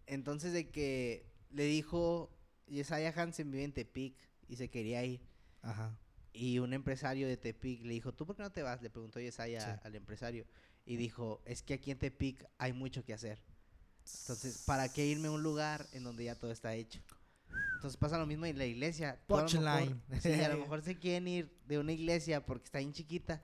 Entonces 0.07 0.51
de 0.53 0.69
que 0.69 1.25
le 1.51 1.63
dijo, 1.65 2.29
Yesaya 2.67 3.13
Hansen 3.15 3.49
vive 3.51 3.63
en 3.63 3.73
Tepic 3.73 4.15
y 4.47 4.55
se 4.57 4.69
quería 4.69 5.03
ir. 5.03 5.21
Ajá. 5.61 5.97
Y 6.35 6.59
un 6.59 6.73
empresario 6.73 7.27
de 7.27 7.37
Tepic 7.37 7.83
le 7.83 7.93
dijo, 7.93 8.13
¿tú 8.13 8.25
por 8.25 8.35
qué 8.35 8.43
no 8.43 8.51
te 8.51 8.61
vas? 8.61 8.81
Le 8.81 8.89
preguntó 8.89 9.19
Yesaya 9.19 9.75
Sí. 9.75 9.79
al 9.83 9.95
empresario. 9.95 10.45
Y 10.85 10.97
dijo, 10.97 11.41
es 11.45 11.63
que 11.63 11.75
aquí 11.75 11.91
en 11.91 11.97
Tepic 11.97 12.45
hay 12.57 12.73
mucho 12.73 13.03
que 13.05 13.13
hacer. 13.13 13.39
Entonces, 14.21 14.63
¿para 14.67 14.91
qué 14.91 15.05
irme 15.07 15.29
a 15.29 15.31
un 15.31 15.41
lugar 15.41 15.87
en 15.93 16.03
donde 16.03 16.25
ya 16.25 16.35
todo 16.35 16.51
está 16.51 16.75
hecho? 16.75 16.99
Entonces 17.75 17.97
pasa 17.97 18.17
lo 18.17 18.25
mismo 18.27 18.45
en 18.45 18.57
la 18.57 18.65
iglesia. 18.65 19.17
Punchline. 19.27 20.01
Sí, 20.21 20.33
a 20.33 20.49
lo 20.49 20.57
mejor 20.59 20.81
se 20.81 20.97
quieren 20.99 21.27
ir 21.27 21.57
de 21.67 21.79
una 21.79 21.91
iglesia 21.93 22.45
porque 22.45 22.65
está 22.65 22.79
bien 22.79 22.93
chiquita. 22.93 23.41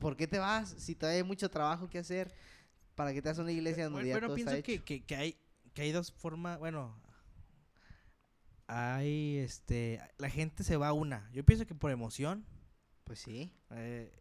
¿Por 0.00 0.16
qué 0.16 0.26
te 0.26 0.38
vas? 0.38 0.74
Si 0.78 0.94
todavía 0.94 1.18
hay 1.22 1.26
mucho 1.26 1.48
trabajo 1.50 1.88
que 1.88 1.98
hacer, 1.98 2.32
¿para 2.94 3.12
qué 3.12 3.22
te 3.22 3.28
vas 3.28 3.38
a 3.38 3.42
una 3.42 3.52
iglesia 3.52 3.84
donde 3.84 3.98
Bueno, 4.00 4.08
ya 4.08 4.14
bueno, 4.14 4.26
todo 4.28 4.36
está 4.36 4.50
pienso 4.52 4.70
hecho? 4.72 4.84
que, 4.84 5.00
que, 5.00 5.04
que 5.06 5.16
hay 5.16 5.36
que 5.74 5.82
hay 5.82 5.92
dos 5.92 6.12
formas, 6.12 6.58
bueno, 6.58 6.96
hay 8.66 9.38
este, 9.38 10.00
la 10.18 10.30
gente 10.30 10.64
se 10.64 10.76
va 10.76 10.88
a 10.88 10.92
una. 10.92 11.30
Yo 11.32 11.44
pienso 11.44 11.66
que 11.66 11.74
por 11.74 11.90
emoción, 11.90 12.46
Pues 13.04 13.18
sí. 13.20 13.52
eh, 13.70 14.12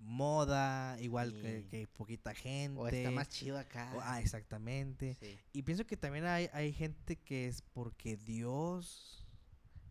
moda, 0.00 0.96
igual 1.00 1.32
que, 1.32 1.88
poquita 1.96 2.34
gente. 2.34 2.78
O 2.80 2.86
está 2.88 3.10
más 3.10 3.28
chido 3.28 3.58
acá. 3.58 3.92
o- 3.96 4.00
ah, 4.02 4.20
exactamente. 4.20 5.16
Sí. 5.20 5.38
Y 5.52 5.62
pienso 5.62 5.86
que 5.86 5.96
también 5.96 6.24
hay, 6.26 6.48
hay 6.52 6.72
gente 6.72 7.16
que 7.16 7.46
es 7.48 7.62
porque 7.62 8.16
Dios, 8.16 9.26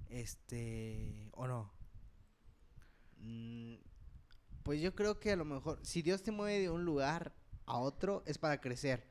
este, 0.10 1.30
o 1.34 1.48
no. 1.48 1.72
Mm, 3.18 3.76
pues 4.64 4.82
yo 4.82 4.96
creo 4.96 5.20
que 5.20 5.32
a 5.32 5.36
lo 5.36 5.46
mejor, 5.46 5.80
si 5.84 6.02
Dios 6.02 6.24
te 6.24 6.32
mueve 6.32 6.60
de 6.60 6.70
un 6.70 6.86
lugar 6.86 7.34
a 7.66 7.78
otro, 7.78 8.24
es 8.26 8.38
para 8.38 8.62
crecer. 8.62 9.08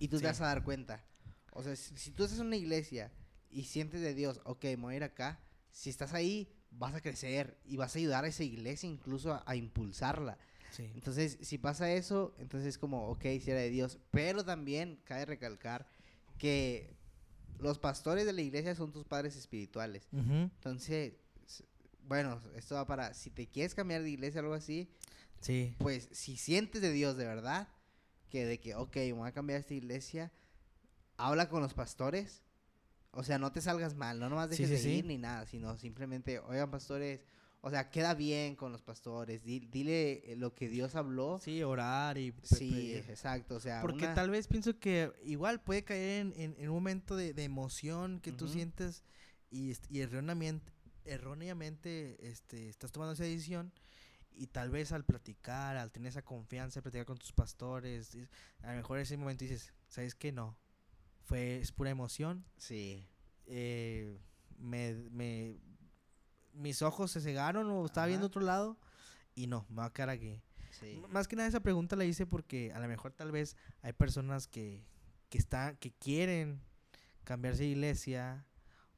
Y 0.00 0.08
tú 0.08 0.16
Sí. 0.16 0.22
te 0.22 0.28
vas 0.28 0.40
a 0.40 0.46
dar 0.46 0.64
cuenta. 0.64 1.04
O 1.52 1.62
sea, 1.62 1.76
si, 1.76 1.96
si 1.96 2.10
tú 2.10 2.24
estás 2.24 2.40
en 2.40 2.46
una 2.46 2.56
iglesia 2.56 3.12
y 3.54 3.64
sientes 3.64 4.00
de 4.00 4.14
Dios, 4.14 4.40
ok, 4.44 4.64
me 4.64 4.76
voy 4.76 4.94
a 4.94 4.96
ir 4.98 5.04
acá, 5.04 5.40
si 5.70 5.88
estás 5.90 6.12
ahí, 6.12 6.52
vas 6.70 6.94
a 6.94 7.00
crecer 7.00 7.56
y 7.64 7.76
vas 7.76 7.94
a 7.94 7.98
ayudar 7.98 8.24
a 8.24 8.28
esa 8.28 8.42
iglesia 8.44 8.88
incluso 8.88 9.32
a, 9.32 9.42
a 9.46 9.56
impulsarla. 9.56 10.36
Sí. 10.72 10.90
Entonces, 10.94 11.38
si 11.40 11.56
pasa 11.58 11.92
eso, 11.92 12.34
entonces 12.38 12.68
es 12.70 12.78
como, 12.78 13.08
ok, 13.08 13.22
si 13.40 13.50
era 13.50 13.60
de 13.60 13.70
Dios. 13.70 13.98
Pero 14.10 14.44
también 14.44 15.00
cabe 15.04 15.24
recalcar 15.24 15.86
que 16.36 16.96
los 17.60 17.78
pastores 17.78 18.26
de 18.26 18.32
la 18.32 18.42
iglesia 18.42 18.74
son 18.74 18.90
tus 18.92 19.04
padres 19.04 19.36
espirituales. 19.36 20.08
Entonces, 20.12 21.14
bueno, 22.08 22.42
esto 22.56 22.74
va 22.74 22.86
para, 22.86 23.14
si 23.14 23.30
te 23.30 23.46
quieres 23.46 23.74
cambiar 23.74 24.02
de 24.02 24.10
iglesia 24.10 24.40
o 24.40 24.44
algo 24.44 24.54
así, 24.54 24.90
Sí. 25.40 25.74
pues 25.78 26.08
si 26.10 26.36
sientes 26.36 26.80
de 26.82 26.90
Dios 26.90 27.16
de 27.16 27.26
verdad, 27.26 27.68
que 28.30 28.44
de 28.44 28.58
que, 28.58 28.74
ok, 28.74 28.96
me 28.96 29.12
voy 29.12 29.28
a 29.28 29.32
cambiar 29.32 29.58
a 29.58 29.60
esta 29.60 29.74
iglesia, 29.74 30.32
habla 31.16 31.48
con 31.48 31.62
los 31.62 31.74
pastores. 31.74 32.42
O 33.16 33.22
sea, 33.22 33.38
no 33.38 33.52
te 33.52 33.60
salgas 33.60 33.94
mal, 33.94 34.18
no 34.18 34.28
nomás 34.28 34.50
dejes 34.50 34.68
sí, 34.68 34.74
de 34.74 34.80
sí. 34.80 34.88
ir 34.98 35.04
ni 35.06 35.18
nada, 35.18 35.46
sino 35.46 35.76
simplemente, 35.78 36.38
oigan, 36.40 36.70
pastores, 36.70 37.20
o 37.60 37.70
sea, 37.70 37.88
queda 37.90 38.12
bien 38.14 38.56
con 38.56 38.72
los 38.72 38.82
pastores, 38.82 39.42
di- 39.44 39.60
dile 39.70 40.32
eh, 40.32 40.36
lo 40.36 40.54
que 40.54 40.68
Dios 40.68 40.96
habló. 40.96 41.38
Sí, 41.38 41.62
orar 41.62 42.18
y... 42.18 42.34
Sí, 42.42 42.92
exacto, 42.94 43.54
o 43.56 43.60
sea, 43.60 43.80
Porque 43.80 44.04
una- 44.04 44.14
tal 44.14 44.30
vez 44.30 44.48
pienso 44.48 44.78
que 44.78 45.12
igual 45.24 45.62
puede 45.62 45.84
caer 45.84 46.20
en, 46.26 46.32
en- 46.36 46.56
en 46.58 46.68
un 46.68 46.74
momento 46.74 47.16
de, 47.16 47.32
de 47.32 47.44
emoción 47.44 48.20
que 48.20 48.32
tú 48.32 48.48
sientes 48.48 49.02
y, 49.50 49.72
y 49.88 50.00
erróneamente, 50.00 50.72
erróneamente 51.04 52.16
este, 52.28 52.68
estás 52.68 52.92
tomando 52.92 53.12
esa 53.14 53.24
decisión 53.24 53.72
y 54.36 54.48
tal 54.48 54.70
vez 54.70 54.92
al 54.92 55.04
platicar, 55.04 55.76
al 55.76 55.90
tener 55.92 56.08
esa 56.10 56.22
confianza, 56.22 56.82
platicar 56.82 57.06
con 57.06 57.18
tus 57.18 57.32
pastores, 57.32 58.16
a 58.62 58.70
lo 58.72 58.76
mejor 58.76 58.98
en 58.98 59.02
ese 59.02 59.16
momento 59.16 59.44
dices, 59.44 59.72
¿sabes 59.88 60.14
qué? 60.14 60.32
No, 60.32 60.56
fue, 61.24 61.58
es 61.58 61.72
pura 61.72 61.90
emoción, 61.90 62.44
Sí, 62.56 63.06
eh, 63.46 64.18
me, 64.58 64.94
me- 65.10 65.56
mis 66.52 66.82
ojos 66.82 67.10
se 67.10 67.20
cegaron 67.20 67.68
o 67.70 67.84
estaba 67.84 68.06
viendo 68.06 68.26
otro 68.26 68.40
lado 68.42 68.78
y 69.34 69.46
no, 69.48 69.66
me 69.68 69.76
va 69.76 69.86
a 69.86 69.92
quedar 69.92 70.10
aquí. 70.10 70.40
Sí. 70.70 71.00
Más 71.10 71.26
que 71.28 71.36
nada 71.36 71.48
esa 71.48 71.60
pregunta 71.60 71.96
la 71.96 72.04
hice 72.04 72.26
porque 72.26 72.72
a 72.72 72.78
lo 72.80 72.88
mejor 72.88 73.12
tal 73.12 73.32
vez 73.32 73.56
hay 73.82 73.92
personas 73.92 74.46
que, 74.48 74.84
que 75.28 75.38
están, 75.38 75.76
que 75.78 75.92
quieren 75.92 76.60
cambiarse 77.24 77.62
de 77.62 77.70
iglesia 77.70 78.44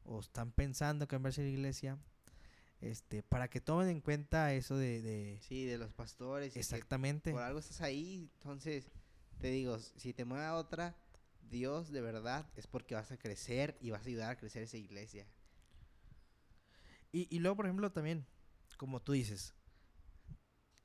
o 0.05 0.20
están 0.20 0.53
pensando 0.53 1.07
cambiarse 1.09 1.43
de 1.43 1.51
iglesia, 1.51 1.99
este, 2.81 3.22
para 3.22 3.49
que 3.49 3.61
tomen 3.61 3.89
en 3.89 4.01
cuenta 4.01 4.53
eso 4.53 4.77
de, 4.77 5.01
de- 5.03 5.39
Sí, 5.43 5.64
de 5.64 5.79
los 5.79 5.93
pastores. 5.93 6.57
exactamente. 6.57 7.33
por 7.33 7.43
algo 7.43 7.59
estás 7.59 7.81
ahí, 7.81 8.29
entonces 8.35 8.91
te 9.39 9.49
digo, 9.49 9.79
si 9.79 10.12
te 10.12 10.24
mueve 10.24 10.45
a 10.45 10.55
otra, 10.55 10.95
Dios 11.49 11.90
de 11.90 12.01
verdad 12.01 12.51
es 12.57 12.66
porque 12.66 12.94
vas 12.94 13.11
a 13.12 13.16
crecer 13.18 13.76
y 13.80 13.90
vas 13.90 14.03
a 14.05 14.09
ayudar 14.09 14.30
a 14.30 14.36
crecer 14.36 14.62
esa 14.62 14.76
iglesia. 14.76 15.26
Y, 17.12 17.34
y 17.34 17.38
luego, 17.38 17.57
por 17.57 17.66
ejemplo, 17.66 17.90
también, 17.92 18.26
como 18.76 19.01
tú 19.01 19.12
dices, 19.12 19.55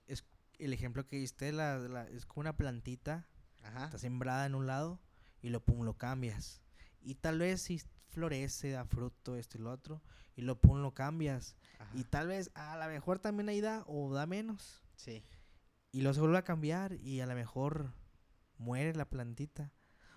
es 0.08 0.24
el 0.60 0.74
ejemplo 0.74 1.08
que 1.08 1.18
diste, 1.18 1.52
la, 1.52 1.78
la- 1.78 2.08
es 2.10 2.26
como 2.26 2.42
una 2.42 2.56
plantita, 2.58 3.28
Ajá. 3.64 3.86
está 3.86 3.98
sembrada 3.98 4.46
en 4.46 4.56
un 4.56 4.68
lado 4.68 5.00
y 5.42 5.50
lo 5.50 5.64
pum, 5.64 5.84
lo 5.84 5.98
cambias. 5.98 6.62
Y 7.02 7.16
tal 7.16 7.40
vez 7.40 7.62
si 7.62 7.82
florece, 8.10 8.72
da 8.72 8.86
fruto, 8.86 9.36
esto 9.36 9.58
y 9.58 9.62
lo 9.62 9.72
otro, 9.72 10.02
y 10.36 10.42
lo 10.42 10.60
pum, 10.60 10.82
lo 10.82 10.94
cambias. 10.94 11.56
ajá, 11.80 11.98
Y 11.98 12.04
tal 12.06 12.28
vez 12.28 12.52
a 12.54 12.78
lo 12.78 12.86
mejor 12.88 13.20
también 13.20 13.50
ahí 13.50 13.62
da 13.62 13.84
o 13.88 14.14
da 14.14 14.26
menos. 14.26 14.84
Sí. 14.96 15.24
Y 15.92 16.02
luego 16.02 16.14
se 16.14 16.22
vuelve 16.22 16.38
a 16.38 16.44
cambiar 16.44 16.94
y 16.94 17.20
a 17.22 17.26
lo 17.26 17.36
mejor 17.36 17.94
muere 18.58 18.94
la 18.96 19.10
plantita. 19.10 19.74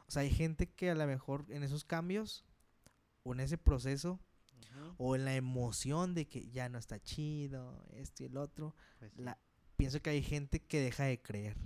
O 0.07 0.11
sea, 0.11 0.23
hay 0.23 0.31
gente 0.31 0.69
que 0.69 0.91
a 0.91 0.95
lo 0.95 1.07
mejor 1.07 1.47
en 1.49 1.63
esos 1.63 1.85
cambios 1.85 2.45
o 3.23 3.33
en 3.33 3.41
ese 3.41 3.57
proceso 3.59 4.21
ujú, 4.75 4.95
o 4.99 5.17
en 5.17 5.25
la 5.25 5.35
emoción 5.35 6.15
de 6.15 6.27
que 6.29 6.51
ya 6.51 6.69
no 6.69 6.79
está 6.79 7.03
chido, 7.03 7.85
esto 7.93 8.23
y 8.23 8.27
el 8.27 8.37
otro, 8.37 8.75
pues 8.99 9.17
la, 9.17 9.39
pienso 9.77 10.01
que 10.03 10.11
hay 10.11 10.23
gente 10.23 10.61
que 10.61 10.81
deja 10.81 11.05
de 11.05 11.21
creer. 11.21 11.57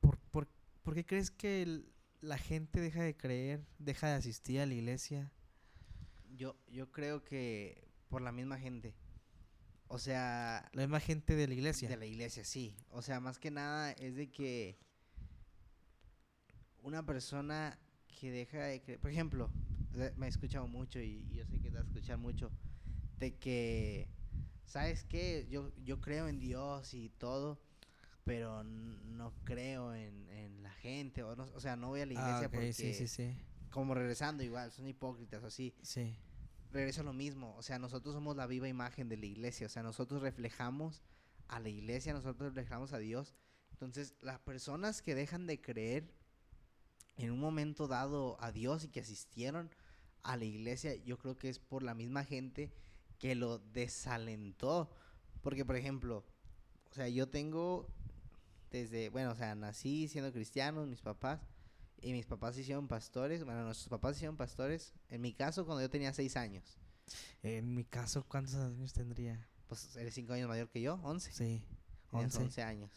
¿Por, 0.00 0.18
por, 0.18 0.46
por 0.82 0.94
qué 0.94 1.04
crees 1.04 1.30
que 1.30 1.62
el- 1.62 1.92
la 2.20 2.38
gente 2.38 2.80
deja 2.80 3.02
de 3.02 3.16
creer, 3.16 3.66
deja 3.78 4.08
de 4.08 4.14
asistir 4.14 4.60
a 4.60 4.66
la 4.66 4.74
iglesia? 4.74 5.32
Yo, 6.36 6.56
yo 6.68 6.90
creo 6.92 7.24
que 7.24 7.88
por 8.08 8.20
la 8.22 8.32
misma 8.32 8.58
gente. 8.58 8.94
O 9.88 9.98
sea, 9.98 10.68
La 10.72 10.82
misma 10.82 11.00
gente 11.00 11.34
de 11.36 11.46
la 11.46 11.54
iglesia. 11.54 11.88
de 11.88 11.96
la 11.96 12.06
iglesia, 12.06 12.44
sí. 12.44 12.76
O 12.90 13.02
sea, 13.02 13.20
más 13.20 13.38
que 13.38 13.50
nada 13.50 13.92
es 13.92 14.16
de 14.16 14.30
que 14.30 14.78
una 16.86 17.04
persona 17.04 17.78
que 18.06 18.30
deja 18.30 18.58
de 18.58 18.80
creer, 18.80 19.00
por 19.00 19.10
ejemplo, 19.10 19.50
me 20.16 20.26
he 20.26 20.28
escuchado 20.28 20.68
mucho 20.68 21.00
y, 21.00 21.26
yo 21.32 21.44
sé 21.44 21.60
que 21.60 21.70
te 21.70 21.76
vas 21.76 21.84
a 21.84 21.88
escuchar 21.88 22.16
mucho, 22.16 22.50
de 23.18 23.34
que, 23.34 24.08
¿sabes 24.64 25.04
qué? 25.04 25.46
Yo, 25.50 25.72
yo 25.84 26.00
creo 26.00 26.28
en 26.28 26.38
Dios 26.38 26.94
y 26.94 27.08
todo, 27.10 27.60
pero 28.24 28.62
no 28.62 29.32
creo 29.44 29.94
en, 29.94 30.28
en 30.30 30.62
la 30.62 30.70
gente, 30.70 31.24
o, 31.24 31.34
no, 31.34 31.48
o 31.54 31.60
sea, 31.60 31.74
no 31.74 31.88
voy 31.88 32.02
a 32.02 32.06
la 32.06 32.12
iglesia 32.12 32.46
ah, 32.46 32.50
porque, 32.50 32.72
sí, 32.72 32.94
sí, 32.94 33.08
sí. 33.08 33.36
como 33.70 33.94
regresando 33.94 34.44
igual, 34.44 34.70
son 34.70 34.86
hipócritas 34.86 35.42
o 35.42 35.48
así 35.48 35.74
Sí, 35.82 36.16
regreso 36.70 37.00
a 37.00 37.04
lo 37.04 37.12
mismo. 37.12 37.54
O 37.56 37.62
sea, 37.62 37.78
nosotros 37.78 38.14
somos 38.14 38.36
la 38.36 38.46
viva 38.46 38.68
imagen 38.68 39.08
de 39.08 39.16
la 39.16 39.26
iglesia. 39.26 39.66
O 39.66 39.70
sea, 39.70 39.82
nosotros 39.82 40.22
reflejamos 40.22 41.02
a 41.48 41.58
la 41.58 41.68
iglesia, 41.68 42.12
nosotros 42.12 42.54
reflejamos 42.54 42.92
a 42.92 42.98
Dios. 42.98 43.34
Entonces, 43.72 44.14
las 44.20 44.38
personas 44.38 45.02
que 45.02 45.14
dejan 45.14 45.46
de 45.46 45.60
creer 45.60 46.15
en 47.16 47.30
un 47.30 47.40
momento 47.40 47.88
dado 47.88 48.36
a 48.40 48.52
Dios 48.52 48.84
y 48.84 48.88
que 48.88 49.00
asistieron 49.00 49.70
a 50.22 50.36
la 50.36 50.44
iglesia, 50.44 50.94
yo 51.04 51.18
creo 51.18 51.38
que 51.38 51.48
es 51.48 51.58
por 51.58 51.82
la 51.82 51.94
misma 51.94 52.24
gente 52.24 52.72
que 53.18 53.34
lo 53.34 53.58
desalentó. 53.58 54.90
Porque, 55.42 55.64
por 55.64 55.76
ejemplo, 55.76 56.24
o 56.90 56.94
sea, 56.94 57.08
yo 57.08 57.28
tengo 57.28 57.88
desde, 58.70 59.08
bueno, 59.10 59.30
o 59.30 59.36
sea, 59.36 59.54
nací 59.54 60.08
siendo 60.08 60.32
cristiano, 60.32 60.84
mis 60.86 61.00
papás, 61.00 61.40
y 62.02 62.12
mis 62.12 62.26
papás 62.26 62.58
hicieron 62.58 62.88
pastores, 62.88 63.44
bueno, 63.44 63.64
nuestros 63.64 63.88
papás 63.88 64.16
hicieron 64.16 64.36
pastores, 64.36 64.92
en 65.08 65.20
mi 65.22 65.32
caso 65.32 65.64
cuando 65.64 65.82
yo 65.82 65.88
tenía 65.90 66.12
seis 66.12 66.36
años, 66.36 66.78
En 67.42 67.74
mi 67.74 67.84
caso, 67.84 68.24
¿cuántos 68.28 68.54
años 68.56 68.92
tendría? 68.92 69.48
pues 69.68 69.96
eres 69.96 70.14
cinco 70.14 70.32
años 70.32 70.48
mayor 70.48 70.68
que 70.68 70.80
yo, 70.80 71.00
11, 71.02 71.32
Sí, 71.32 71.64
11. 72.12 72.38
11 72.38 72.62
años. 72.62 72.90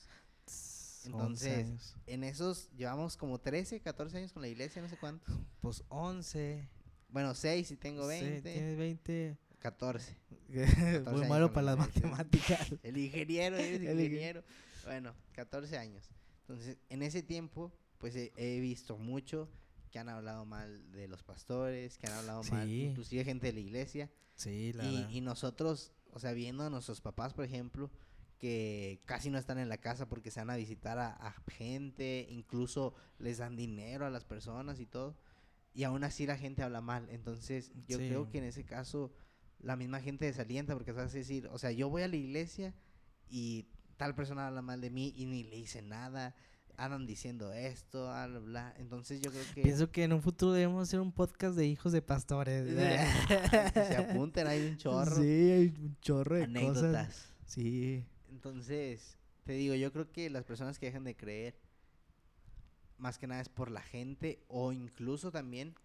Entonces, 1.11 1.51
11 1.59 1.63
años. 1.69 1.95
En 2.07 2.23
esos 2.23 2.69
llevamos 2.77 3.17
como 3.17 3.39
13, 3.39 3.79
14 3.81 4.17
años 4.17 4.31
con 4.33 4.41
la 4.41 4.47
iglesia, 4.47 4.81
no 4.81 4.89
sé 4.89 4.97
cuántos. 4.97 5.33
Pues 5.61 5.83
11. 5.89 6.67
Bueno, 7.09 7.33
6 7.35 7.71
y 7.71 7.75
tengo 7.77 8.03
sí, 8.03 8.19
20, 8.21 8.41
tienes 8.53 8.77
20. 8.77 9.37
14. 9.59 10.17
Muy 10.49 10.61
años 10.63 11.27
malo 11.27 11.51
para 11.51 11.65
la 11.65 11.75
las 11.75 11.87
matemáticas. 11.87 12.73
El 12.83 12.97
ingeniero, 12.97 13.57
eres 13.57 13.81
El 13.81 13.97
ingen- 13.99 14.05
ingeniero. 14.05 14.43
Bueno, 14.85 15.13
14 15.33 15.77
años. 15.77 16.09
Entonces, 16.41 16.77
en 16.89 17.03
ese 17.03 17.21
tiempo, 17.23 17.71
pues 17.97 18.15
he, 18.15 18.31
he 18.37 18.59
visto 18.59 18.97
mucho 18.97 19.49
que 19.91 19.99
han 19.99 20.07
hablado 20.09 20.45
mal 20.45 20.91
de 20.91 21.07
los 21.07 21.23
pastores, 21.23 21.97
que 21.97 22.07
han 22.07 22.13
hablado 22.13 22.43
mal, 22.43 22.67
Sí. 22.67 22.83
inclusive 22.85 23.23
gente 23.25 23.47
de 23.47 23.53
la 23.53 23.59
iglesia. 23.59 24.09
Sí, 24.35 24.71
la 24.73 24.85
Y, 24.85 25.07
y 25.17 25.21
nosotros, 25.21 25.91
o 26.13 26.19
sea, 26.19 26.31
viendo 26.33 26.63
a 26.63 26.69
nuestros 26.69 27.01
papás, 27.01 27.33
por 27.33 27.43
ejemplo, 27.43 27.89
que 28.39 29.01
casi 29.05 29.29
no 29.29 29.37
están 29.37 29.59
en 29.59 29.69
la 29.69 29.77
casa 29.77 30.07
porque 30.07 30.31
se 30.31 30.39
van 30.39 30.49
a 30.49 30.55
visitar 30.55 30.97
a, 30.97 31.09
a 31.11 31.33
gente, 31.51 32.25
incluso 32.29 32.93
les 33.19 33.37
dan 33.37 33.55
dinero 33.55 34.05
a 34.05 34.09
las 34.09 34.23
personas 34.25 34.79
y 34.79 34.85
todo, 34.87 35.15
y 35.73 35.83
aún 35.83 36.03
así 36.03 36.25
la 36.25 36.37
gente 36.37 36.63
habla 36.63 36.81
mal. 36.81 37.07
Entonces, 37.11 37.71
yo 37.87 37.97
Sí. 37.99 38.07
creo 38.07 38.29
que 38.31 38.37
en 38.39 38.45
ese 38.45 38.63
caso 38.65 39.11
la 39.59 39.75
misma 39.75 39.99
gente 40.01 40.25
desalienta 40.25 40.73
porque 40.73 40.93
vas 40.93 41.13
a 41.13 41.17
decir, 41.17 41.47
o 41.51 41.59
sea, 41.59 41.71
yo 41.71 41.89
voy 41.89 42.01
a 42.01 42.07
la 42.07 42.15
iglesia 42.15 42.73
y 43.29 43.67
tal 43.97 44.15
persona 44.15 44.47
habla 44.47 44.61
mal 44.61 44.79
de 44.81 44.89
mí 44.89 45.13
y 45.17 45.25
ni 45.25 45.43
le 45.43 45.57
hice 45.57 45.81
nada, 45.81 46.33
andan 46.77 47.05
diciendo 47.05 47.51
esto, 47.51 48.05
bla, 48.05 48.39
bla. 48.39 48.73
Entonces, 48.77 49.19
yo 49.19 49.31
creo 49.31 49.43
que... 49.53 49.63
Pienso 49.63 49.91
que 49.91 50.05
en 50.05 50.13
un 50.13 50.21
futuro 50.21 50.53
debemos 50.53 50.87
hacer 50.87 51.01
un 51.01 51.11
podcast 51.11 51.57
de 51.57 51.67
hijos 51.67 51.91
de 51.91 52.01
pastores. 52.01 52.65
que 53.73 53.83
se 53.83 53.97
apunten, 53.97 54.47
hay 54.47 54.65
un 54.65 54.77
chorro. 54.77 55.17
Sí, 55.17 55.21
hay 55.51 55.67
un 55.77 55.97
chorro 55.99 56.37
de 56.37 56.45
cosas. 56.45 56.55
anécdotas. 56.55 57.33
Sí. 57.45 58.05
Entonces, 58.39 59.17
te 59.43 59.51
digo, 59.51 59.75
yo 59.75 59.91
creo 59.91 60.13
que 60.13 60.29
las 60.29 60.45
personas 60.45 60.79
que 60.79 60.85
dejan 60.85 61.03
de 61.03 61.17
creer, 61.17 61.59
más 62.97 63.17
que 63.17 63.27
nada 63.27 63.41
es 63.41 63.49
por 63.49 63.69
la 63.69 63.81
gente 63.81 64.45
o 64.47 64.71
incluso 64.71 65.29
también 65.29 65.75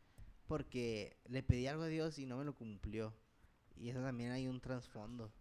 porque 0.47 1.17
le 1.27 1.43
pedí 1.43 1.67
algo 1.67 1.83
a 1.83 1.89
Dios 1.89 2.17
y 2.21 2.27
no 2.27 2.37
me 2.37 2.45
lo 2.45 2.55
cumplió. 2.55 3.13
Y 3.77 3.89
eso 3.89 4.03
también 4.03 4.31
hay 4.31 4.47
un 4.47 4.61
trasfondo. 4.61 5.33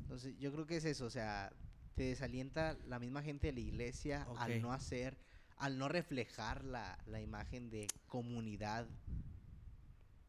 Entonces, 0.00 0.38
yo 0.38 0.50
creo 0.50 0.66
que 0.66 0.78
es 0.78 0.86
eso, 0.86 1.04
o 1.04 1.10
sea, 1.10 1.52
te 1.94 2.04
desalienta 2.04 2.78
la 2.86 2.98
misma 2.98 3.22
gente 3.22 3.48
de 3.48 3.52
la 3.52 3.60
iglesia 3.60 4.26
al 4.38 4.62
no 4.62 4.72
hacer, 4.72 5.18
al 5.58 5.76
no 5.76 5.86
reflejar 5.88 6.64
la, 6.64 6.98
la 7.04 7.20
imagen 7.20 7.68
de 7.68 7.88
comunidad 8.06 8.88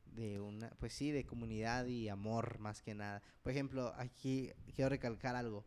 de 0.08 0.42
una, 0.42 0.70
pues 0.82 0.92
sí, 0.92 1.12
de 1.12 1.26
comunidad 1.26 1.86
y 1.86 2.10
amor 2.10 2.60
más 2.60 2.82
que 2.82 2.94
nada. 2.94 3.22
Por 3.42 3.54
ejemplo, 3.54 3.94
aquí 3.96 4.52
quiero 4.76 4.90
recalcar 4.90 5.38
algo. 5.38 5.64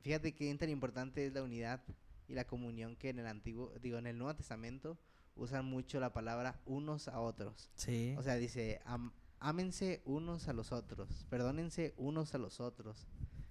Fíjate 0.00 0.34
que 0.34 0.54
tan 0.56 0.68
importante 0.70 1.26
es 1.26 1.32
la 1.32 1.42
unidad 1.42 1.82
y 2.28 2.34
la 2.34 2.46
comunión 2.46 2.96
que 2.96 3.10
en 3.10 3.18
el 3.18 3.26
antiguo, 3.26 3.72
digo, 3.82 3.98
en 3.98 4.06
el 4.06 4.16
Nuevo 4.18 4.34
Testamento 4.36 4.98
usan 5.36 5.64
mucho 5.64 6.00
la 6.00 6.12
palabra 6.12 6.60
unos 6.66 7.08
a 7.08 7.20
otros. 7.20 7.70
Sí. 7.74 8.14
O 8.18 8.22
sea, 8.22 8.36
dice, 8.36 8.80
am- 8.84 9.12
ámense 9.38 10.02
unos 10.04 10.48
a 10.48 10.52
los 10.52 10.72
otros, 10.72 11.26
perdónense 11.28 11.94
unos 11.96 12.34
a 12.34 12.38
los 12.38 12.60
otros. 12.60 13.06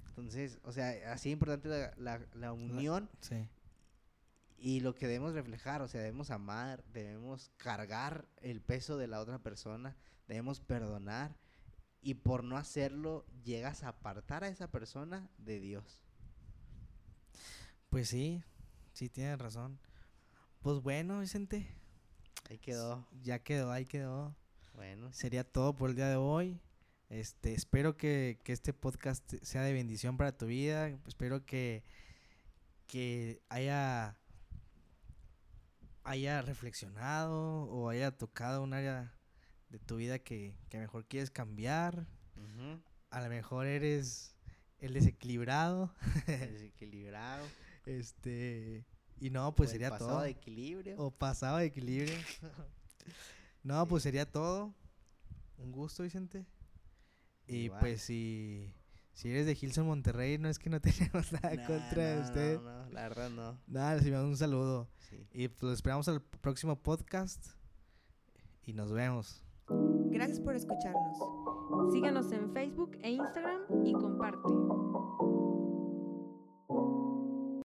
Entonces, 0.09 0.59
o 0.63 0.71
sea, 0.71 1.13
así 1.13 1.29
importante 1.31 1.69
la, 1.69 1.93
la, 1.97 2.25
la 2.33 2.51
unión 2.51 3.09
sí. 3.21 3.47
y 4.57 4.81
lo 4.81 4.93
que 4.95 5.07
debemos 5.07 5.33
reflejar, 5.33 5.81
o 5.81 5.87
sea, 5.87 6.01
debemos 6.01 6.29
amar, 6.31 6.83
debemos 6.91 7.51
cargar 7.57 8.27
el 8.41 8.61
peso 8.61 8.97
de 8.97 9.07
la 9.07 9.21
otra 9.21 9.39
persona, 9.39 9.95
debemos 10.27 10.59
perdonar 10.59 11.35
y 12.01 12.15
por 12.15 12.43
no 12.43 12.57
hacerlo 12.57 13.25
llegas 13.43 13.83
a 13.83 13.89
apartar 13.89 14.43
a 14.43 14.49
esa 14.49 14.69
persona 14.69 15.29
de 15.37 15.59
Dios. 15.59 16.01
Pues 17.89 18.09
sí, 18.09 18.43
sí 18.93 19.09
tienes 19.09 19.39
razón. 19.39 19.79
Pues 20.61 20.81
bueno, 20.81 21.19
Vicente, 21.19 21.67
Ahí 22.49 22.57
quedó. 22.59 23.07
ya 23.21 23.39
quedó, 23.39 23.71
ahí 23.71 23.85
quedó. 23.85 24.35
Bueno, 24.75 25.11
Sería 25.13 25.43
todo 25.43 25.75
por 25.75 25.89
el 25.89 25.95
día 25.95 26.07
de 26.09 26.15
hoy. 26.15 26.59
Este, 27.09 27.53
espero 27.53 27.97
que, 27.97 28.39
que 28.43 28.53
este 28.53 28.71
podcast 28.73 29.33
sea 29.41 29.63
de 29.63 29.73
bendición 29.73 30.17
para 30.17 30.37
tu 30.37 30.45
vida. 30.45 30.89
Espero 31.07 31.45
que, 31.45 31.83
que 32.85 33.41
haya, 33.49 34.17
haya 36.03 36.41
reflexionado 36.43 37.63
o 37.63 37.89
haya 37.89 38.11
tocado 38.15 38.61
un 38.61 38.73
área 38.73 39.13
de 39.69 39.79
tu 39.79 39.95
vida 39.97 40.19
que, 40.19 40.55
que 40.69 40.77
a 40.77 40.79
lo 40.81 40.83
mejor 40.85 41.05
quieres 41.07 41.31
cambiar. 41.31 42.05
A 43.09 43.21
lo 43.21 43.29
mejor 43.29 43.65
eres 43.65 44.35
el 44.79 44.93
desequilibrado. 44.93 45.93
desequilibrado. 46.27 47.45
Este, 47.97 48.85
y 49.19 49.29
no, 49.29 49.53
pues 49.55 49.69
o 49.69 49.71
sería 49.73 49.89
pasado 49.89 50.11
todo. 50.11 50.21
de 50.21 50.29
equilibrio. 50.29 50.95
O 50.97 51.11
pasado 51.11 51.57
de 51.57 51.65
equilibrio. 51.65 52.15
no, 53.63 53.81
Sí. 53.83 53.89
pues 53.89 54.03
sería 54.03 54.25
todo. 54.31 54.73
Un 55.57 55.71
gusto, 55.71 56.03
Vicente. 56.03 56.45
Y 57.47 57.65
Igual. 57.65 57.79
pues 57.79 58.01
si, 58.03 58.73
Si 59.11 59.29
eres 59.29 59.45
de 59.47 59.55
Gilson 59.55 59.87
Monterrey, 59.87 60.37
no 60.37 60.47
es 60.49 60.59
que 60.59 60.69
no 60.69 60.79
tenemos 60.81 61.31
nada 61.33 61.53
Nah, 61.55 61.65
contra 61.67 62.03
de 62.03 62.15
no, 62.15 62.21
usted. 62.21 62.61
No, 62.61 62.83
no, 62.85 62.89
la 62.91 63.01
verdad 63.09 63.29
no. 63.29 63.59
Nada, 63.67 63.97
enviamos 63.97 64.27
un 64.29 64.37
saludo. 64.37 64.87
Sí. 65.09 65.27
Y 65.33 65.47
pues 65.47 65.63
lo 65.63 65.73
esperamos 65.73 66.07
al 66.07 66.21
próximo 66.21 66.75
podcast. 66.81 67.47
Y 68.65 68.73
nos 68.73 68.91
vemos. 68.91 69.43
Gracias 70.11 70.39
por 70.39 70.55
escucharnos. 70.55 71.17
Síganos 71.91 72.31
en 72.31 72.53
Facebook 72.53 72.97
e 73.01 73.11
Instagram 73.11 73.61
y 73.83 73.93
comparte. 73.93 75.38